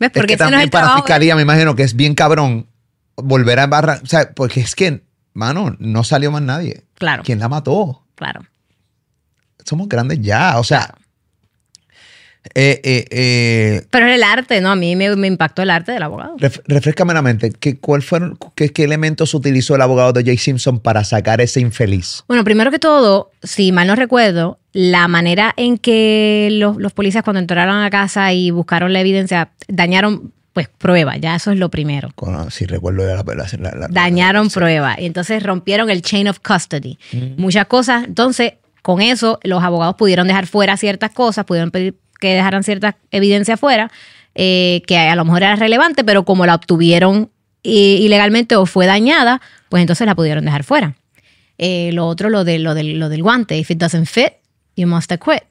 ¿Ves? 0.00 0.10
es 0.12 0.26
que 0.26 0.32
no 0.32 0.38
también 0.38 0.70
para 0.70 0.86
trabajo 0.86 1.04
fiscalía 1.04 1.36
me 1.36 1.42
imagino 1.42 1.76
que 1.76 1.84
es 1.84 1.94
bien 1.94 2.16
cabrón 2.16 2.66
volver 3.14 3.60
a 3.60 3.64
embarrar. 3.64 4.00
O 4.02 4.06
sea, 4.06 4.32
porque 4.32 4.58
es 4.58 4.74
que, 4.74 5.04
mano, 5.34 5.76
no 5.78 6.02
salió 6.02 6.32
más 6.32 6.42
nadie. 6.42 6.82
Claro, 6.94 7.22
¿Quién 7.22 7.38
la 7.38 7.48
mató? 7.48 8.04
claro. 8.16 8.44
Somos 9.64 9.88
grandes 9.88 10.20
ya. 10.20 10.58
O 10.58 10.64
sea, 10.64 10.92
eh, 12.54 12.80
eh, 12.82 13.04
eh, 13.10 13.86
Pero 13.90 14.06
es 14.08 14.16
el 14.16 14.22
arte, 14.22 14.60
¿no? 14.60 14.70
A 14.72 14.76
mí 14.76 14.96
me, 14.96 15.14
me 15.16 15.26
impactó 15.28 15.62
el 15.62 15.70
arte 15.70 15.92
del 15.92 16.02
abogado. 16.02 16.36
ref- 16.38 16.60
refrescame 16.66 17.14
la 17.14 17.22
mente. 17.22 17.50
¿Qué, 17.52 17.78
cuál 17.78 18.02
fueron, 18.02 18.36
qué, 18.54 18.70
qué 18.70 18.84
elementos 18.84 19.32
utilizó 19.34 19.76
el 19.76 19.82
abogado 19.82 20.12
de 20.12 20.24
Jay 20.24 20.36
Simpson 20.36 20.80
para 20.80 21.04
sacar 21.04 21.40
ese 21.40 21.60
infeliz? 21.60 22.24
Bueno, 22.28 22.42
primero 22.44 22.70
que 22.70 22.78
todo, 22.78 23.30
si 23.42 23.70
mal 23.72 23.86
no 23.86 23.94
recuerdo, 23.94 24.58
la 24.72 25.06
manera 25.08 25.54
en 25.56 25.78
que 25.78 26.48
los, 26.52 26.76
los 26.78 26.92
policías 26.92 27.22
cuando 27.22 27.40
entraron 27.40 27.76
a 27.82 27.90
casa 27.90 28.32
y 28.32 28.50
buscaron 28.50 28.92
la 28.92 29.00
evidencia, 29.00 29.50
dañaron 29.68 30.32
pues 30.52 30.68
prueba, 30.68 31.16
ya 31.16 31.34
eso 31.36 31.50
es 31.50 31.58
lo 31.58 31.70
primero. 31.70 32.10
Con- 32.14 32.50
si 32.50 32.66
recuerdo 32.66 33.06
la, 33.06 33.16
la- 33.16 33.46
la- 33.58 33.70
la- 33.78 33.88
Dañaron 33.88 34.50
sí. 34.50 34.58
prueba 34.58 34.96
y 34.98 35.06
entonces 35.06 35.42
rompieron 35.42 35.88
el 35.88 36.02
chain 36.02 36.28
of 36.28 36.40
custody. 36.40 36.98
Muchas 37.38 37.66
cosas, 37.66 38.04
entonces 38.04 38.54
con 38.82 39.00
eso 39.00 39.38
los 39.44 39.62
abogados 39.62 39.94
pudieron 39.94 40.26
dejar 40.26 40.46
fuera 40.46 40.76
ciertas 40.76 41.10
cosas, 41.12 41.44
pudieron 41.46 41.70
pedir 41.70 41.94
que 42.22 42.34
dejaran 42.34 42.62
ciertas 42.62 42.94
evidencias 43.10 43.58
fuera 43.58 43.90
eh, 44.34 44.82
que 44.86 44.96
a 44.96 45.14
lo 45.16 45.24
mejor 45.24 45.42
era 45.42 45.56
relevante, 45.56 46.04
pero 46.04 46.24
como 46.24 46.46
la 46.46 46.54
obtuvieron 46.54 47.30
eh, 47.64 47.98
ilegalmente 48.00 48.56
o 48.56 48.64
fue 48.64 48.86
dañada, 48.86 49.40
pues 49.68 49.80
entonces 49.82 50.06
la 50.06 50.14
pudieron 50.14 50.44
dejar 50.44 50.64
fuera. 50.64 50.94
Eh, 51.58 51.90
lo 51.92 52.06
otro, 52.06 52.30
lo, 52.30 52.44
de, 52.44 52.58
lo, 52.58 52.74
del, 52.74 52.98
lo 52.98 53.08
del 53.08 53.22
guante. 53.22 53.58
If 53.58 53.70
it 53.70 53.78
doesn't 53.78 54.06
fit, 54.06 54.34
you 54.76 54.86
must 54.86 55.10
acquit. 55.12 55.42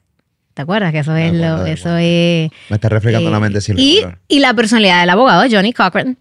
¿Te 0.54 0.62
acuerdas? 0.62 0.92
Que 0.92 0.98
eso 0.98 1.14
es 1.16 1.32
lo, 1.32 1.64
eso 1.64 1.96
es. 1.96 2.50
Me 2.68 2.76
está 2.76 2.88
refrescando 2.88 3.28
eh, 3.28 3.32
la 3.32 3.40
mente 3.40 3.60
sin 3.60 3.78
y, 3.78 4.00
y 4.28 4.40
la 4.40 4.52
personalidad 4.52 5.00
del 5.00 5.10
abogado, 5.10 5.44
Johnny 5.50 5.72
Cochran, 5.72 6.18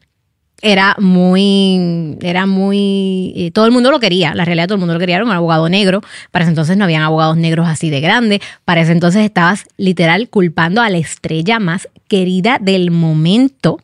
era 0.61 0.95
muy, 0.99 2.17
era 2.21 2.45
muy, 2.45 3.33
eh, 3.35 3.51
todo 3.51 3.65
el 3.65 3.71
mundo 3.71 3.89
lo 3.91 3.99
quería, 3.99 4.33
la 4.35 4.45
realidad 4.45 4.67
todo 4.67 4.75
el 4.75 4.79
mundo 4.79 4.93
lo 4.93 4.99
quería, 4.99 5.15
era 5.15 5.25
un 5.25 5.31
abogado 5.31 5.67
negro, 5.69 6.01
para 6.31 6.43
ese 6.43 6.49
entonces 6.49 6.77
no 6.77 6.83
habían 6.83 7.01
abogados 7.01 7.37
negros 7.37 7.67
así 7.67 7.89
de 7.89 7.99
grandes, 8.01 8.39
para 8.65 8.81
ese 8.81 8.91
entonces 8.91 9.23
estabas 9.23 9.65
literal 9.77 10.29
culpando 10.29 10.81
a 10.81 10.89
la 10.89 10.97
estrella 10.97 11.59
más 11.59 11.87
querida 12.07 12.57
del 12.61 12.91
momento. 12.91 13.79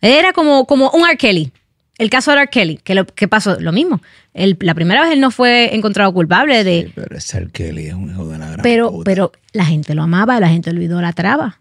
Era 0.00 0.32
como, 0.32 0.66
como 0.66 0.90
un 0.90 1.08
R. 1.08 1.16
Kelly, 1.16 1.52
el 1.98 2.10
caso 2.10 2.30
de 2.32 2.38
R. 2.38 2.50
Kelly, 2.50 2.78
que, 2.82 2.94
lo, 2.94 3.06
que 3.06 3.28
pasó 3.28 3.58
lo 3.60 3.72
mismo. 3.72 4.00
El- 4.34 4.56
la 4.60 4.74
primera 4.74 5.02
vez 5.02 5.12
él 5.12 5.20
no 5.20 5.30
fue 5.30 5.74
encontrado 5.74 6.12
culpable 6.12 6.62
de... 6.64 6.84
Sí, 6.86 6.92
pero 6.94 7.16
ese 7.16 7.38
R. 7.38 7.50
Kelly 7.50 7.86
es 7.86 7.94
un 7.94 8.10
hijo 8.10 8.26
de 8.28 8.38
la 8.38 8.46
gran 8.50 8.62
pero, 8.62 8.90
puta. 8.90 9.04
pero 9.04 9.32
la 9.52 9.64
gente 9.64 9.94
lo 9.94 10.02
amaba, 10.02 10.38
la 10.40 10.48
gente 10.48 10.72
lo 10.72 10.82
idolatraba. 10.82 11.60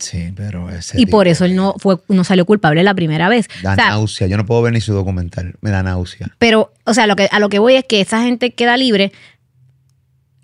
Sí, 0.00 0.32
pero 0.34 0.70
ese 0.70 1.00
Y 1.00 1.06
por 1.06 1.28
eso 1.28 1.44
él 1.44 1.54
no, 1.54 1.74
fue, 1.78 1.98
no 2.08 2.24
salió 2.24 2.44
culpable 2.46 2.82
la 2.82 2.94
primera 2.94 3.28
vez. 3.28 3.48
Da 3.62 3.72
O 3.72 3.76
sea, 3.76 3.88
náusea. 3.90 4.26
Yo 4.26 4.36
no 4.36 4.46
puedo 4.46 4.62
ver 4.62 4.72
ni 4.72 4.80
su 4.80 4.92
documental. 4.92 5.54
Me 5.60 5.70
da 5.70 5.82
náusea. 5.82 6.28
Pero, 6.38 6.72
o 6.84 6.94
sea, 6.94 7.06
lo 7.06 7.16
que, 7.16 7.28
a 7.30 7.38
lo 7.38 7.48
que 7.48 7.58
voy 7.58 7.76
es 7.76 7.84
que 7.84 8.00
esa 8.00 8.22
gente 8.22 8.52
queda 8.52 8.76
libre 8.76 9.12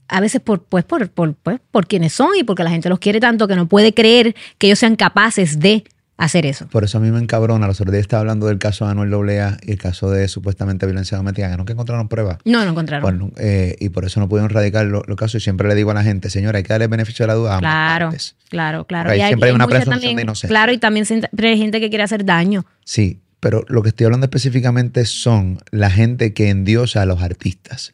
a 0.08 0.20
veces 0.20 0.40
por, 0.40 0.62
pues, 0.62 0.84
por, 0.84 1.08
por, 1.10 1.34
pues, 1.34 1.58
por 1.70 1.86
quienes 1.86 2.12
son 2.12 2.36
y 2.38 2.44
porque 2.44 2.62
la 2.62 2.70
gente 2.70 2.88
los 2.88 2.98
quiere 2.98 3.18
tanto 3.18 3.48
que 3.48 3.56
no 3.56 3.66
puede 3.66 3.92
creer 3.92 4.36
que 4.58 4.68
ellos 4.68 4.78
sean 4.78 4.96
capaces 4.96 5.58
de 5.58 5.84
hacer 6.18 6.46
eso. 6.46 6.66
Por 6.68 6.82
eso 6.84 6.98
a 6.98 7.00
mí 7.00 7.10
me 7.10 7.18
encabrona. 7.18 7.66
Los 7.66 7.80
otros 7.80 7.92
días 7.92 8.02
estaba 8.02 8.20
hablando 8.20 8.46
del 8.46 8.58
caso 8.58 8.84
de 8.86 8.92
Anuel 8.92 9.12
AA 9.12 9.58
y 9.62 9.72
el 9.72 9.78
caso 9.78 10.10
de 10.10 10.28
supuestamente 10.28 10.86
violencia 10.86 11.16
doméstica, 11.18 11.50
que 11.50 11.56
nunca 11.56 11.72
encontraron 11.74 12.08
pruebas. 12.08 12.38
No, 12.44 12.64
no 12.64 12.70
encontraron. 12.70 13.02
Bueno, 13.02 13.32
eh, 13.38 13.76
y 13.80 13.90
por 13.90 14.04
eso 14.04 14.18
no 14.20 14.28
pudieron 14.28 14.48
radicar 14.50 14.86
lo- 14.86 15.02
los 15.06 15.16
casos. 15.16 15.36
Y 15.42 15.44
siempre 15.44 15.68
le 15.68 15.74
digo 15.74 15.90
a 15.90 15.94
la 15.94 16.02
gente, 16.02 16.30
señora, 16.30 16.56
hay 16.58 16.62
que 16.64 16.72
darle 16.72 16.86
beneficio 16.86 17.24
de 17.24 17.28
la 17.28 17.34
duda 17.34 17.56
a 17.56 17.58
claro, 17.58 18.06
partes. 18.06 18.36
claro, 18.48 18.86
claro. 18.86 19.10
Ahí 19.10 19.20
Y 19.20 19.26
siempre 19.26 19.50
hay 19.50 19.54
una 19.54 19.66
presunción 19.66 20.16
de 20.16 20.22
inocencia. 20.22 20.48
Claro, 20.48 20.72
y 20.72 20.78
también 20.78 21.04
siempre 21.06 21.48
hay 21.50 21.58
gente 21.58 21.80
que 21.80 21.88
quiere 21.90 22.04
hacer 22.04 22.24
daño. 22.24 22.64
Sí, 22.84 23.20
pero 23.38 23.64
lo 23.68 23.82
que 23.82 23.90
estoy 23.90 24.06
hablando 24.06 24.24
específicamente 24.24 25.04
son 25.04 25.58
la 25.70 25.90
gente 25.90 26.32
que 26.32 26.48
endiosa 26.48 27.02
a 27.02 27.06
los 27.06 27.22
artistas. 27.22 27.92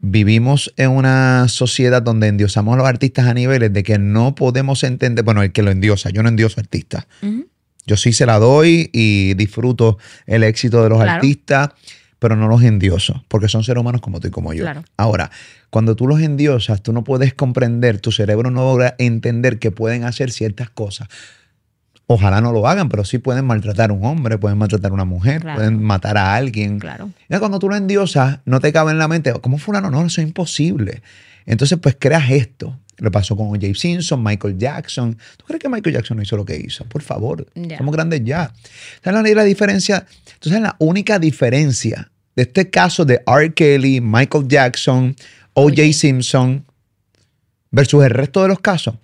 Vivimos 0.00 0.72
en 0.76 0.90
una 0.90 1.46
sociedad 1.48 2.02
donde 2.02 2.28
endiosamos 2.28 2.74
a 2.74 2.78
los 2.78 2.86
artistas 2.88 3.26
a 3.26 3.34
niveles 3.34 3.72
de 3.72 3.82
que 3.82 3.98
no 3.98 4.34
podemos 4.34 4.82
entender, 4.82 5.24
bueno, 5.24 5.42
el 5.42 5.52
que 5.52 5.62
lo 5.62 5.70
endiosa, 5.70 6.10
yo 6.10 6.22
no 6.22 6.28
endioso 6.28 6.58
artistas. 6.60 7.06
Ujú. 7.22 7.46
Yo 7.86 7.96
sí 7.96 8.12
se 8.12 8.26
la 8.26 8.38
doy 8.38 8.90
y 8.92 9.34
disfruto 9.34 9.98
el 10.26 10.42
éxito 10.44 10.82
de 10.82 10.88
los 10.90 10.98
Claro. 10.98 11.12
artistas, 11.12 11.70
pero 12.18 12.36
no 12.36 12.48
los 12.48 12.62
endioso, 12.62 13.24
porque 13.28 13.48
son 13.48 13.64
seres 13.64 13.80
humanos 13.80 14.00
como 14.02 14.20
tú 14.20 14.28
y 14.28 14.30
como 14.30 14.52
yo. 14.52 14.64
Claro. 14.64 14.84
Ahora, 14.96 15.30
cuando 15.70 15.96
tú 15.96 16.06
los 16.06 16.20
endiosas, 16.20 16.82
tú 16.82 16.92
no 16.92 17.02
puedes 17.04 17.32
comprender, 17.32 17.98
tu 18.00 18.12
cerebro 18.12 18.50
no 18.50 18.62
logra 18.64 18.94
entender 18.98 19.58
que 19.58 19.70
pueden 19.70 20.04
hacer 20.04 20.30
ciertas 20.30 20.68
cosas. 20.68 21.08
Ojalá 22.06 22.40
no 22.40 22.50
lo 22.52 22.66
hagan, 22.66 22.88
pero 22.88 23.04
sí 23.04 23.18
pueden 23.18 23.44
maltratar 23.46 23.90
a 23.90 23.92
un 23.92 24.04
hombre, 24.04 24.36
pueden 24.36 24.58
maltratar 24.58 24.90
a 24.90 24.94
una 24.94 25.04
mujer, 25.04 25.42
Claro. 25.42 25.56
pueden 25.58 25.80
matar 25.82 26.18
a 26.18 26.34
alguien. 26.34 26.80
Claro. 26.80 27.10
Y 27.28 27.36
cuando 27.38 27.60
tú 27.60 27.68
lo 27.68 27.76
endiosas, 27.76 28.40
no 28.44 28.58
te 28.60 28.72
cabe 28.72 28.90
en 28.90 28.98
la 28.98 29.06
mente, 29.06 29.32
¿cómo 29.40 29.58
fulano? 29.58 29.90
No, 29.90 30.04
eso 30.04 30.20
es 30.20 30.26
imposible. 30.26 31.02
Entonces, 31.46 31.78
pues 31.80 31.96
creas 31.98 32.30
esto. 32.32 32.76
Le 33.00 33.10
pasó 33.10 33.34
con 33.36 33.48
O.J. 33.48 33.66
Simpson, 33.74 34.22
Michael 34.22 34.58
Jackson. 34.58 35.16
¿Tú 35.36 35.44
crees 35.46 35.60
que 35.60 35.68
Michael 35.68 35.96
Jackson 35.96 36.16
no 36.18 36.22
hizo 36.22 36.36
lo 36.36 36.44
que 36.44 36.56
hizo? 36.56 36.84
Por 36.84 37.02
favor, 37.02 37.46
somos 37.78 37.94
grandes 37.94 38.22
ya. 38.24 38.52
¿Sabes 39.02 39.22
la, 39.22 39.34
la 39.34 39.44
diferencia? 39.44 40.06
Entonces, 40.34 40.60
la 40.60 40.76
única 40.78 41.18
diferencia 41.18 42.10
de 42.36 42.42
este 42.42 42.70
caso 42.70 43.04
de 43.04 43.22
R. 43.26 43.52
Kelly, 43.54 44.00
Michael 44.00 44.46
Jackson, 44.48 45.16
O.J. 45.54 45.92
Simpson 45.92 46.64
versus 47.70 48.04
el 48.04 48.10
resto 48.10 48.42
de 48.42 48.48
los 48.48 48.60
casos, 48.60 48.94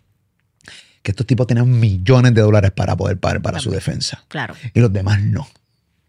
que 1.02 1.12
estos 1.12 1.26
tipos 1.26 1.46
tenían 1.46 1.70
millones 1.78 2.34
de 2.34 2.40
dólares 2.42 2.72
para 2.72 2.96
poder 2.96 3.18
pagar 3.18 3.40
para 3.42 3.60
su 3.60 3.70
defensa 3.70 4.24
Claro. 4.28 4.54
y 4.74 4.80
los 4.80 4.92
demás 4.92 5.20
no. 5.22 5.46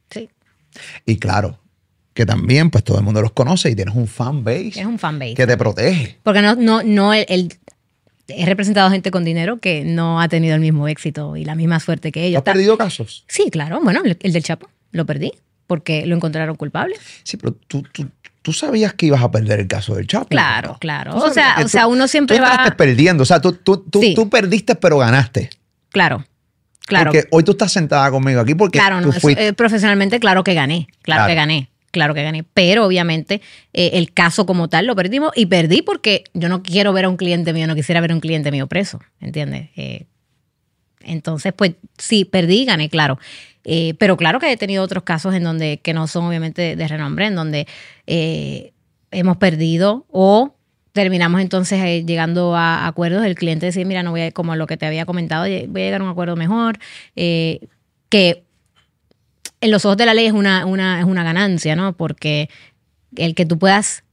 Sí. 0.09 0.29
Y 1.05 1.17
claro, 1.17 1.59
que 2.13 2.25
también 2.25 2.69
pues 2.71 2.83
todo 2.83 2.97
el 2.97 3.03
mundo 3.03 3.21
los 3.21 3.31
conoce 3.31 3.69
y 3.69 3.75
tienes 3.75 3.93
un 3.95 4.07
fan 4.07 4.43
base 4.43 4.69
Es 4.79 4.85
un 4.85 4.97
fanbase. 4.97 5.35
que 5.35 5.45
te 5.45 5.55
protege. 5.57 6.17
Porque 6.23 6.41
no, 6.41 6.55
no, 6.55 6.81
no, 6.83 7.13
el, 7.13 7.25
el- 7.29 7.53
he 8.27 8.45
representado 8.45 8.89
gente 8.89 9.11
con 9.11 9.23
dinero 9.23 9.57
que 9.59 9.83
no 9.85 10.19
ha 10.21 10.27
tenido 10.27 10.55
el 10.55 10.61
mismo 10.61 10.87
éxito 10.87 11.35
y 11.37 11.45
la 11.45 11.55
misma 11.55 11.79
suerte 11.79 12.11
que 12.11 12.25
ellos. 12.25 12.37
¿Has 12.39 12.43
perdido 12.43 12.77
casos? 12.77 13.23
Sí, 13.27 13.49
claro. 13.51 13.79
Bueno, 13.81 14.01
el, 14.03 14.17
el 14.21 14.33
del 14.33 14.43
Chapo 14.43 14.69
lo 14.91 15.05
perdí 15.05 15.31
porque 15.65 16.05
lo 16.05 16.15
encontraron 16.15 16.55
culpable. 16.55 16.95
Sí, 17.23 17.37
pero 17.37 17.53
tú, 17.53 17.83
tú, 17.91 18.07
tú 18.41 18.53
sabías 18.53 18.93
que 18.93 19.07
ibas 19.07 19.21
a 19.21 19.31
perder 19.31 19.59
el 19.61 19.67
caso 19.67 19.95
del 19.95 20.07
Chapo. 20.07 20.27
Claro, 20.27 20.73
¿no? 20.73 20.79
claro. 20.79 21.15
O 21.15 21.29
sea, 21.33 21.55
o 21.63 21.67
sea, 21.67 21.87
uno 21.87 22.07
siempre 22.07 22.37
tú 22.37 22.43
va- 22.43 22.73
perdiendo. 22.77 23.23
O 23.23 23.25
sea, 23.25 23.39
tú, 23.41 23.53
tú, 23.53 23.77
tú, 23.89 24.01
Sí. 24.01 24.13
tú 24.15 24.29
perdiste 24.29 24.75
pero 24.75 24.97
ganaste. 24.97 25.49
Claro, 25.89 26.25
claro. 26.85 27.11
Porque 27.11 27.27
hoy 27.31 27.43
tú 27.43 27.51
estás 27.51 27.71
sentada 27.71 28.09
conmigo 28.11 28.39
aquí 28.41 28.55
porque 28.55 28.79
Claro, 28.79 29.01
no, 29.01 29.11
fuiste. 29.13 29.47
eh, 29.47 29.53
profesionalmente, 29.53 30.19
claro 30.19 30.43
que 30.43 30.53
gané, 30.53 30.87
claro, 31.01 31.19
Claro. 31.19 31.27
que 31.27 31.35
gané, 31.35 31.69
claro 31.91 32.13
que 32.13 32.23
gané. 32.23 32.43
Pero 32.53 32.85
obviamente 32.85 33.41
eh, 33.73 33.91
el 33.93 34.13
caso 34.13 34.45
como 34.45 34.67
tal 34.67 34.85
lo 34.85 34.95
perdimos 34.95 35.31
y 35.35 35.45
perdí 35.45 35.81
porque 35.81 36.23
yo 36.33 36.49
no 36.49 36.63
quiero 36.63 36.93
ver 36.93 37.05
a 37.05 37.09
un 37.09 37.17
cliente 37.17 37.53
mío, 37.53 37.67
no 37.67 37.75
quisiera 37.75 38.01
ver 38.01 38.11
a 38.11 38.15
un 38.15 38.21
cliente 38.21 38.51
mío 38.51 38.67
preso, 38.67 38.99
¿entiendes? 39.19 39.69
Eh, 39.75 40.05
entonces, 41.01 41.53
pues 41.53 41.73
sí, 41.97 42.25
perdí 42.25 42.61
y 42.61 42.65
gané, 42.65 42.89
claro. 42.89 43.17
Eh, 43.63 43.95
pero 43.97 44.17
claro 44.17 44.39
que 44.39 44.51
he 44.51 44.57
tenido 44.57 44.83
otros 44.83 45.03
casos 45.03 45.33
en 45.33 45.43
donde, 45.43 45.79
que 45.79 45.93
no 45.93 46.07
son 46.07 46.25
obviamente 46.25 46.75
de, 46.75 46.87
renombre, 46.87 47.27
en 47.27 47.35
donde 47.35 47.67
hemos 49.11 49.37
perdido 49.37 50.05
o 50.09 50.55
terminamos 50.93 51.41
entonces 51.41 52.05
llegando 52.05 52.55
a 52.55 52.87
acuerdos. 52.87 53.25
El 53.25 53.35
cliente 53.35 53.67
decía, 53.67 53.85
mira, 53.85 54.03
no 54.03 54.11
voy 54.11 54.21
a, 54.21 54.31
como 54.31 54.55
lo 54.55 54.67
que 54.67 54.77
te 54.77 54.85
había 54.85 55.05
comentado, 55.05 55.43
voy 55.43 55.81
a 55.81 55.85
llegar 55.85 56.01
a 56.01 56.03
un 56.03 56.09
acuerdo 56.09 56.35
mejor. 56.35 56.79
que 57.15 58.46
en 59.61 59.71
los 59.71 59.85
ojos 59.85 59.97
de 59.97 60.05
la 60.05 60.13
ley 60.13 60.27
es 60.27 60.33
una, 60.33 60.61
es 60.99 61.05
una 61.05 61.23
ganancia, 61.23 61.75
¿no? 61.75 61.93
Porque 61.93 62.49
el 63.15 63.35
que 63.35 63.45
tú 63.45 63.57
puedas 63.57 64.03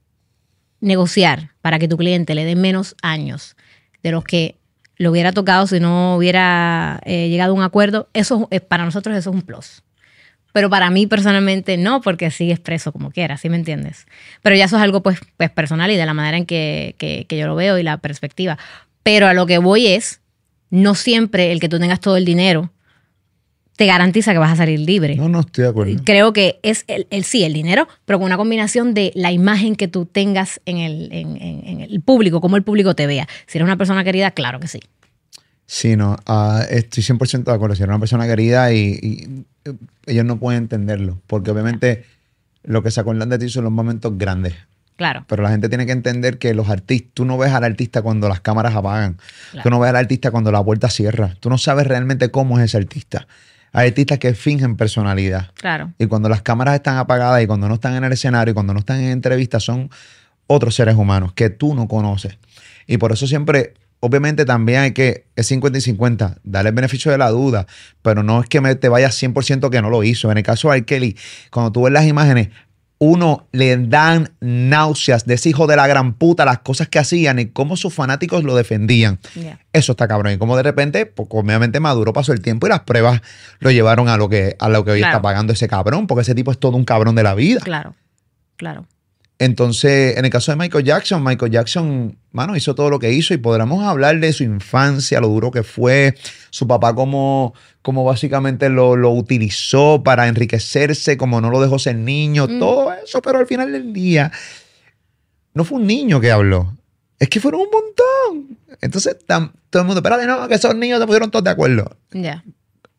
negociar 0.81 1.51
para 1.61 1.79
que 1.79 1.89
tu 1.89 1.97
cliente 1.97 2.35
le 2.35 2.45
dé 2.45 2.57
menos 2.57 2.95
años 3.03 3.57
de 4.03 4.13
los 4.13 4.25
que 4.25 4.57
le 4.97 5.09
hubiera 5.09 5.33
tocado 5.33 5.67
si 5.67 5.81
no 5.81 6.17
hubiera 6.17 7.01
eh, 7.05 7.29
llegado 7.29 7.53
a 7.53 7.57
un 7.57 7.63
acuerdo, 7.63 8.09
eso 8.13 8.49
es, 8.51 8.61
para 8.61 8.85
nosotros 8.85 9.17
eso 9.17 9.31
es 9.31 9.37
un 9.37 9.43
plus. 9.43 9.83
Pero 10.53 10.71
para 10.71 10.89
mí 10.91 11.07
personalmente 11.07 11.77
no, 11.77 12.01
porque 12.01 12.31
sigues 12.31 12.61
preso 12.61 12.93
como 12.93 13.11
quieras, 13.11 13.41
¿sí 13.41 13.49
me 13.49 13.57
entiendes? 13.57 14.07
Pero 14.41 14.55
ya 14.55 14.67
eso 14.67 14.77
es 14.77 14.83
algo 14.83 15.03
pues, 15.03 15.19
pues 15.37 15.51
personal 15.51 15.91
y 15.91 15.97
de 15.97 16.07
la 16.07 16.15
manera 16.15 16.37
en 16.37 16.47
que 16.47 17.27
yo 17.29 17.47
lo 17.49 17.57
veo 17.57 17.77
y 17.79 17.83
la 17.83 17.97
perspectiva. 17.97 18.57
Pero 19.03 19.27
a 19.27 19.35
lo 19.35 19.47
que 19.47 19.59
voy 19.59 19.89
es, 19.89 20.21
no 20.71 20.95
siempre 20.95 21.51
el 21.51 21.59
que 21.59 21.69
tú 21.69 21.81
tengas 21.81 22.01
todo 22.01 22.17
el 22.17 22.25
dinero 22.25 22.71
te 23.77 23.87
garantiza 23.87 24.33
que 24.33 24.39
vas 24.39 24.53
a 24.53 24.57
salir 24.57 24.79
libre. 24.81 25.17
No, 25.17 25.29
no 25.29 25.41
estoy 25.41 25.65
de 25.65 25.71
acuerdo. 25.71 26.01
Creo 26.05 26.33
que 26.33 26.61
es 26.63 26.85
el, 26.87 27.07
el 27.11 27.25
sí, 27.25 27.43
el 27.45 27.53
dinero, 27.53 27.89
pero 28.05 28.19
con 28.19 28.27
una 28.27 28.37
combinación 28.37 28.95
de 28.95 29.11
la 29.15 29.33
imagen 29.33 29.75
que 29.77 29.89
tú 29.89 30.07
tengas 30.07 30.61
en 30.65 30.79
el, 30.79 31.09
en, 31.13 31.37
en- 31.41 31.67
en 31.67 31.81
el 31.81 32.01
público, 32.01 32.41
cómo 32.41 32.57
el 32.57 32.63
público 32.63 32.95
te 32.95 33.07
vea. 33.07 33.27
Si 33.47 33.59
eres 33.59 33.67
una 33.67 33.77
persona 33.77 34.05
querida, 34.05 34.31
claro 34.31 34.61
que 34.61 34.69
sí. 34.69 34.81
Sí, 35.67 35.97
no, 35.97 36.17
ah, 36.27 36.63
estoy 36.69 37.03
100% 37.03 37.45
de 37.45 37.53
acuerdo. 37.53 37.75
Si 37.75 37.83
eres 37.83 37.89
una 37.91 37.99
persona 37.99 38.27
querida 38.27 38.73
y, 38.73 38.99
y, 39.03 39.45
eh, 39.65 39.73
ellos 40.07 40.25
no 40.25 40.39
pueden 40.39 40.63
entenderlo, 40.65 41.21
porque 41.27 41.51
obviamente 41.51 42.05
lo 42.63 42.83
que 42.83 42.91
se 42.91 43.01
acuerdan 43.01 43.29
de 43.31 43.39
ti 43.39 43.49
son 43.49 43.65
los 43.65 43.73
momentos 43.73 44.17
grandes. 44.17 44.55
Claro. 44.97 45.25
Pero 45.27 45.43
la 45.43 45.51
gente 45.51 45.69
tiene 45.69 45.87
que 45.87 45.93
entender 45.93 46.39
que 46.39 46.55
los 46.55 46.69
artistas, 46.69 47.11
tú 47.15 47.25
no 47.25 47.37
ves 47.39 47.51
al 47.53 47.65
artista 47.65 48.03
cuando 48.03 48.29
las 48.29 48.41
cámaras 48.41 48.75
apagan, 48.77 49.17
Claro. 49.51 49.63
tú 49.65 49.71
no 49.71 49.81
ves 49.81 49.91
al 49.91 49.97
artista 49.97 50.31
cuando 50.31 50.53
la 50.53 50.63
puerta 50.63 50.89
cierra, 50.89 51.35
tú 51.41 51.51
no 51.51 51.59
sabes 51.59 51.87
realmente 51.89 52.31
cómo 52.31 52.59
es 52.59 52.67
ese 52.67 52.77
artista. 52.77 53.27
Hay 53.75 53.89
artistas 53.89 54.21
que 54.21 54.35
fingen 54.35 54.77
personalidad. 54.77 55.51
Claro. 55.55 55.93
Y 55.99 56.07
cuando 56.07 56.29
las 56.29 56.43
cámaras 56.43 56.77
están 56.77 56.97
apagadas 56.97 57.43
y 57.43 57.47
cuando 57.49 57.69
no 57.69 57.75
están 57.75 57.97
en 57.97 58.05
el 58.05 58.13
escenario 58.13 58.53
y 58.53 58.55
cuando 58.55 58.73
no 58.73 58.79
están 58.79 59.01
en 59.01 59.11
entrevistas, 59.11 59.65
son 59.65 59.91
otros 60.47 60.77
seres 60.77 60.95
humanos 60.95 61.33
que 61.33 61.51
tú 61.51 61.75
no 61.75 61.89
conoces. 61.89 62.39
Y 62.87 62.99
por 62.99 63.11
eso 63.11 63.27
siempre, 63.27 63.75
obviamente 63.99 64.45
también 64.45 64.81
hay 64.81 64.93
que, 64.93 65.27
es 65.35 65.49
50 65.49 65.79
y 65.79 65.81
50, 65.81 66.39
darle 66.45 66.69
el 66.69 66.75
beneficio 66.77 67.11
de 67.11 67.19
la 67.19 67.31
duda, 67.31 67.67
pero 68.01 68.23
no 68.23 68.41
es 68.41 68.49
que 68.49 68.61
me, 68.61 68.77
te 68.77 68.89
vayas 68.89 69.21
100% 69.21 69.69
que 69.69 69.83
no 69.83 69.91
lo 69.91 70.05
hizo. 70.05 70.31
En 70.31 70.39
el 70.39 70.45
caso 70.45 70.71
de 70.71 70.77
R. 70.77 70.87
Kelly, 70.87 71.17
cuando 71.51 71.73
tú 71.73 71.83
ves 71.83 71.93
las 71.93 72.07
imágenes, 72.07 72.51
uno 73.05 73.47
le 73.53 73.77
dan 73.77 74.31
náuseas 74.41 75.27
de 75.27 75.35
ese 75.35 75.51
hijo 75.51 75.67
de 75.67 75.77
la 75.77 75.87
gran 75.87 76.15
puta, 76.15 76.45
las 76.45 76.61
cosas 76.61 76.89
que 76.89 76.99
hacían 76.99 77.39
y 77.39 77.47
cómo 77.47 77.77
sus 77.77 77.93
fanáticos 77.93 78.45
lo 78.45 78.57
defendían. 78.57 79.19
Eso 79.73 79.93
está 79.93 80.09
cabrón. 80.09 80.33
Y 80.33 80.39
como 80.39 80.57
de 80.57 80.63
repente, 80.63 81.05
pues, 81.07 81.29
obviamente 81.31 81.81
maduro 81.81 82.13
pasó 82.13 82.33
el 82.33 82.41
tiempo 82.41 82.67
y 82.67 82.71
las 82.71 82.81
pruebas 82.81 83.21
lo 83.61 83.71
llevaron 83.71 84.09
a 84.09 84.17
lo 84.17 84.29
que, 84.29 84.57
a 84.59 84.69
lo 84.69 84.85
que 84.85 84.93
hoy 84.93 84.99
Claro. 85.01 85.13
está 85.17 85.23
pagando 85.23 85.53
ese 85.53 85.69
cabrón, 85.69 86.07
porque 86.07 86.23
ese 86.23 86.35
tipo 86.35 86.51
es 86.51 86.59
todo 86.59 86.77
un 86.77 86.85
cabrón 86.85 87.15
de 87.15 87.23
la 87.23 87.35
vida. 87.35 87.61
Claro. 87.61 87.95
Claro. 88.57 88.87
Entonces, 89.39 90.17
en 90.17 90.25
el 90.25 90.31
caso 90.31 90.53
de 90.53 90.57
Michael 90.57 90.85
Jackson, 90.85 91.23
Michael 91.25 91.51
Jackson, 91.51 92.17
mano, 92.31 92.57
hizo 92.57 92.75
todo 92.77 92.89
lo 92.89 93.01
que 93.01 93.13
hizo 93.13 93.35
y 93.35 93.39
podremos 93.39 93.83
hablar 93.85 94.21
de 94.21 94.33
su 94.33 94.45
infancia, 94.45 95.21
lo 95.21 95.27
duro 95.29 95.51
que 95.51 95.65
fue, 95.65 96.15
su 96.51 96.69
papá 96.69 96.95
como, 96.95 97.53
como 97.83 98.05
básicamente 98.05 98.69
lo, 98.69 98.95
lo 98.97 99.11
utilizó 99.11 100.03
para 100.05 100.29
enriquecerse, 100.29 101.17
como 101.17 101.41
no 101.41 101.51
lo 101.51 101.61
dejó 101.61 101.79
ser 101.81 101.97
niño, 101.97 102.47
Mm. 102.49 102.59
todo 102.61 102.93
eso, 102.95 103.21
pero 103.23 103.39
al 103.41 103.47
final 103.49 103.73
del 103.73 103.93
día, 103.93 104.31
no 105.53 105.65
fue 105.65 105.79
un 105.79 105.87
niño 105.87 106.21
que 106.21 106.31
habló, 106.31 106.77
es 107.19 107.29
que 107.29 107.41
fueron 107.41 107.63
un 107.63 107.69
montón. 107.73 108.59
Entonces, 108.81 109.17
tam- 109.27 109.53
todo 109.71 109.83
el 109.83 109.87
mundo, 109.87 109.99
espérate, 110.01 110.27
no, 110.27 110.47
que 110.49 110.55
esos 110.55 110.75
niños 110.77 111.01
se 111.01 111.07
pusieron 111.07 111.31
todos 111.33 111.45
de 111.45 111.51
acuerdo. 111.51 111.97
Ya. 112.13 112.45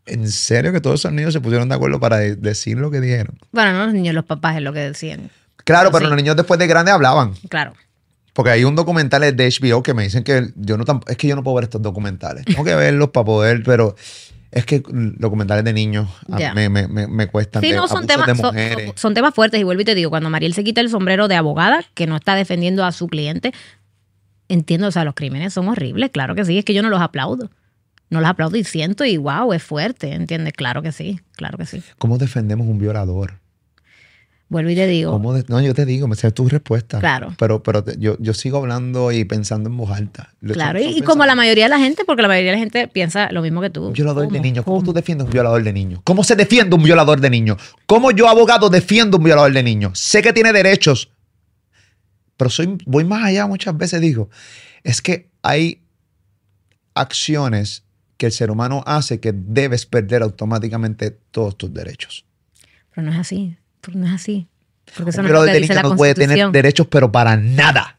¿En 0.05 0.29
serio 0.29 0.71
que 0.71 0.81
todos 0.81 0.99
esos 0.99 1.11
niños 1.13 1.33
se 1.33 1.39
pusieron 1.41 1.67
de 1.69 1.75
acuerdo 1.75 1.99
para 1.99 2.17
de- 2.17 2.35
decir 2.35 2.77
lo 2.77 2.91
que 2.91 2.99
dijeron? 3.01 3.37
Bueno, 3.51 3.71
no 3.73 3.85
los 3.85 3.93
niños, 3.93 4.13
los 4.13 4.25
papás 4.25 4.57
es 4.57 4.61
lo 4.61 4.73
que 4.73 4.79
decían. 4.79 5.29
Claro, 5.65 5.89
Pero 5.89 5.99
pero 5.99 6.05
sí. 6.05 6.09
los 6.11 6.17
niños 6.17 6.35
después 6.37 6.57
de 6.59 6.67
grande 6.67 6.91
hablaban. 6.91 7.33
Claro. 7.49 7.73
Porque 8.33 8.51
hay 8.51 8.63
un 8.63 8.75
documental 8.75 9.21
de 9.35 9.49
HBO 9.49 9.83
que 9.83 9.93
me 9.93 10.03
dicen 10.03 10.23
que 10.23 10.49
yo 10.55 10.77
no 10.77 10.85
es 11.07 11.17
que 11.17 11.27
yo 11.27 11.35
no 11.35 11.43
puedo 11.43 11.55
ver 11.55 11.65
estos 11.65 11.81
documentales. 11.81 12.45
Tengo 12.45 12.63
que 12.63 12.75
verlos 12.75 13.09
para 13.09 13.25
poder, 13.25 13.63
pero 13.63 13.95
es 14.51 14.65
que 14.65 14.83
documentales 14.87 15.65
de 15.65 15.73
niños 15.73 16.09
me, 16.27 16.69
me, 16.69 16.87
me, 16.87 17.07
me 17.07 17.27
cuestan. 17.27 17.61
Sí, 17.61 17.71
no, 17.71 17.87
son 17.87 18.07
temas, 18.07 18.37
son, 18.37 18.55
son 18.95 19.13
temas 19.13 19.33
fuertes. 19.33 19.59
Y 19.59 19.63
vuelvo 19.63 19.81
y 19.81 19.85
te 19.85 19.95
digo, 19.95 20.09
cuando 20.09 20.29
Mariel 20.29 20.53
se 20.53 20.63
quita 20.63 20.81
el 20.81 20.89
sombrero 20.89 21.27
de 21.27 21.35
abogada, 21.35 21.83
que 21.93 22.07
no 22.07 22.15
está 22.15 22.35
defendiendo 22.35 22.85
a 22.85 22.91
su 22.91 23.07
cliente, 23.07 23.53
entiendo, 24.47 24.87
o 24.87 24.91
sea, 24.91 25.03
los 25.03 25.13
crímenes 25.15 25.53
son 25.53 25.67
horribles, 25.67 26.11
claro 26.11 26.35
que 26.35 26.45
sí, 26.45 26.57
es 26.57 26.65
que 26.65 26.73
yo 26.73 26.81
no 26.81 26.89
los 26.89 27.01
aplaudo. 27.01 27.49
No 28.09 28.21
los 28.21 28.29
aplaudo 28.29 28.55
y 28.55 28.63
siento 28.63 29.03
y 29.03 29.17
wow, 29.17 29.51
es 29.53 29.63
fuerte, 29.63 30.13
¿entiendes? 30.13 30.53
Claro 30.53 30.81
que 30.81 30.91
sí, 30.91 31.19
claro 31.33 31.57
que 31.57 31.65
sí. 31.65 31.81
¿Cómo 31.97 32.17
defendemos 32.17 32.67
un 32.67 32.77
violador? 32.77 33.39
Vuelvo 34.55 34.69
y 34.69 34.75
te 34.75 34.87
digo, 34.87 35.11
¿Cómo 35.11 35.33
de- 35.33 35.43
no, 35.49 35.59
yo 35.59 35.73
te 35.73 35.85
digo, 35.85 36.07
me 36.07 36.15
sé 36.15 36.31
tu 36.31 36.47
respuesta. 36.47 37.01
Claro. 37.01 37.35
Pero, 37.37 37.61
pero 37.61 37.83
te- 37.83 37.97
yo, 37.99 38.15
yo 38.21 38.33
sigo 38.33 38.57
hablando 38.59 39.11
y 39.11 39.25
pensando 39.25 39.69
en 39.69 39.75
voz 39.75 39.91
alta. 39.91 40.29
Claro, 40.53 40.79
y, 40.79 41.01
como 41.01 41.25
la 41.25 41.35
mayoría 41.35 41.65
de 41.65 41.71
la 41.71 41.77
gente, 41.79 42.05
porque 42.05 42.21
la 42.21 42.29
mayoría 42.29 42.51
de 42.51 42.55
la 42.55 42.59
gente 42.61 42.87
piensa 42.87 43.29
lo 43.33 43.41
mismo 43.41 43.59
que 43.59 43.69
tú. 43.69 43.87
Un 43.87 43.91
violador 43.93 44.23
de 44.23 44.29
¿Cómo? 44.29 44.41
niños. 44.41 44.63
¿Cómo 44.63 44.77
¿Cómo? 44.77 44.85
tú 44.85 44.93
defiendes 44.93 45.25
un 45.25 45.31
violador 45.33 45.61
de 45.61 45.73
niños? 45.73 45.99
¿Cómo 46.05 46.23
se 46.23 46.37
defiende 46.37 46.73
un 46.73 46.83
violador 46.83 47.19
de 47.19 47.29
niños? 47.29 47.57
¿Cómo 47.85 48.11
yo, 48.11 48.29
abogado, 48.29 48.69
defiendo 48.69 49.17
un 49.17 49.25
violador 49.25 49.51
de 49.51 49.61
niños? 49.61 49.99
Sé 49.99 50.21
que 50.21 50.31
tiene 50.31 50.53
derechos, 50.53 51.09
pero 52.37 52.49
soy, 52.49 52.77
voy 52.85 53.03
más 53.03 53.25
allá 53.25 53.47
muchas 53.47 53.77
veces, 53.77 53.99
digo. 53.99 54.29
Es 54.83 55.01
que 55.01 55.29
hay 55.41 55.81
acciones 56.93 57.83
que 58.17 58.27
el 58.27 58.31
ser 58.31 58.51
humano 58.51 58.83
hace 58.85 59.19
que 59.19 59.33
debes 59.33 59.85
perder 59.85 60.23
automáticamente 60.23 61.11
todos 61.31 61.57
tus 61.57 61.73
derechos. 61.73 62.25
Pero 62.93 63.07
no 63.07 63.11
es 63.13 63.19
así, 63.19 63.57
pero 63.85 63.99
no 63.99 64.07
es 64.07 64.13
así. 64.13 64.47
Porque 64.95 65.09
eso 65.11 65.21
un 65.21 65.27
no 65.27 65.41
de 65.43 65.59
la 65.67 65.81
no 65.83 65.95
puede 65.95 66.13
tener 66.13 66.51
derechos, 66.51 66.87
pero 66.87 67.11
para 67.11 67.35
nada. 67.37 67.97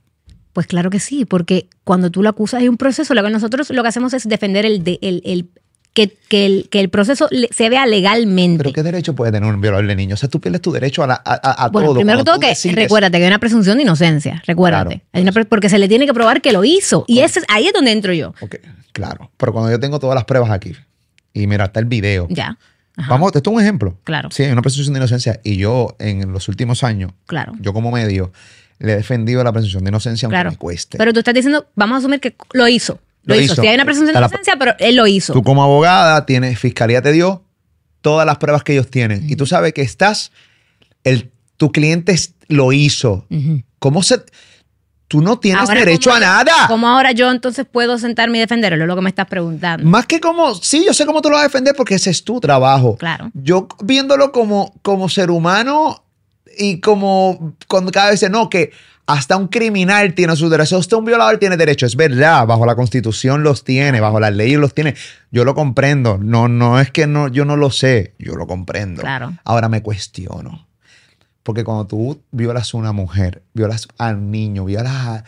Pues 0.53 0.67
claro 0.67 0.89
que 0.89 1.01
sí, 1.01 1.25
porque 1.25 1.69
cuando 1.85 2.11
tú 2.11 2.23
lo 2.23 2.29
acusas 2.31 2.61
hay 2.63 2.69
un 2.69 2.77
proceso, 2.79 3.13
lo 3.15 3.23
que 3.23 3.31
nosotros 3.31 3.69
lo 3.71 3.83
que 3.83 3.89
hacemos 3.89 4.15
es 4.15 4.27
defender 4.29 4.65
el, 4.65 4.83
de- 4.85 4.99
el, 5.03 5.23
el- 5.25 5.49
que, 5.93 6.15
que 6.29 6.45
el, 6.45 6.69
que 6.71 6.81
el 6.81 6.91
proceso 6.91 7.27
se 7.51 7.69
vea 7.71 7.87
legalmente. 7.87 8.59
Pero 8.65 8.73
¿qué 8.75 8.83
derecho 8.83 9.15
puede 9.15 9.33
tener 9.33 9.49
un 9.53 9.61
violador 9.63 9.87
de 9.87 9.97
niños? 9.97 10.19
O 10.19 10.21
sea, 10.21 10.29
tú 10.29 10.41
pierdes 10.41 10.61
tu 10.61 10.71
derecho 10.71 11.03
a, 11.03 11.07
la- 11.07 11.23
a- 11.25 11.65
a- 11.65 11.69
bueno, 11.71 11.89
todo. 11.89 11.95
primero 11.97 12.19
que 12.19 12.25
todo, 12.25 12.39
que 12.39 12.49
decides- 12.49 12.75
recuérdate 12.75 13.17
que 13.19 13.25
hay 13.25 13.29
una 13.29 13.39
presunción 13.39 13.79
de 13.79 13.83
inocencia, 13.85 14.43
recuérdate. 14.47 14.89
Claro, 14.97 15.03
Hay 15.13 15.23
una 15.23 15.33
pre- 15.33 15.47
porque 15.47 15.69
se 15.71 15.79
le 15.79 15.89
tiene 15.89 16.05
que 16.07 16.13
probar 16.15 16.43
que 16.43 16.53
lo 16.53 16.65
hizo. 16.65 17.05
Y 17.09 17.21
ese, 17.21 17.41
es- 17.41 17.45
ahí 17.49 17.67
es 17.67 17.73
donde 17.73 17.93
entro 17.93 18.13
yo. 18.13 18.35
Ok, 18.41 18.57
claro. 18.93 19.31
Pero 19.39 19.53
cuando 19.53 19.71
yo 19.71 19.81
tengo 19.81 19.99
todas 19.99 20.15
las 20.15 20.25
pruebas 20.25 20.51
aquí, 20.51 20.73
y 21.33 21.47
mira, 21.47 21.65
está 21.67 21.81
el 21.81 21.87
video. 21.87 22.27
Ya. 22.31 22.59
Ajá, 22.97 23.11
Vamos, 23.11 23.33
esto 23.35 23.51
es 23.51 23.55
un 23.57 23.61
ejemplo. 23.63 23.99
Claro. 24.05 24.31
Sí, 24.33 24.43
hay 24.45 24.51
una 24.53 24.63
presunción 24.63 24.95
de 24.95 25.01
inocencia. 25.01 25.41
Y 25.45 25.57
yo, 25.57 25.95
en 25.99 26.33
los 26.33 26.49
últimos 26.49 26.83
años, 26.83 27.13
Claro. 27.27 27.53
yo 27.61 27.73
como 27.75 27.91
medio, 27.91 28.33
le 28.79 28.93
he 28.93 28.97
defendido 28.97 29.45
la 29.45 29.53
presunción 29.53 29.85
de 29.85 29.91
inocencia 29.91 30.27
aunque 30.27 30.35
Claro. 30.37 30.51
me 30.53 30.57
cueste. 30.57 30.97
Pero 30.99 31.13
tú 31.13 31.19
estás 31.21 31.35
diciendo, 31.35 31.67
vamos 31.75 31.97
a 31.97 31.99
asumir 31.99 32.21
que 32.21 32.35
lo 32.53 32.67
hizo. 32.69 32.99
Lo, 33.25 33.35
Lo 33.35 33.41
hizo. 33.41 33.53
hizo. 33.55 33.63
Si 33.63 33.69
hay 33.69 33.75
una 33.75 33.85
presunción 33.85 34.15
de 34.15 34.21
la- 34.21 34.27
inocencia, 34.29 34.55
pero 34.59 34.73
él 34.79 34.97
lo 34.97 35.07
hizo. 35.07 35.33
Tú 35.33 35.43
como 35.43 35.63
abogada 35.63 36.25
tienes, 36.27 36.59
fiscalía 36.59 37.03
te 37.03 37.13
dio 37.13 37.43
todas 38.01 38.25
las 38.25 38.39
pruebas 38.39 38.63
que 38.63 38.73
ellos 38.73 38.89
tienen. 38.89 39.29
Y 39.29 39.37
tú 39.37 39.47
sabes 39.47 39.73
que 39.75 39.83
estás, 39.83 40.31
el, 41.05 41.31
tu 41.57 41.73
cliente 41.73 42.15
lo 42.49 42.73
hizo. 42.73 43.27
¿Cómo 43.79 44.03
se...? 44.03 44.21
Tú 45.09 45.21
no 45.21 45.39
tienes 45.39 45.69
Ahora, 45.69 45.81
derecho 45.81 46.11
¿cómo 46.11 46.17
a 46.17 46.21
nada. 46.21 46.53
¿Cómo 46.67 46.89
ahora 46.89 47.13
yo 47.13 47.31
entonces 47.31 47.65
puedo 47.71 47.97
sentarme 47.97 48.39
y 48.39 48.41
defenderlo? 48.41 48.83
Es 48.83 48.89
lo 48.89 48.97
que 48.97 49.03
me 49.03 49.09
estás 49.09 49.27
preguntando. 49.27 49.87
Más 49.89 50.07
que 50.07 50.21
como, 50.21 50.55
sí, 50.55 50.85
yo 50.85 50.93
sé 50.93 51.07
cómo 51.07 51.23
tú 51.23 51.29
lo 51.31 51.37
vas 51.37 51.45
a 51.45 51.49
defender 51.49 51.75
porque 51.77 51.95
ese 51.95 52.11
es 52.11 52.25
tu 52.25 52.41
trabajo. 52.41 52.97
Claro. 52.97 53.31
Yo 53.35 53.69
viéndolo 53.85 54.33
como, 54.33 54.75
como 54.83 55.09
ser 55.09 55.31
humano 55.31 56.03
y 56.59 56.81
como 56.81 57.55
cuando 57.69 57.93
cada 57.93 58.11
vez 58.11 58.29
no, 58.31 58.51
que 58.51 58.73
hasta 59.07 59.37
un 59.37 59.47
criminal 59.47 60.15
tiene 60.15 60.35
sus 60.35 60.51
derechos, 60.51 60.81
hasta 60.81 60.97
un 60.97 61.05
violador 61.05 61.39
tiene 61.39 61.57
derechos. 61.57 61.93
Es 61.93 61.97
verdad, 61.97 62.45
bajo 62.47 62.67
la 62.67 62.75
constitución 62.75 63.45
los 63.45 63.63
tiene, 63.63 64.01
bajo 64.01 64.19
las 64.19 64.35
leyes 64.35 64.59
los 64.59 64.75
tiene. 64.75 64.97
Yo 65.31 65.45
lo 65.45 65.55
comprendo. 65.55 66.19
No, 66.21 66.49
no 66.49 66.81
es 66.81 66.91
que 66.91 67.07
no, 67.07 67.29
yo 67.29 67.45
no 67.45 67.57
lo 67.57 67.71
sé, 67.71 68.15
yo 68.19 68.35
lo 68.35 68.49
comprendo. 68.49 69.03
Claro. 69.03 69.35
Ahora 69.45 69.69
me 69.69 69.83
cuestiono. 69.83 70.66
Porque 71.47 71.63
cuando 71.63 71.87
tú 71.87 72.21
violas 72.33 72.75
a 72.75 72.77
una 72.77 72.91
mujer, 72.91 73.41
violas 73.55 73.87
a 73.99 74.09
un 74.09 74.33
niño, 74.33 74.65
violas 74.65 74.93
a... 74.93 75.25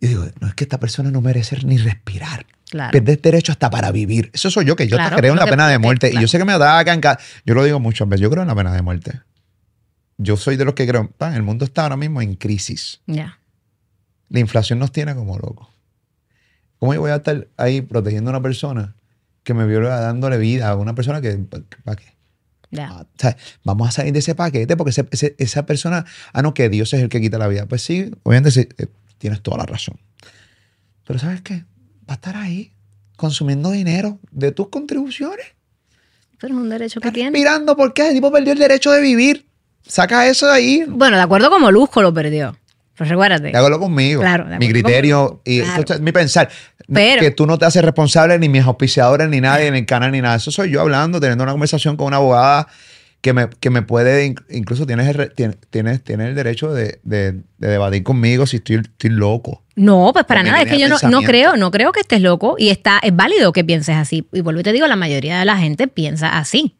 Yo 0.00 0.08
digo, 0.10 0.26
no 0.40 0.46
es 0.46 0.54
que 0.54 0.62
esta 0.62 0.78
persona 0.78 1.10
no 1.10 1.20
merece 1.20 1.58
ni 1.64 1.76
respirar. 1.76 2.46
Claro. 2.70 2.92
Pierdes 2.92 3.20
derecho 3.20 3.50
hasta 3.50 3.68
para 3.68 3.90
vivir. 3.90 4.30
Eso 4.32 4.48
soy 4.48 4.64
yo, 4.66 4.76
que 4.76 4.86
yo 4.86 4.96
Claro, 4.96 5.16
te 5.16 5.22
creo 5.22 5.32
en 5.32 5.40
la 5.40 5.46
pena 5.46 5.66
de 5.66 5.78
muerte. 5.78 6.12
Y 6.14 6.20
yo 6.20 6.28
sé 6.28 6.38
que 6.38 6.44
me 6.44 6.52
atacan. 6.52 7.00
ca- 7.00 7.18
Yo 7.44 7.54
lo 7.54 7.64
digo 7.64 7.80
muchas 7.80 8.08
veces. 8.08 8.22
Yo 8.22 8.30
creo 8.30 8.42
en 8.42 8.48
la 8.48 8.54
pena 8.54 8.72
de 8.72 8.80
muerte. 8.80 9.20
Yo 10.18 10.36
soy 10.36 10.54
de 10.56 10.64
los 10.64 10.74
que 10.74 10.86
creo. 10.86 11.10
pa, 11.10 11.34
el 11.34 11.42
mundo 11.42 11.64
está 11.64 11.82
ahora 11.82 11.96
mismo 11.96 12.22
en 12.22 12.36
crisis. 12.36 13.00
Ya. 13.08 13.40
La 14.28 14.38
inflación 14.38 14.78
nos 14.78 14.92
tiene 14.92 15.16
como 15.16 15.36
locos. 15.36 15.66
¿Cómo 16.78 16.94
yo 16.94 17.00
voy 17.00 17.10
a 17.10 17.16
estar 17.16 17.48
ahí 17.56 17.80
protegiendo 17.82 18.30
a 18.30 18.34
una 18.34 18.40
persona 18.42 18.94
que 19.42 19.52
me 19.52 19.66
viola 19.66 19.98
dándole 20.00 20.38
vida 20.38 20.68
a 20.68 20.76
una 20.76 20.94
persona 20.94 21.20
que. 21.20 21.32
¿Para 21.84 21.96
qué? 21.96 22.19
Ah, 22.90 23.02
o 23.02 23.18
sea, 23.18 23.36
vamos 23.64 23.88
a 23.88 23.90
salir 23.90 24.12
de 24.12 24.20
ese 24.20 24.34
paquete 24.34 24.76
porque 24.76 24.90
ese- 24.90 25.08
ese- 25.10 25.34
esa 25.38 25.66
persona, 25.66 26.04
ah, 26.32 26.42
no, 26.42 26.54
que 26.54 26.68
Dios 26.68 26.92
es 26.94 27.00
el 27.02 27.08
que 27.08 27.20
quita 27.20 27.36
la 27.38 27.48
vida. 27.48 27.66
Pues 27.66 27.82
sí, 27.82 28.10
obviamente 28.22 28.50
sí, 28.52 28.68
eh, 28.78 28.86
tienes 29.18 29.42
toda 29.42 29.58
la 29.58 29.66
razón. 29.66 29.98
Pero 31.06 31.18
¿sabes 31.18 31.40
qué? 31.42 31.64
Va 32.08 32.12
a 32.12 32.14
estar 32.14 32.36
ahí 32.36 32.72
consumiendo 33.16 33.70
dinero 33.70 34.18
de 34.30 34.52
tus 34.52 34.68
contribuciones. 34.68 35.46
Pero 36.38 36.54
es 36.54 36.60
un 36.60 36.68
derecho 36.70 37.00
que 37.00 37.10
tiene. 37.12 37.30
respirando 37.30 37.76
porque 37.76 38.08
el 38.08 38.14
tipo 38.14 38.30
perdió 38.32 38.52
el 38.52 38.58
derecho 38.58 38.90
de 38.92 39.00
vivir. 39.00 39.46
Saca 39.86 40.26
eso 40.28 40.46
de 40.46 40.52
ahí. 40.52 40.84
Bueno, 40.88 41.16
de 41.16 41.22
acuerdo 41.22 41.50
como 41.50 41.70
Luzco 41.70 42.00
lo 42.02 42.14
perdió. 42.14 42.56
Recuérdate. 43.08 43.48
De 43.50 43.56
acuerdo 43.58 43.78
conmigo. 43.80 44.20
Claro, 44.20 44.46
mi 44.58 44.68
criterio 44.68 45.40
y 45.44 45.60
Claro. 45.62 45.84
mi 46.00 46.12
pensar. 46.12 46.48
Pero- 46.92 47.20
que 47.20 47.30
tú 47.30 47.46
no 47.46 47.56
te 47.58 47.66
haces 47.66 47.84
responsable 47.84 48.38
ni 48.38 48.48
mis 48.48 48.64
auspiciadores, 48.64 49.28
ni 49.28 49.40
nadie 49.40 49.66
en 49.68 49.76
el 49.76 49.86
canal, 49.86 50.10
ni 50.12 50.20
nada. 50.20 50.36
Eso 50.36 50.50
soy 50.50 50.70
yo 50.70 50.80
hablando, 50.80 51.20
teniendo 51.20 51.44
una 51.44 51.52
conversación 51.52 51.96
con 51.96 52.08
una 52.08 52.16
abogada 52.16 52.66
que 53.20 53.32
me, 53.32 53.48
que 53.60 53.68
me 53.70 53.82
puede, 53.82 54.26
inc- 54.28 54.42
incluso 54.50 54.86
tienes 54.86 55.06
tienes, 55.36 55.56
tienes, 55.70 56.00
el 56.28 56.34
derecho 56.34 56.72
de, 56.72 56.98
de- 57.04 57.32
de 57.58 57.68
debatir 57.68 58.02
conmigo 58.02 58.46
si 58.46 58.56
estoy, 58.56 58.76
estoy 58.76 59.10
loco. 59.10 59.62
No, 59.76 60.10
pues 60.12 60.24
para 60.24 60.42
nada. 60.42 60.62
Es 60.62 60.68
que 60.70 60.78
yo 60.80 60.88
no, 60.88 60.96
no 61.10 61.22
creo, 61.22 61.56
no 61.56 61.70
creo 61.70 61.92
que 61.92 62.00
estés 62.00 62.22
loco 62.22 62.56
y 62.58 62.70
está, 62.70 62.98
es 63.02 63.14
válido 63.14 63.52
que 63.52 63.62
pienses 63.62 63.94
así. 63.96 64.26
Y 64.32 64.40
vuelvo 64.40 64.60
y 64.60 64.64
te 64.64 64.72
digo, 64.72 64.86
la 64.86 64.96
mayoría 64.96 65.38
de 65.38 65.44
la 65.44 65.58
gente 65.58 65.86
piensa 65.86 66.38
así. 66.38 66.76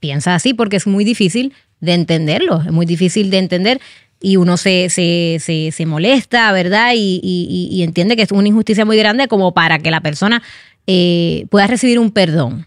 Piensa 0.00 0.34
así 0.34 0.54
porque 0.54 0.76
es 0.76 0.86
muy 0.86 1.04
difícil 1.04 1.54
de 1.80 1.94
entenderlo. 1.94 2.62
Es 2.66 2.72
muy 2.72 2.86
difícil 2.86 3.30
de 3.30 3.38
entender 3.38 3.80
y 4.22 4.36
uno 4.36 4.56
se, 4.56 4.88
se, 4.88 5.38
se, 5.40 5.70
se 5.72 5.84
molesta, 5.86 6.52
¿verdad? 6.52 6.92
Y, 6.94 7.20
y- 7.22 7.68
y- 7.70 7.82
entiende 7.82 8.16
que 8.16 8.22
es 8.22 8.30
una 8.32 8.46
injusticia 8.48 8.84
muy 8.84 8.96
grande 8.96 9.26
como 9.28 9.52
para 9.52 9.78
que 9.80 9.90
la 9.90 10.00
persona 10.00 10.42
eh, 10.86 11.46
pueda 11.50 11.66
recibir 11.66 11.98
un 11.98 12.10
perdón. 12.12 12.66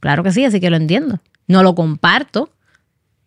Claro 0.00 0.22
que 0.22 0.30
sí, 0.32 0.44
así 0.44 0.60
que 0.60 0.70
lo 0.70 0.76
entiendo. 0.76 1.20
No 1.48 1.62
lo 1.62 1.74
comparto. 1.74 2.50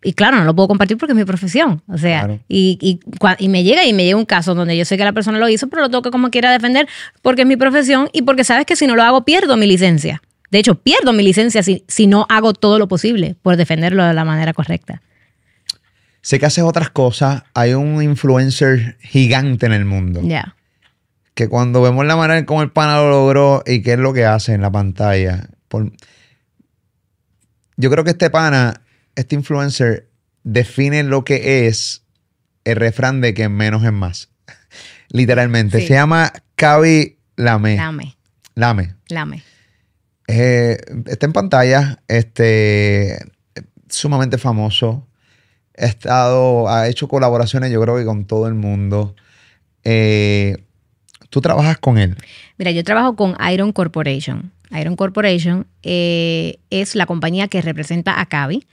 Y 0.02 0.12
claro, 0.12 0.36
no 0.38 0.44
lo 0.44 0.54
puedo 0.54 0.68
compartir 0.68 0.96
porque 0.96 1.12
es 1.12 1.16
mi 1.18 1.24
profesión. 1.24 1.82
O 1.88 1.98
sea, 1.98 2.20
Claro. 2.20 2.40
y, 2.48 2.78
y, 2.80 3.00
y 3.44 3.48
me 3.48 3.64
llega 3.64 3.84
y 3.84 3.92
me 3.92 4.04
llega 4.04 4.16
un 4.16 4.24
caso 4.24 4.54
donde 4.54 4.76
yo 4.76 4.84
sé 4.84 4.96
que 4.96 5.04
la 5.04 5.12
persona 5.12 5.38
lo 5.38 5.48
hizo, 5.48 5.68
pero 5.68 5.82
lo 5.82 5.90
tengo 5.90 6.02
que 6.02 6.10
como 6.10 6.30
quiera 6.30 6.52
defender 6.52 6.86
porque 7.20 7.42
es 7.42 7.48
mi 7.48 7.56
profesión 7.56 8.08
y 8.12 8.22
porque 8.22 8.44
sabes 8.44 8.64
que 8.64 8.76
si 8.76 8.86
no 8.86 8.94
lo 8.96 9.02
hago 9.02 9.24
pierdo 9.24 9.56
mi 9.56 9.66
licencia. 9.66 10.22
De 10.50 10.58
hecho, 10.60 10.76
pierdo 10.76 11.12
mi 11.12 11.22
licencia 11.24 11.62
si, 11.62 11.84
si 11.88 12.06
no 12.06 12.26
hago 12.30 12.52
todo 12.54 12.78
lo 12.78 12.86
posible 12.88 13.34
por 13.42 13.56
defenderlo 13.56 14.04
de 14.04 14.14
la 14.14 14.24
manera 14.24 14.52
correcta. 14.54 15.02
Sé 16.28 16.38
que 16.38 16.44
haces 16.44 16.62
otras 16.62 16.90
cosas. 16.90 17.44
Hay 17.54 17.72
un 17.72 18.02
influencer 18.02 18.98
gigante 19.00 19.64
en 19.64 19.72
el 19.72 19.86
mundo. 19.86 20.20
Ya. 20.22 20.56
Que 21.32 21.48
cuando 21.48 21.80
vemos 21.80 22.04
la 22.04 22.16
manera 22.16 22.38
en 22.38 22.44
cómo 22.44 22.60
el 22.60 22.70
pana 22.70 22.98
lo 22.98 23.08
logró 23.08 23.62
y 23.64 23.80
qué 23.80 23.94
es 23.94 23.98
lo 23.98 24.12
que 24.12 24.26
hace 24.26 24.52
en 24.52 24.60
la 24.60 24.70
pantalla. 24.70 25.48
por- 25.68 25.90
Yo 27.78 27.90
creo 27.90 28.04
que 28.04 28.10
este 28.10 28.28
pana, 28.28 28.82
este 29.14 29.36
influencer, 29.36 30.10
define 30.44 31.02
lo 31.02 31.24
que 31.24 31.66
es 31.66 32.04
el 32.64 32.76
refrán 32.76 33.22
de 33.22 33.32
que 33.32 33.48
menos 33.48 33.82
es 33.84 33.92
más. 33.92 34.28
Literalmente. 35.08 35.80
Sí. 35.80 35.86
Se 35.86 35.94
llama 35.94 36.30
Cavi 36.56 37.16
Lame. 37.36 37.76
Lame, 37.76 38.16
Lame. 38.54 38.94
lame. 39.08 39.42
Eh, 40.26 40.76
está 41.06 41.24
en 41.24 41.32
pantalla, 41.32 42.02
este, 42.06 43.18
sumamente 43.88 44.36
famoso. 44.36 45.07
Ha 45.78 45.86
estado, 45.86 46.68
ha 46.68 46.88
hecho 46.88 47.08
colaboraciones, 47.08 47.70
yo 47.70 47.80
creo 47.80 47.96
que 47.96 48.04
con 48.04 48.24
todo 48.24 48.46
el 48.48 48.54
mundo. 48.54 49.14
Eh, 49.84 50.56
¿Tú 51.30 51.40
trabajas 51.40 51.78
con 51.78 51.98
él? 51.98 52.16
Mira, 52.56 52.70
yo 52.70 52.82
trabajo 52.84 53.14
con 53.14 53.36
Iron 53.52 53.72
Corporation. 53.72 54.50
Iron 54.78 54.96
Corporation 54.96 55.66
eh, 55.82 56.58
es 56.70 56.94
la 56.94 57.06
compañía 57.06 57.48
que 57.48 57.62
representa 57.62 58.20
a 58.20 58.26
Cavi. 58.26 58.66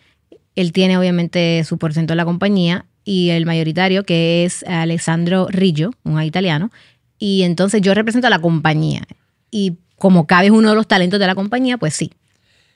Él 0.56 0.72
tiene 0.72 0.98
obviamente 0.98 1.64
su 1.66 1.78
porcentaje 1.78 2.16
de 2.16 2.18
la 2.18 2.26
compañía 2.26 2.86
y 3.04 3.30
el 3.30 3.46
mayoritario 3.46 4.04
que 4.04 4.46
es 4.46 4.64
Alessandro 4.64 5.48
Rillo, 5.50 5.92
un 6.04 6.22
italiano. 6.22 6.72
Y 7.20 7.44
entonces 7.44 7.82
yo 7.82 7.94
represento 7.94 8.28
a 8.28 8.30
la 8.30 8.40
compañía. 8.40 9.04
Y 9.52 9.78
como 9.98 10.28
Cavi 10.28 10.48
es 10.48 10.52
uno 10.52 10.70
de 10.70 10.76
los 10.76 10.88
talentos 10.88 11.20
de 11.20 11.28
la 11.28 11.36
compañía, 11.36 11.78
pues 11.78 11.94
sí. 11.94 12.12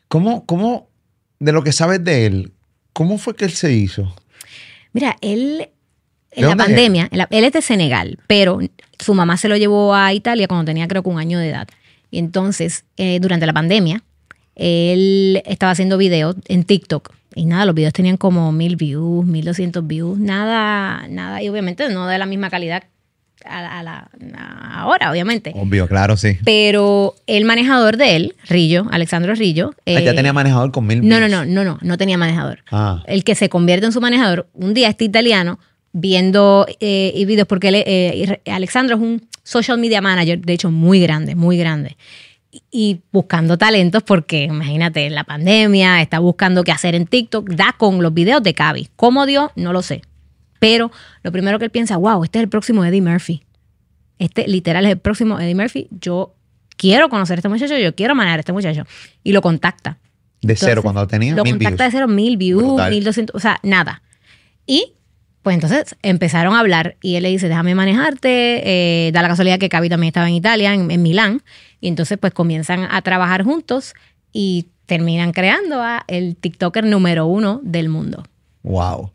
¿Cómo, 0.07 0.45
cómo 0.45 0.89
de 1.39 1.51
lo 1.51 1.63
que 1.63 1.71
sabes 1.71 2.03
de 2.03 2.25
él, 2.25 2.51
cómo 2.93 3.17
fue 3.17 3.35
que 3.35 3.45
él 3.45 3.51
se 3.51 3.73
hizo? 3.73 4.13
Mira, 4.93 5.17
él 5.21 5.69
en 6.31 6.47
la 6.47 6.55
pandemia, 6.55 7.09
él 7.11 7.43
es 7.43 7.53
de 7.53 7.61
Senegal, 7.61 8.19
pero 8.27 8.59
su 8.99 9.13
mamá 9.13 9.37
se 9.37 9.49
lo 9.49 9.57
llevó 9.57 9.95
a 9.95 10.13
Italia 10.13 10.47
cuando 10.47 10.65
tenía 10.65 10.87
creo 10.87 11.03
que 11.03 11.09
un 11.09 11.19
año 11.19 11.39
de 11.39 11.49
edad. 11.49 11.67
Y 12.11 12.19
entonces, 12.19 12.85
eh, 12.97 13.19
durante 13.19 13.45
la 13.45 13.53
pandemia, 13.53 14.03
él 14.55 15.41
estaba 15.45 15.71
haciendo 15.71 15.97
videos 15.97 16.35
en 16.47 16.63
TikTok. 16.63 17.13
Y 17.35 17.45
nada, 17.45 17.65
los 17.65 17.75
videos 17.75 17.93
tenían 17.93 18.17
como 18.17 18.51
mil 18.51 18.75
views, 18.75 19.25
mil 19.25 19.45
doscientos 19.45 19.85
views, 19.85 20.17
nada, 20.17 21.07
nada, 21.07 21.41
y 21.41 21.49
obviamente 21.49 21.87
no 21.89 22.07
de 22.07 22.17
la 22.17 22.25
misma 22.25 22.49
calidad 22.49 22.83
a, 23.45 23.83
la, 23.83 24.09
ahora, 24.73 25.11
obviamente. 25.11 25.53
Obvio, 25.55 25.87
claro, 25.87 26.17
sí. 26.17 26.37
Pero 26.43 27.15
el 27.27 27.45
manejador 27.45 27.97
de 27.97 28.15
él, 28.15 28.35
Rillo, 28.47 28.85
Alexandro 28.91 29.33
Rillo. 29.35 29.71
Ah, 29.85 29.99
ya 29.99 30.11
eh, 30.11 30.13
tenía 30.13 30.33
manejador 30.33 30.71
con 30.71 30.85
mil 30.85 31.07
No, 31.07 31.19
no, 31.19 31.27
no, 31.27 31.45
no, 31.45 31.63
no, 31.63 31.77
no 31.81 31.97
tenía 31.97 32.17
manejador. 32.17 32.63
Ah. 32.71 33.03
El 33.07 33.23
que 33.23 33.35
se 33.35 33.49
convierte 33.49 33.85
en 33.85 33.91
su 33.91 34.01
manejador, 34.01 34.47
un 34.53 34.73
día 34.73 34.89
este 34.89 35.05
italiano 35.05 35.59
viendo 35.91 36.67
eh, 36.79 37.23
videos, 37.25 37.47
porque 37.47 37.69
eh, 37.85 38.39
Alexandro 38.51 38.95
es 38.95 39.01
un 39.01 39.27
social 39.43 39.77
media 39.79 40.01
manager, 40.01 40.39
de 40.39 40.53
hecho, 40.53 40.71
muy 40.71 40.99
grande, 40.99 41.35
muy 41.35 41.57
grande. 41.57 41.97
Y, 42.71 43.01
buscando 43.11 43.57
talentos, 43.57 44.01
porque 44.03 44.43
imagínate, 44.43 45.09
la 45.09 45.23
pandemia, 45.23 46.01
está 46.01 46.19
buscando 46.19 46.63
qué 46.63 46.71
hacer 46.71 46.95
en 46.95 47.05
TikTok, 47.05 47.49
da 47.51 47.75
con 47.77 48.01
los 48.01 48.13
videos 48.13 48.41
de 48.41 48.53
Cavi. 48.53 48.89
¿Cómo 48.95 49.25
dio? 49.25 49.51
No 49.55 49.71
lo 49.71 49.81
sé. 49.81 50.01
Pero 50.59 50.91
lo 51.23 51.31
primero 51.31 51.57
que 51.57 51.65
él 51.65 51.71
piensa, 51.71 51.97
wow, 51.97 52.23
este 52.23 52.39
es 52.39 52.43
el 52.43 52.49
próximo 52.49 52.85
Eddie 52.85 53.01
Murphy. 53.01 53.43
Este 54.19 54.47
literal 54.47 54.85
es 54.85 54.91
el 54.91 54.99
próximo 54.99 55.39
Eddie 55.39 55.55
Murphy. 55.55 55.87
Yo 55.91 56.35
quiero 56.75 57.09
conocer 57.09 57.37
a 57.37 57.39
este 57.39 57.49
muchacho, 57.49 57.77
yo 57.77 57.95
quiero 57.95 58.15
manejar 58.15 58.39
a 58.39 58.41
este 58.41 58.53
muchacho. 58.53 58.83
Y 59.23 59.31
lo 59.31 59.41
contacta. 59.41 59.97
De 60.41 60.55
cero, 60.55 60.81
cuando 60.81 61.05
tenía 61.07 61.35
Lo 61.35 61.43
contacta 61.43 61.85
de 61.85 61.91
cero, 61.91 62.07
mil 62.07 62.37
views, 62.37 62.81
mil 62.89 63.03
doscientos, 63.03 63.35
o 63.35 63.39
sea, 63.39 63.59
nada. 63.63 64.01
Y 64.65 64.93
pues 65.41 65.55
entonces 65.55 65.95
empezaron 66.01 66.53
a 66.53 66.59
hablar 66.59 66.97
y 67.01 67.15
él 67.15 67.23
le 67.23 67.29
dice, 67.29 67.47
déjame 67.47 67.75
manejarte. 67.75 69.07
Eh, 69.07 69.11
da 69.11 69.21
la 69.21 69.29
casualidad 69.29 69.59
que 69.59 69.69
Cavi 69.69 69.89
también 69.89 70.09
estaba 70.09 70.27
en 70.27 70.35
Italia, 70.35 70.73
en, 70.73 71.01
Milán. 71.01 71.41
Y 71.81 71.87
entonces 71.87 72.17
pues 72.17 72.33
comienzan 72.33 72.87
a 72.89 73.01
trabajar 73.01 73.43
juntos 73.43 73.93
y 74.31 74.67
terminan 74.85 75.31
creando 75.31 75.81
a 75.81 76.03
el 76.07 76.35
TikToker 76.35 76.83
número 76.83 77.25
uno 77.25 77.61
del 77.63 77.89
mundo. 77.89 78.23
Wow. 78.63 79.11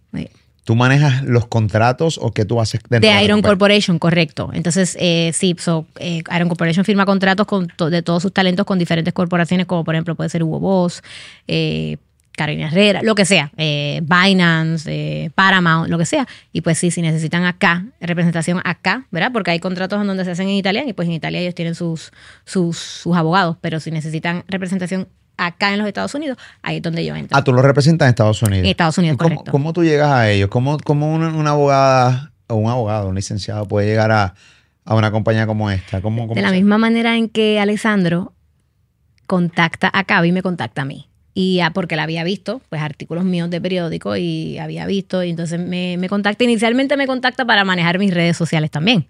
¿Tú 0.64 0.74
manejas 0.74 1.22
los 1.24 1.46
contratos 1.46 2.18
o 2.20 2.32
qué 2.32 2.44
tú 2.44 2.60
haces 2.60 2.80
dentro 2.88 3.10
de 3.10 3.22
Iron 3.22 3.42
Corporation, 3.42 3.98
correcto. 3.98 4.50
Entonces, 4.54 4.96
eh, 4.98 5.30
sí, 5.34 5.54
eh, 6.00 6.22
Iron 6.34 6.48
Corporation 6.48 6.84
firma 6.84 7.04
contratos 7.04 7.46
con 7.46 7.68
de 7.90 8.02
todos 8.02 8.22
sus 8.22 8.32
talentos 8.32 8.64
con 8.64 8.78
diferentes 8.78 9.12
corporaciones, 9.12 9.66
como 9.66 9.84
por 9.84 9.94
ejemplo 9.94 10.14
puede 10.14 10.30
ser 10.30 10.42
Hugo 10.42 10.60
Boss, 10.60 11.02
eh, 11.46 11.98
Carolina 12.36 12.66
Herrera, 12.66 13.00
lo 13.02 13.14
que 13.14 13.24
sea, 13.24 13.52
eh, 13.56 14.00
Binance, 14.02 14.90
eh, 14.90 15.30
Paramount, 15.34 15.88
lo 15.88 15.98
que 15.98 16.06
sea. 16.06 16.26
Y 16.52 16.62
pues 16.62 16.78
sí, 16.78 16.90
si 16.90 17.00
necesitan 17.00 17.44
acá, 17.44 17.86
representación 18.00 18.60
acá, 18.64 19.06
¿verdad? 19.10 19.30
Porque 19.32 19.52
hay 19.52 19.60
contratos 19.60 20.00
en 20.00 20.06
donde 20.06 20.24
se 20.24 20.32
hacen 20.32 20.48
en 20.48 20.54
Italia 20.54 20.84
y 20.86 20.92
pues 20.92 21.06
en 21.06 21.14
Italia 21.14 21.40
ellos 21.40 21.54
tienen 21.54 21.74
sus, 21.74 22.12
sus, 22.44 22.76
sus 22.76 23.16
abogados, 23.16 23.56
pero 23.60 23.80
si 23.80 23.90
necesitan 23.90 24.44
representación 24.48 25.08
acá 25.36 25.72
en 25.72 25.78
los 25.78 25.88
Estados 25.88 26.14
Unidos, 26.14 26.38
ahí 26.62 26.76
es 26.76 26.82
donde 26.82 27.04
yo 27.04 27.14
entro. 27.14 27.36
Ah, 27.36 27.42
tú 27.42 27.52
lo 27.52 27.62
representas 27.62 28.06
en 28.06 28.10
Estados 28.10 28.42
Unidos. 28.42 28.64
En 28.64 28.70
Estados 28.70 28.98
Unidos, 28.98 29.16
¿Cómo, 29.18 29.30
correcto. 29.30 29.52
¿Cómo 29.52 29.72
tú 29.72 29.84
llegas 29.84 30.10
a 30.10 30.30
ellos? 30.30 30.48
¿Cómo, 30.48 30.78
cómo 30.78 31.12
una, 31.14 31.50
abogada 31.50 32.32
o 32.48 32.54
un 32.56 32.70
abogado, 32.70 33.08
un 33.08 33.14
licenciado 33.14 33.66
puede 33.66 33.86
llegar 33.86 34.10
a, 34.12 34.34
una 34.86 35.10
compañía 35.10 35.46
como 35.46 35.70
esta? 35.70 36.00
¿Cómo, 36.00 36.26
de 36.34 36.42
la 36.42 36.50
misma 36.50 36.78
manera 36.78 37.16
en 37.16 37.28
que 37.28 37.58
Alessandro 37.58 38.32
contacta 39.26 39.90
a 39.92 40.04
Cavi 40.04 40.28
y 40.28 40.32
me 40.32 40.42
contacta 40.42 40.82
a 40.82 40.84
mí 40.84 41.08
y 41.34 41.60
porque 41.74 41.96
la 41.96 42.04
había 42.04 42.22
visto, 42.22 42.62
pues 42.68 42.80
artículos 42.80 43.24
míos 43.24 43.50
de 43.50 43.60
periódico 43.60 44.16
y 44.16 44.56
había 44.58 44.86
visto, 44.86 45.24
y 45.24 45.30
entonces 45.30 45.58
me, 45.58 45.96
me 45.98 46.08
contacta, 46.08 46.44
inicialmente 46.44 46.96
me 46.96 47.08
contacta 47.08 47.44
para 47.44 47.64
manejar 47.64 47.98
mis 47.98 48.14
redes 48.14 48.36
sociales 48.36 48.70
también. 48.70 49.06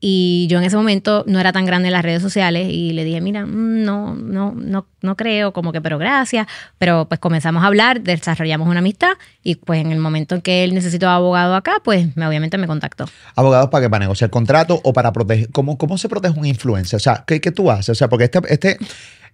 Y 0.00 0.46
yo 0.48 0.58
en 0.58 0.64
ese 0.64 0.76
momento 0.76 1.24
no 1.26 1.38
era 1.38 1.52
tan 1.52 1.66
grande 1.66 1.88
en 1.88 1.92
las 1.92 2.02
redes 2.02 2.22
sociales 2.22 2.68
y 2.70 2.92
le 2.92 3.04
dije, 3.04 3.20
mira, 3.20 3.44
mm, 3.44 3.84
no, 3.84 4.14
no, 4.14 4.54
no, 4.56 4.86
no 5.02 5.16
creo, 5.16 5.52
como 5.52 5.72
que, 5.72 5.82
pero 5.82 5.98
gracias. 5.98 6.46
Pero 6.78 7.06
pues 7.06 7.20
comenzamos 7.20 7.62
a 7.62 7.66
hablar, 7.66 8.00
desarrollamos 8.00 8.66
una 8.66 8.78
amistad 8.78 9.12
y 9.42 9.56
pues 9.56 9.80
en 9.80 9.92
el 9.92 9.98
momento 9.98 10.34
en 10.34 10.40
que 10.40 10.64
él 10.64 10.74
necesitó 10.74 11.08
abogado 11.10 11.54
acá, 11.54 11.74
pues 11.84 12.16
me, 12.16 12.26
obviamente 12.26 12.56
me 12.56 12.66
contactó. 12.66 13.04
¿Abogados 13.36 13.68
para 13.68 13.84
qué? 13.84 13.90
¿Para 13.90 14.04
negociar 14.04 14.30
contrato 14.30 14.80
o 14.82 14.92
para 14.94 15.12
proteger? 15.12 15.50
¿Cómo, 15.50 15.76
cómo 15.76 15.98
se 15.98 16.08
protege 16.08 16.38
un 16.38 16.46
influencer? 16.46 16.96
O 16.96 17.00
sea, 17.00 17.24
¿qué, 17.26 17.40
qué 17.40 17.50
tú 17.50 17.70
haces? 17.70 17.90
O 17.90 17.94
sea, 17.94 18.08
porque 18.08 18.24
este, 18.24 18.40
este 18.48 18.78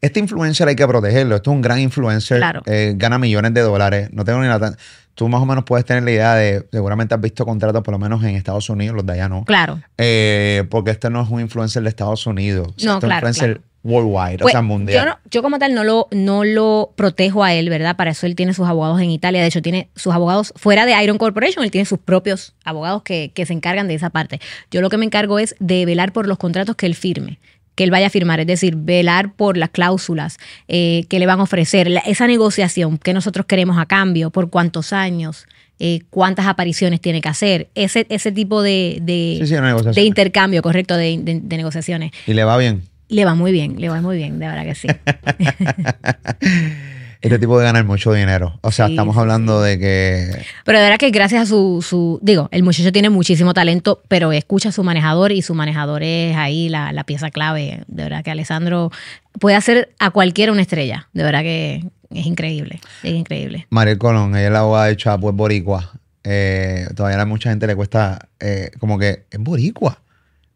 este 0.00 0.20
influencer 0.20 0.68
hay 0.68 0.76
que 0.76 0.86
protegerlo. 0.86 1.36
Esto 1.36 1.50
es 1.50 1.54
un 1.54 1.62
gran 1.62 1.80
influencer. 1.80 2.42
Eh, 2.66 2.94
gana 2.96 3.18
millones 3.18 3.54
de 3.54 3.62
dólares. 3.62 4.10
No 4.12 4.24
tengo 4.24 4.40
ni 4.40 4.48
la. 4.48 4.76
Tú 5.16 5.30
más 5.30 5.40
o 5.40 5.46
menos 5.46 5.64
puedes 5.64 5.86
tener 5.86 6.02
la 6.02 6.10
idea 6.10 6.34
de. 6.34 6.66
Seguramente 6.70 7.14
has 7.14 7.20
visto 7.22 7.46
contratos, 7.46 7.82
por 7.82 7.92
lo 7.92 7.98
menos 7.98 8.22
en 8.22 8.36
Estados 8.36 8.68
Unidos, 8.68 8.94
los 8.94 9.06
de 9.06 9.14
allá 9.14 9.30
no. 9.30 9.44
Claro. 9.46 9.80
Eh, 9.96 10.64
porque 10.70 10.90
este 10.90 11.08
no 11.08 11.22
es 11.22 11.30
un 11.30 11.40
influencer 11.40 11.82
de 11.82 11.88
Estados 11.88 12.26
Unidos. 12.26 12.74
no, 12.84 12.94
este 12.94 13.06
claro. 13.06 13.26
Es 13.26 13.38
un 13.38 13.48
influencer 13.48 13.60
worldwide, 13.82 14.44
o 14.44 14.48
sea, 14.48 14.60
pues, 14.60 14.64
mundial. 14.64 15.06
Yo, 15.06 15.30
yo, 15.30 15.42
como 15.42 15.58
tal 15.58 15.72
no 15.72 15.84
lo, 15.84 16.08
no 16.10 16.44
lo 16.44 16.92
protejo 16.96 17.44
a 17.44 17.54
él, 17.54 17.70
¿verdad? 17.70 17.96
Para 17.96 18.10
eso 18.10 18.26
él 18.26 18.34
tiene 18.34 18.52
sus 18.52 18.68
abogados 18.68 19.00
en 19.00 19.10
Italia. 19.10 19.40
De 19.40 19.46
hecho, 19.46 19.62
tiene 19.62 19.88
sus 19.94 20.12
abogados 20.12 20.52
fuera 20.54 20.84
de 20.84 21.02
Iron 21.02 21.16
Corporation, 21.16 21.64
él 21.64 21.70
tiene 21.70 21.86
sus 21.86 21.98
propios 21.98 22.54
abogados 22.64 23.02
que, 23.02 23.30
que 23.32 23.46
se 23.46 23.54
encargan 23.54 23.88
de 23.88 23.94
esa 23.94 24.10
parte. 24.10 24.40
Yo 24.70 24.82
lo 24.82 24.90
que 24.90 24.98
me 24.98 25.06
encargo 25.06 25.38
es 25.38 25.56
de 25.60 25.86
velar 25.86 26.12
por 26.12 26.28
los 26.28 26.36
contratos 26.36 26.76
que 26.76 26.84
él 26.84 26.94
firme 26.94 27.38
que 27.76 27.84
él 27.84 27.92
vaya 27.92 28.08
a 28.08 28.10
firmar, 28.10 28.40
es 28.40 28.46
decir, 28.48 28.74
velar 28.74 29.32
por 29.32 29.56
las 29.56 29.70
cláusulas 29.70 30.38
eh, 30.66 31.04
que 31.08 31.20
le 31.20 31.26
van 31.26 31.38
a 31.38 31.44
ofrecer, 31.44 31.88
esa 32.06 32.26
negociación 32.26 32.98
que 32.98 33.14
nosotros 33.14 33.46
queremos 33.46 33.78
a 33.78 33.86
cambio, 33.86 34.30
por 34.30 34.50
cuántos 34.50 34.92
años, 34.92 35.46
eh, 35.78 36.00
cuántas 36.10 36.46
apariciones 36.46 37.00
tiene 37.00 37.20
que 37.20 37.28
hacer, 37.28 37.68
ese, 37.74 38.06
ese 38.08 38.32
tipo 38.32 38.62
de, 38.62 38.98
de, 39.02 40.02
intercambio, 40.02 40.62
correcto, 40.62 40.96
de, 40.96 41.20
de 41.22 41.56
negociaciones. 41.56 42.10
¿Y 42.26 42.32
le 42.32 42.42
va 42.42 42.56
bien? 42.56 42.82
Le 43.08 43.24
va 43.24 43.34
muy 43.34 43.52
bien, 43.52 43.80
le 43.80 43.88
va 43.88 44.00
muy 44.00 44.16
bien, 44.16 44.40
de 44.40 44.46
verdad 44.46 44.64
que 44.64 44.74
sí. 44.74 44.88
este 47.20 47.38
tipo 47.38 47.58
de 47.58 47.64
ganar 47.64 47.84
mucho 47.84 48.12
dinero. 48.12 48.58
O 48.62 48.70
sea, 48.70 48.86
estamos 48.86 49.16
hablando 49.16 49.60
de 49.62 49.78
que... 49.78 50.44
Pero 50.64 50.78
de 50.78 50.84
verdad 50.84 50.98
que 50.98 51.10
gracias 51.10 51.42
a 51.42 51.46
su, 51.46 51.84
su, 51.86 52.18
Digo, 52.22 52.48
el 52.52 52.62
muchacho 52.62 52.92
tiene 52.92 53.10
muchísimo 53.10 53.54
talento, 53.54 54.02
pero 54.08 54.32
escucha 54.32 54.68
a 54.68 54.72
su 54.72 54.84
manejador 54.84 55.32
y 55.32 55.42
su 55.42 55.54
manejador 55.54 56.02
es 56.02 56.36
ahí 56.36 56.68
la, 56.68 56.92
la 56.92 57.04
pieza 57.04 57.30
clave. 57.30 57.82
De 57.86 58.02
verdad 58.04 58.22
que 58.22 58.30
Alessandro 58.30 58.90
puede 59.38 59.56
hacer 59.56 59.94
a 59.98 60.10
cualquiera 60.10 60.52
una 60.52 60.62
estrella. 60.62 61.08
De 61.12 61.22
verdad 61.22 61.42
que 61.42 61.84
es 62.10 62.26
increíble. 62.26 62.80
Es 63.02 63.14
increíble. 63.14 63.66
Mariel 63.70 63.98
Colón, 63.98 64.36
ella 64.36 64.46
es 64.46 64.52
la 64.52 64.60
abogada 64.60 64.86
de 64.86 64.96
Chapo, 64.96 65.30
es 65.30 65.36
boricua. 65.36 65.92
Eh, 66.24 66.88
todavía 66.96 67.20
a 67.20 67.26
mucha 67.26 67.50
gente 67.50 67.66
le 67.66 67.76
cuesta 67.76 68.28
eh, 68.40 68.70
como 68.78 68.98
que 68.98 69.24
es 69.30 69.38
boricua. 69.38 70.02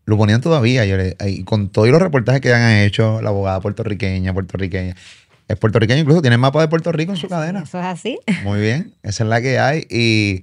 Lo 0.05 0.17
ponían 0.17 0.41
todavía. 0.41 0.85
Yo 0.85 0.97
y 1.27 1.45
con 1.45 1.69
todos 1.69 1.89
los 1.89 2.03
reportajes 2.03 2.41
que 2.41 2.53
han 2.53 2.79
hecho, 2.79 3.23
la 3.23 3.29
abogada 3.29 3.61
puertorriqueña, 3.61 4.35
puertorriqueña 4.35 4.97
es 5.51 5.59
puertorriqueño, 5.59 6.01
incluso 6.01 6.23
tiene 6.23 6.35
el 6.35 6.41
mapa 6.41 6.61
de 6.61 6.69
Puerto 6.69 6.93
Rico 6.93 7.13
en 7.13 7.19
su 7.19 7.29
cadena. 7.29 7.65
Eso 7.65 7.81
es 7.81 7.87
así. 7.87 8.19
Muy 8.45 8.61
bien, 8.61 8.95
esa 9.03 9.25
es 9.25 9.29
la 9.29 9.41
que 9.41 9.59
hay. 9.59 9.85
Y 9.91 10.43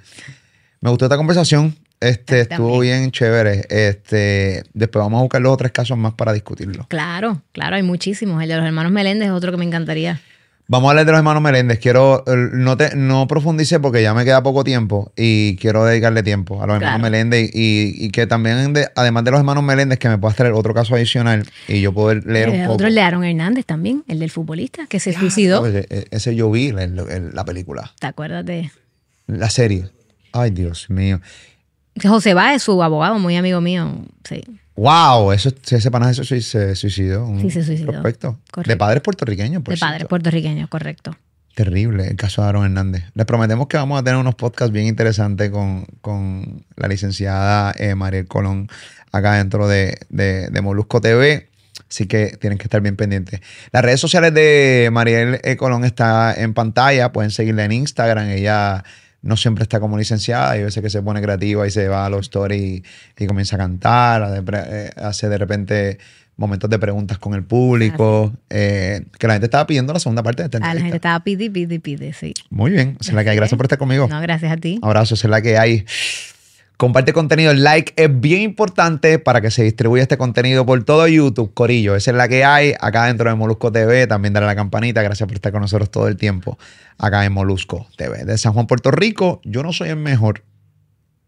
me 0.81 0.89
gustó 0.89 1.05
esta 1.05 1.17
conversación. 1.17 1.75
Este, 1.99 2.41
estuvo 2.41 2.79
bien 2.79 3.09
chévere. 3.11 3.65
Este, 3.69 4.63
después 4.73 5.03
vamos 5.03 5.19
a 5.19 5.21
buscar 5.21 5.41
los 5.41 5.53
otros 5.53 5.71
casos 5.71 5.97
más 5.97 6.13
para 6.13 6.33
discutirlo. 6.33 6.85
Claro, 6.89 7.41
claro, 7.53 7.77
hay 7.77 7.83
muchísimos. 7.83 8.43
El 8.43 8.49
de 8.49 8.57
los 8.57 8.65
hermanos 8.65 8.91
Meléndez 8.91 9.29
es 9.29 9.33
otro 9.33 9.51
que 9.51 9.57
me 9.57 9.65
encantaría. 9.65 10.19
Vamos 10.69 10.89
a 10.89 10.91
hablar 10.91 11.05
de 11.05 11.11
los 11.13 11.19
hermanos 11.19 11.41
Meléndez. 11.41 11.79
Quiero, 11.79 12.25
no 12.25 12.75
te, 12.75 12.93
no 12.95 13.25
profundice 13.27 13.79
porque 13.79 14.01
ya 14.01 14.13
me 14.13 14.25
queda 14.25 14.43
poco 14.43 14.65
tiempo 14.65 15.13
y 15.15 15.55
quiero 15.55 15.85
dedicarle 15.85 16.23
tiempo 16.23 16.61
a 16.61 16.67
los 16.67 16.75
hermanos 16.75 17.01
Meléndez 17.01 17.49
y, 17.53 18.09
que 18.09 18.27
también, 18.27 18.73
además 18.95 19.23
de 19.23 19.31
los 19.31 19.39
hermanos 19.39 19.63
Meléndez, 19.63 19.97
que 19.97 20.09
me 20.09 20.17
puedas 20.17 20.35
traer 20.35 20.53
otro 20.53 20.73
caso 20.73 20.95
adicional 20.95 21.45
y 21.69 21.79
yo 21.79 21.93
poder 21.93 22.25
leer 22.25 22.49
un 22.49 22.55
eh, 22.55 22.61
poco. 22.63 22.73
Otro 22.73 22.91
de 22.91 23.01
Aaron 23.01 23.23
Hernández 23.23 23.65
también, 23.65 24.03
el 24.09 24.19
del 24.19 24.29
futbolista 24.29 24.87
que 24.87 24.99
se 24.99 25.13
suicidó. 25.13 25.65
Ese, 25.65 26.07
ese, 26.11 26.35
yo 26.35 26.51
vi 26.51 26.67
en 26.67 27.31
la 27.33 27.45
película. 27.45 27.93
¿Te 27.99 28.07
acuerdas 28.07 28.45
de? 28.45 28.69
La 29.27 29.49
serie. 29.49 29.89
Ay, 30.33 30.51
Dios 30.51 30.89
mío. 30.89 31.21
José 32.03 32.33
Bá 32.33 32.53
es 32.53 32.63
su 32.63 32.83
abogado, 32.83 33.19
muy 33.19 33.37
amigo 33.37 33.61
mío. 33.61 34.05
Sí. 34.23 34.43
Wow, 34.77 35.31
eso, 35.31 35.49
ese 35.71 35.89
pana 35.89 36.13
se 36.13 36.23
suicidó. 36.23 36.75
sí, 37.41 37.49
se 37.49 37.63
suicidó. 37.63 37.91
Perfecto. 37.91 38.39
De 38.63 38.77
padres 38.77 39.01
puertorriqueños, 39.01 39.63
por 39.63 39.73
De 39.73 39.79
padres 39.79 40.05
puertorriqueños, 40.05 40.69
correcto. 40.69 41.17
Terrible 41.55 42.07
el 42.07 42.15
caso 42.15 42.43
de 42.43 42.49
Aaron 42.49 42.65
Hernández. 42.65 43.05
Les 43.15 43.25
prometemos 43.25 43.65
que 43.67 43.77
vamos 43.77 43.99
a 43.99 44.03
tener 44.03 44.19
unos 44.19 44.35
podcasts 44.35 44.71
bien 44.71 44.85
interesantes 44.85 45.49
con, 45.49 45.85
con 46.01 46.63
la 46.75 46.87
licenciada 46.87 47.73
eh, 47.79 47.95
Mariel 47.95 48.27
Colón 48.27 48.69
acá 49.11 49.33
dentro 49.33 49.67
de, 49.67 49.97
de, 50.09 50.49
de 50.51 50.61
Molusco 50.61 51.01
TV. 51.01 51.49
Así 51.89 52.05
que 52.05 52.37
tienen 52.39 52.59
que 52.59 52.65
estar 52.65 52.79
bien 52.81 52.95
pendientes. 52.95 53.41
Las 53.71 53.83
redes 53.83 53.99
sociales 53.99 54.31
de 54.35 54.89
Mariel 54.91 55.39
E. 55.43 55.57
Colón 55.57 55.85
está 55.85 56.35
en 56.35 56.53
pantalla. 56.53 57.11
Pueden 57.11 57.31
seguirla 57.31 57.65
en 57.65 57.71
Instagram. 57.71 58.29
Ella 58.29 58.83
no 59.27 59.37
siempre 59.37 59.63
está 59.63 59.79
como 59.79 59.97
licenciada. 59.97 60.57
Y 60.57 60.61
a 60.61 60.65
veces 60.65 60.81
que 60.81 60.89
se 60.89 61.01
pone 61.01 61.21
creativa 61.21 61.67
y 61.67 61.71
se 61.71 61.87
va 61.87 62.05
a 62.05 62.09
los 62.09 62.21
stories 62.21 62.61
y, 63.17 63.23
y 63.23 63.27
comienza 63.27 63.55
a 63.55 63.59
cantar. 63.59 64.23
a 64.23 64.31
de 64.31 64.41
eh, 64.53 64.89
Hace 64.97 65.29
de 65.29 65.37
repente 65.37 65.97
momentos 66.37 66.69
de 66.69 66.77
preguntas 66.79 67.17
con 67.17 67.33
el 67.33 67.43
público. 67.43 68.31
eh, 68.49 69.01
que 69.19 69.27
la 69.27 69.33
gente 69.33 69.45
estaba 69.47 69.65
pidiendo 69.67 69.91
la 69.93 69.99
segunda 69.99 70.21
parte 70.23 70.43
de 70.43 70.45
esta 70.47 70.57
Ah, 70.57 70.61
la 70.61 70.67
gente 70.67 70.77
entrevista. 70.79 70.95
estaba 70.97 71.23
pide, 71.23 71.49
pide, 71.49 71.79
pide, 71.79 72.13
sí. 72.13 72.33
Muy 72.49 72.71
bien. 72.71 72.97
Es 73.01 73.11
la 73.11 73.23
que 73.23 73.31
hay. 73.31 73.35
Gracias 73.35 73.57
por 73.57 73.65
estar 73.65 73.77
conmigo. 73.79 74.07
No, 74.07 74.21
gracias 74.21 74.51
a 74.51 74.57
ti. 74.57 74.79
Abrazo, 74.81 75.15
es 75.15 75.23
la 75.25 75.41
que 75.41 75.57
hay. 75.57 75.85
Comparte 76.77 77.11
contenido, 77.11 77.49
el 77.49 77.63
like 77.63 77.91
es 77.95 78.19
bien 78.19 78.43
importante 78.43 79.17
para 79.17 79.41
que 79.41 79.49
se 79.49 79.63
distribuya 79.63 80.03
este 80.03 80.15
contenido 80.15 80.63
por 80.63 80.83
todo 80.83 81.07
YouTube, 81.07 81.51
Corillo. 81.51 81.95
Esa 81.95 82.11
es 82.11 82.17
la 82.17 82.27
que 82.27 82.45
hay 82.45 82.75
acá 82.79 83.05
dentro 83.05 83.27
de 83.27 83.35
Molusco 83.35 83.71
TV. 83.71 84.05
También 84.05 84.31
dale 84.31 84.45
a 84.45 84.49
la 84.49 84.55
campanita. 84.55 85.01
Gracias 85.01 85.25
por 85.27 85.35
estar 85.35 85.51
con 85.51 85.61
nosotros 85.61 85.89
todo 85.89 86.07
el 86.07 86.17
tiempo 86.17 86.59
acá 86.99 87.25
en 87.25 87.33
Molusco 87.33 87.87
TV. 87.97 88.25
De 88.25 88.37
San 88.37 88.53
Juan, 88.53 88.67
Puerto 88.67 88.91
Rico, 88.91 89.41
yo 89.43 89.63
no 89.63 89.73
soy 89.73 89.89
el 89.89 89.95
mejor. 89.95 90.43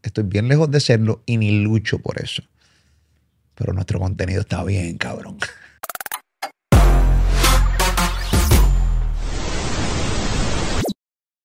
Estoy 0.03 0.23
bien 0.25 0.47
lejos 0.49 0.69
de 0.69 0.79
serlo 0.79 1.23
y 1.25 1.37
ni 1.37 1.63
lucho 1.63 1.97
por 1.97 2.21
eso. 2.21 2.43
Pero 3.55 3.73
nuestro 3.73 3.99
contenido 3.99 4.41
está 4.41 4.63
bien, 4.63 4.99
cabrón. 4.99 5.39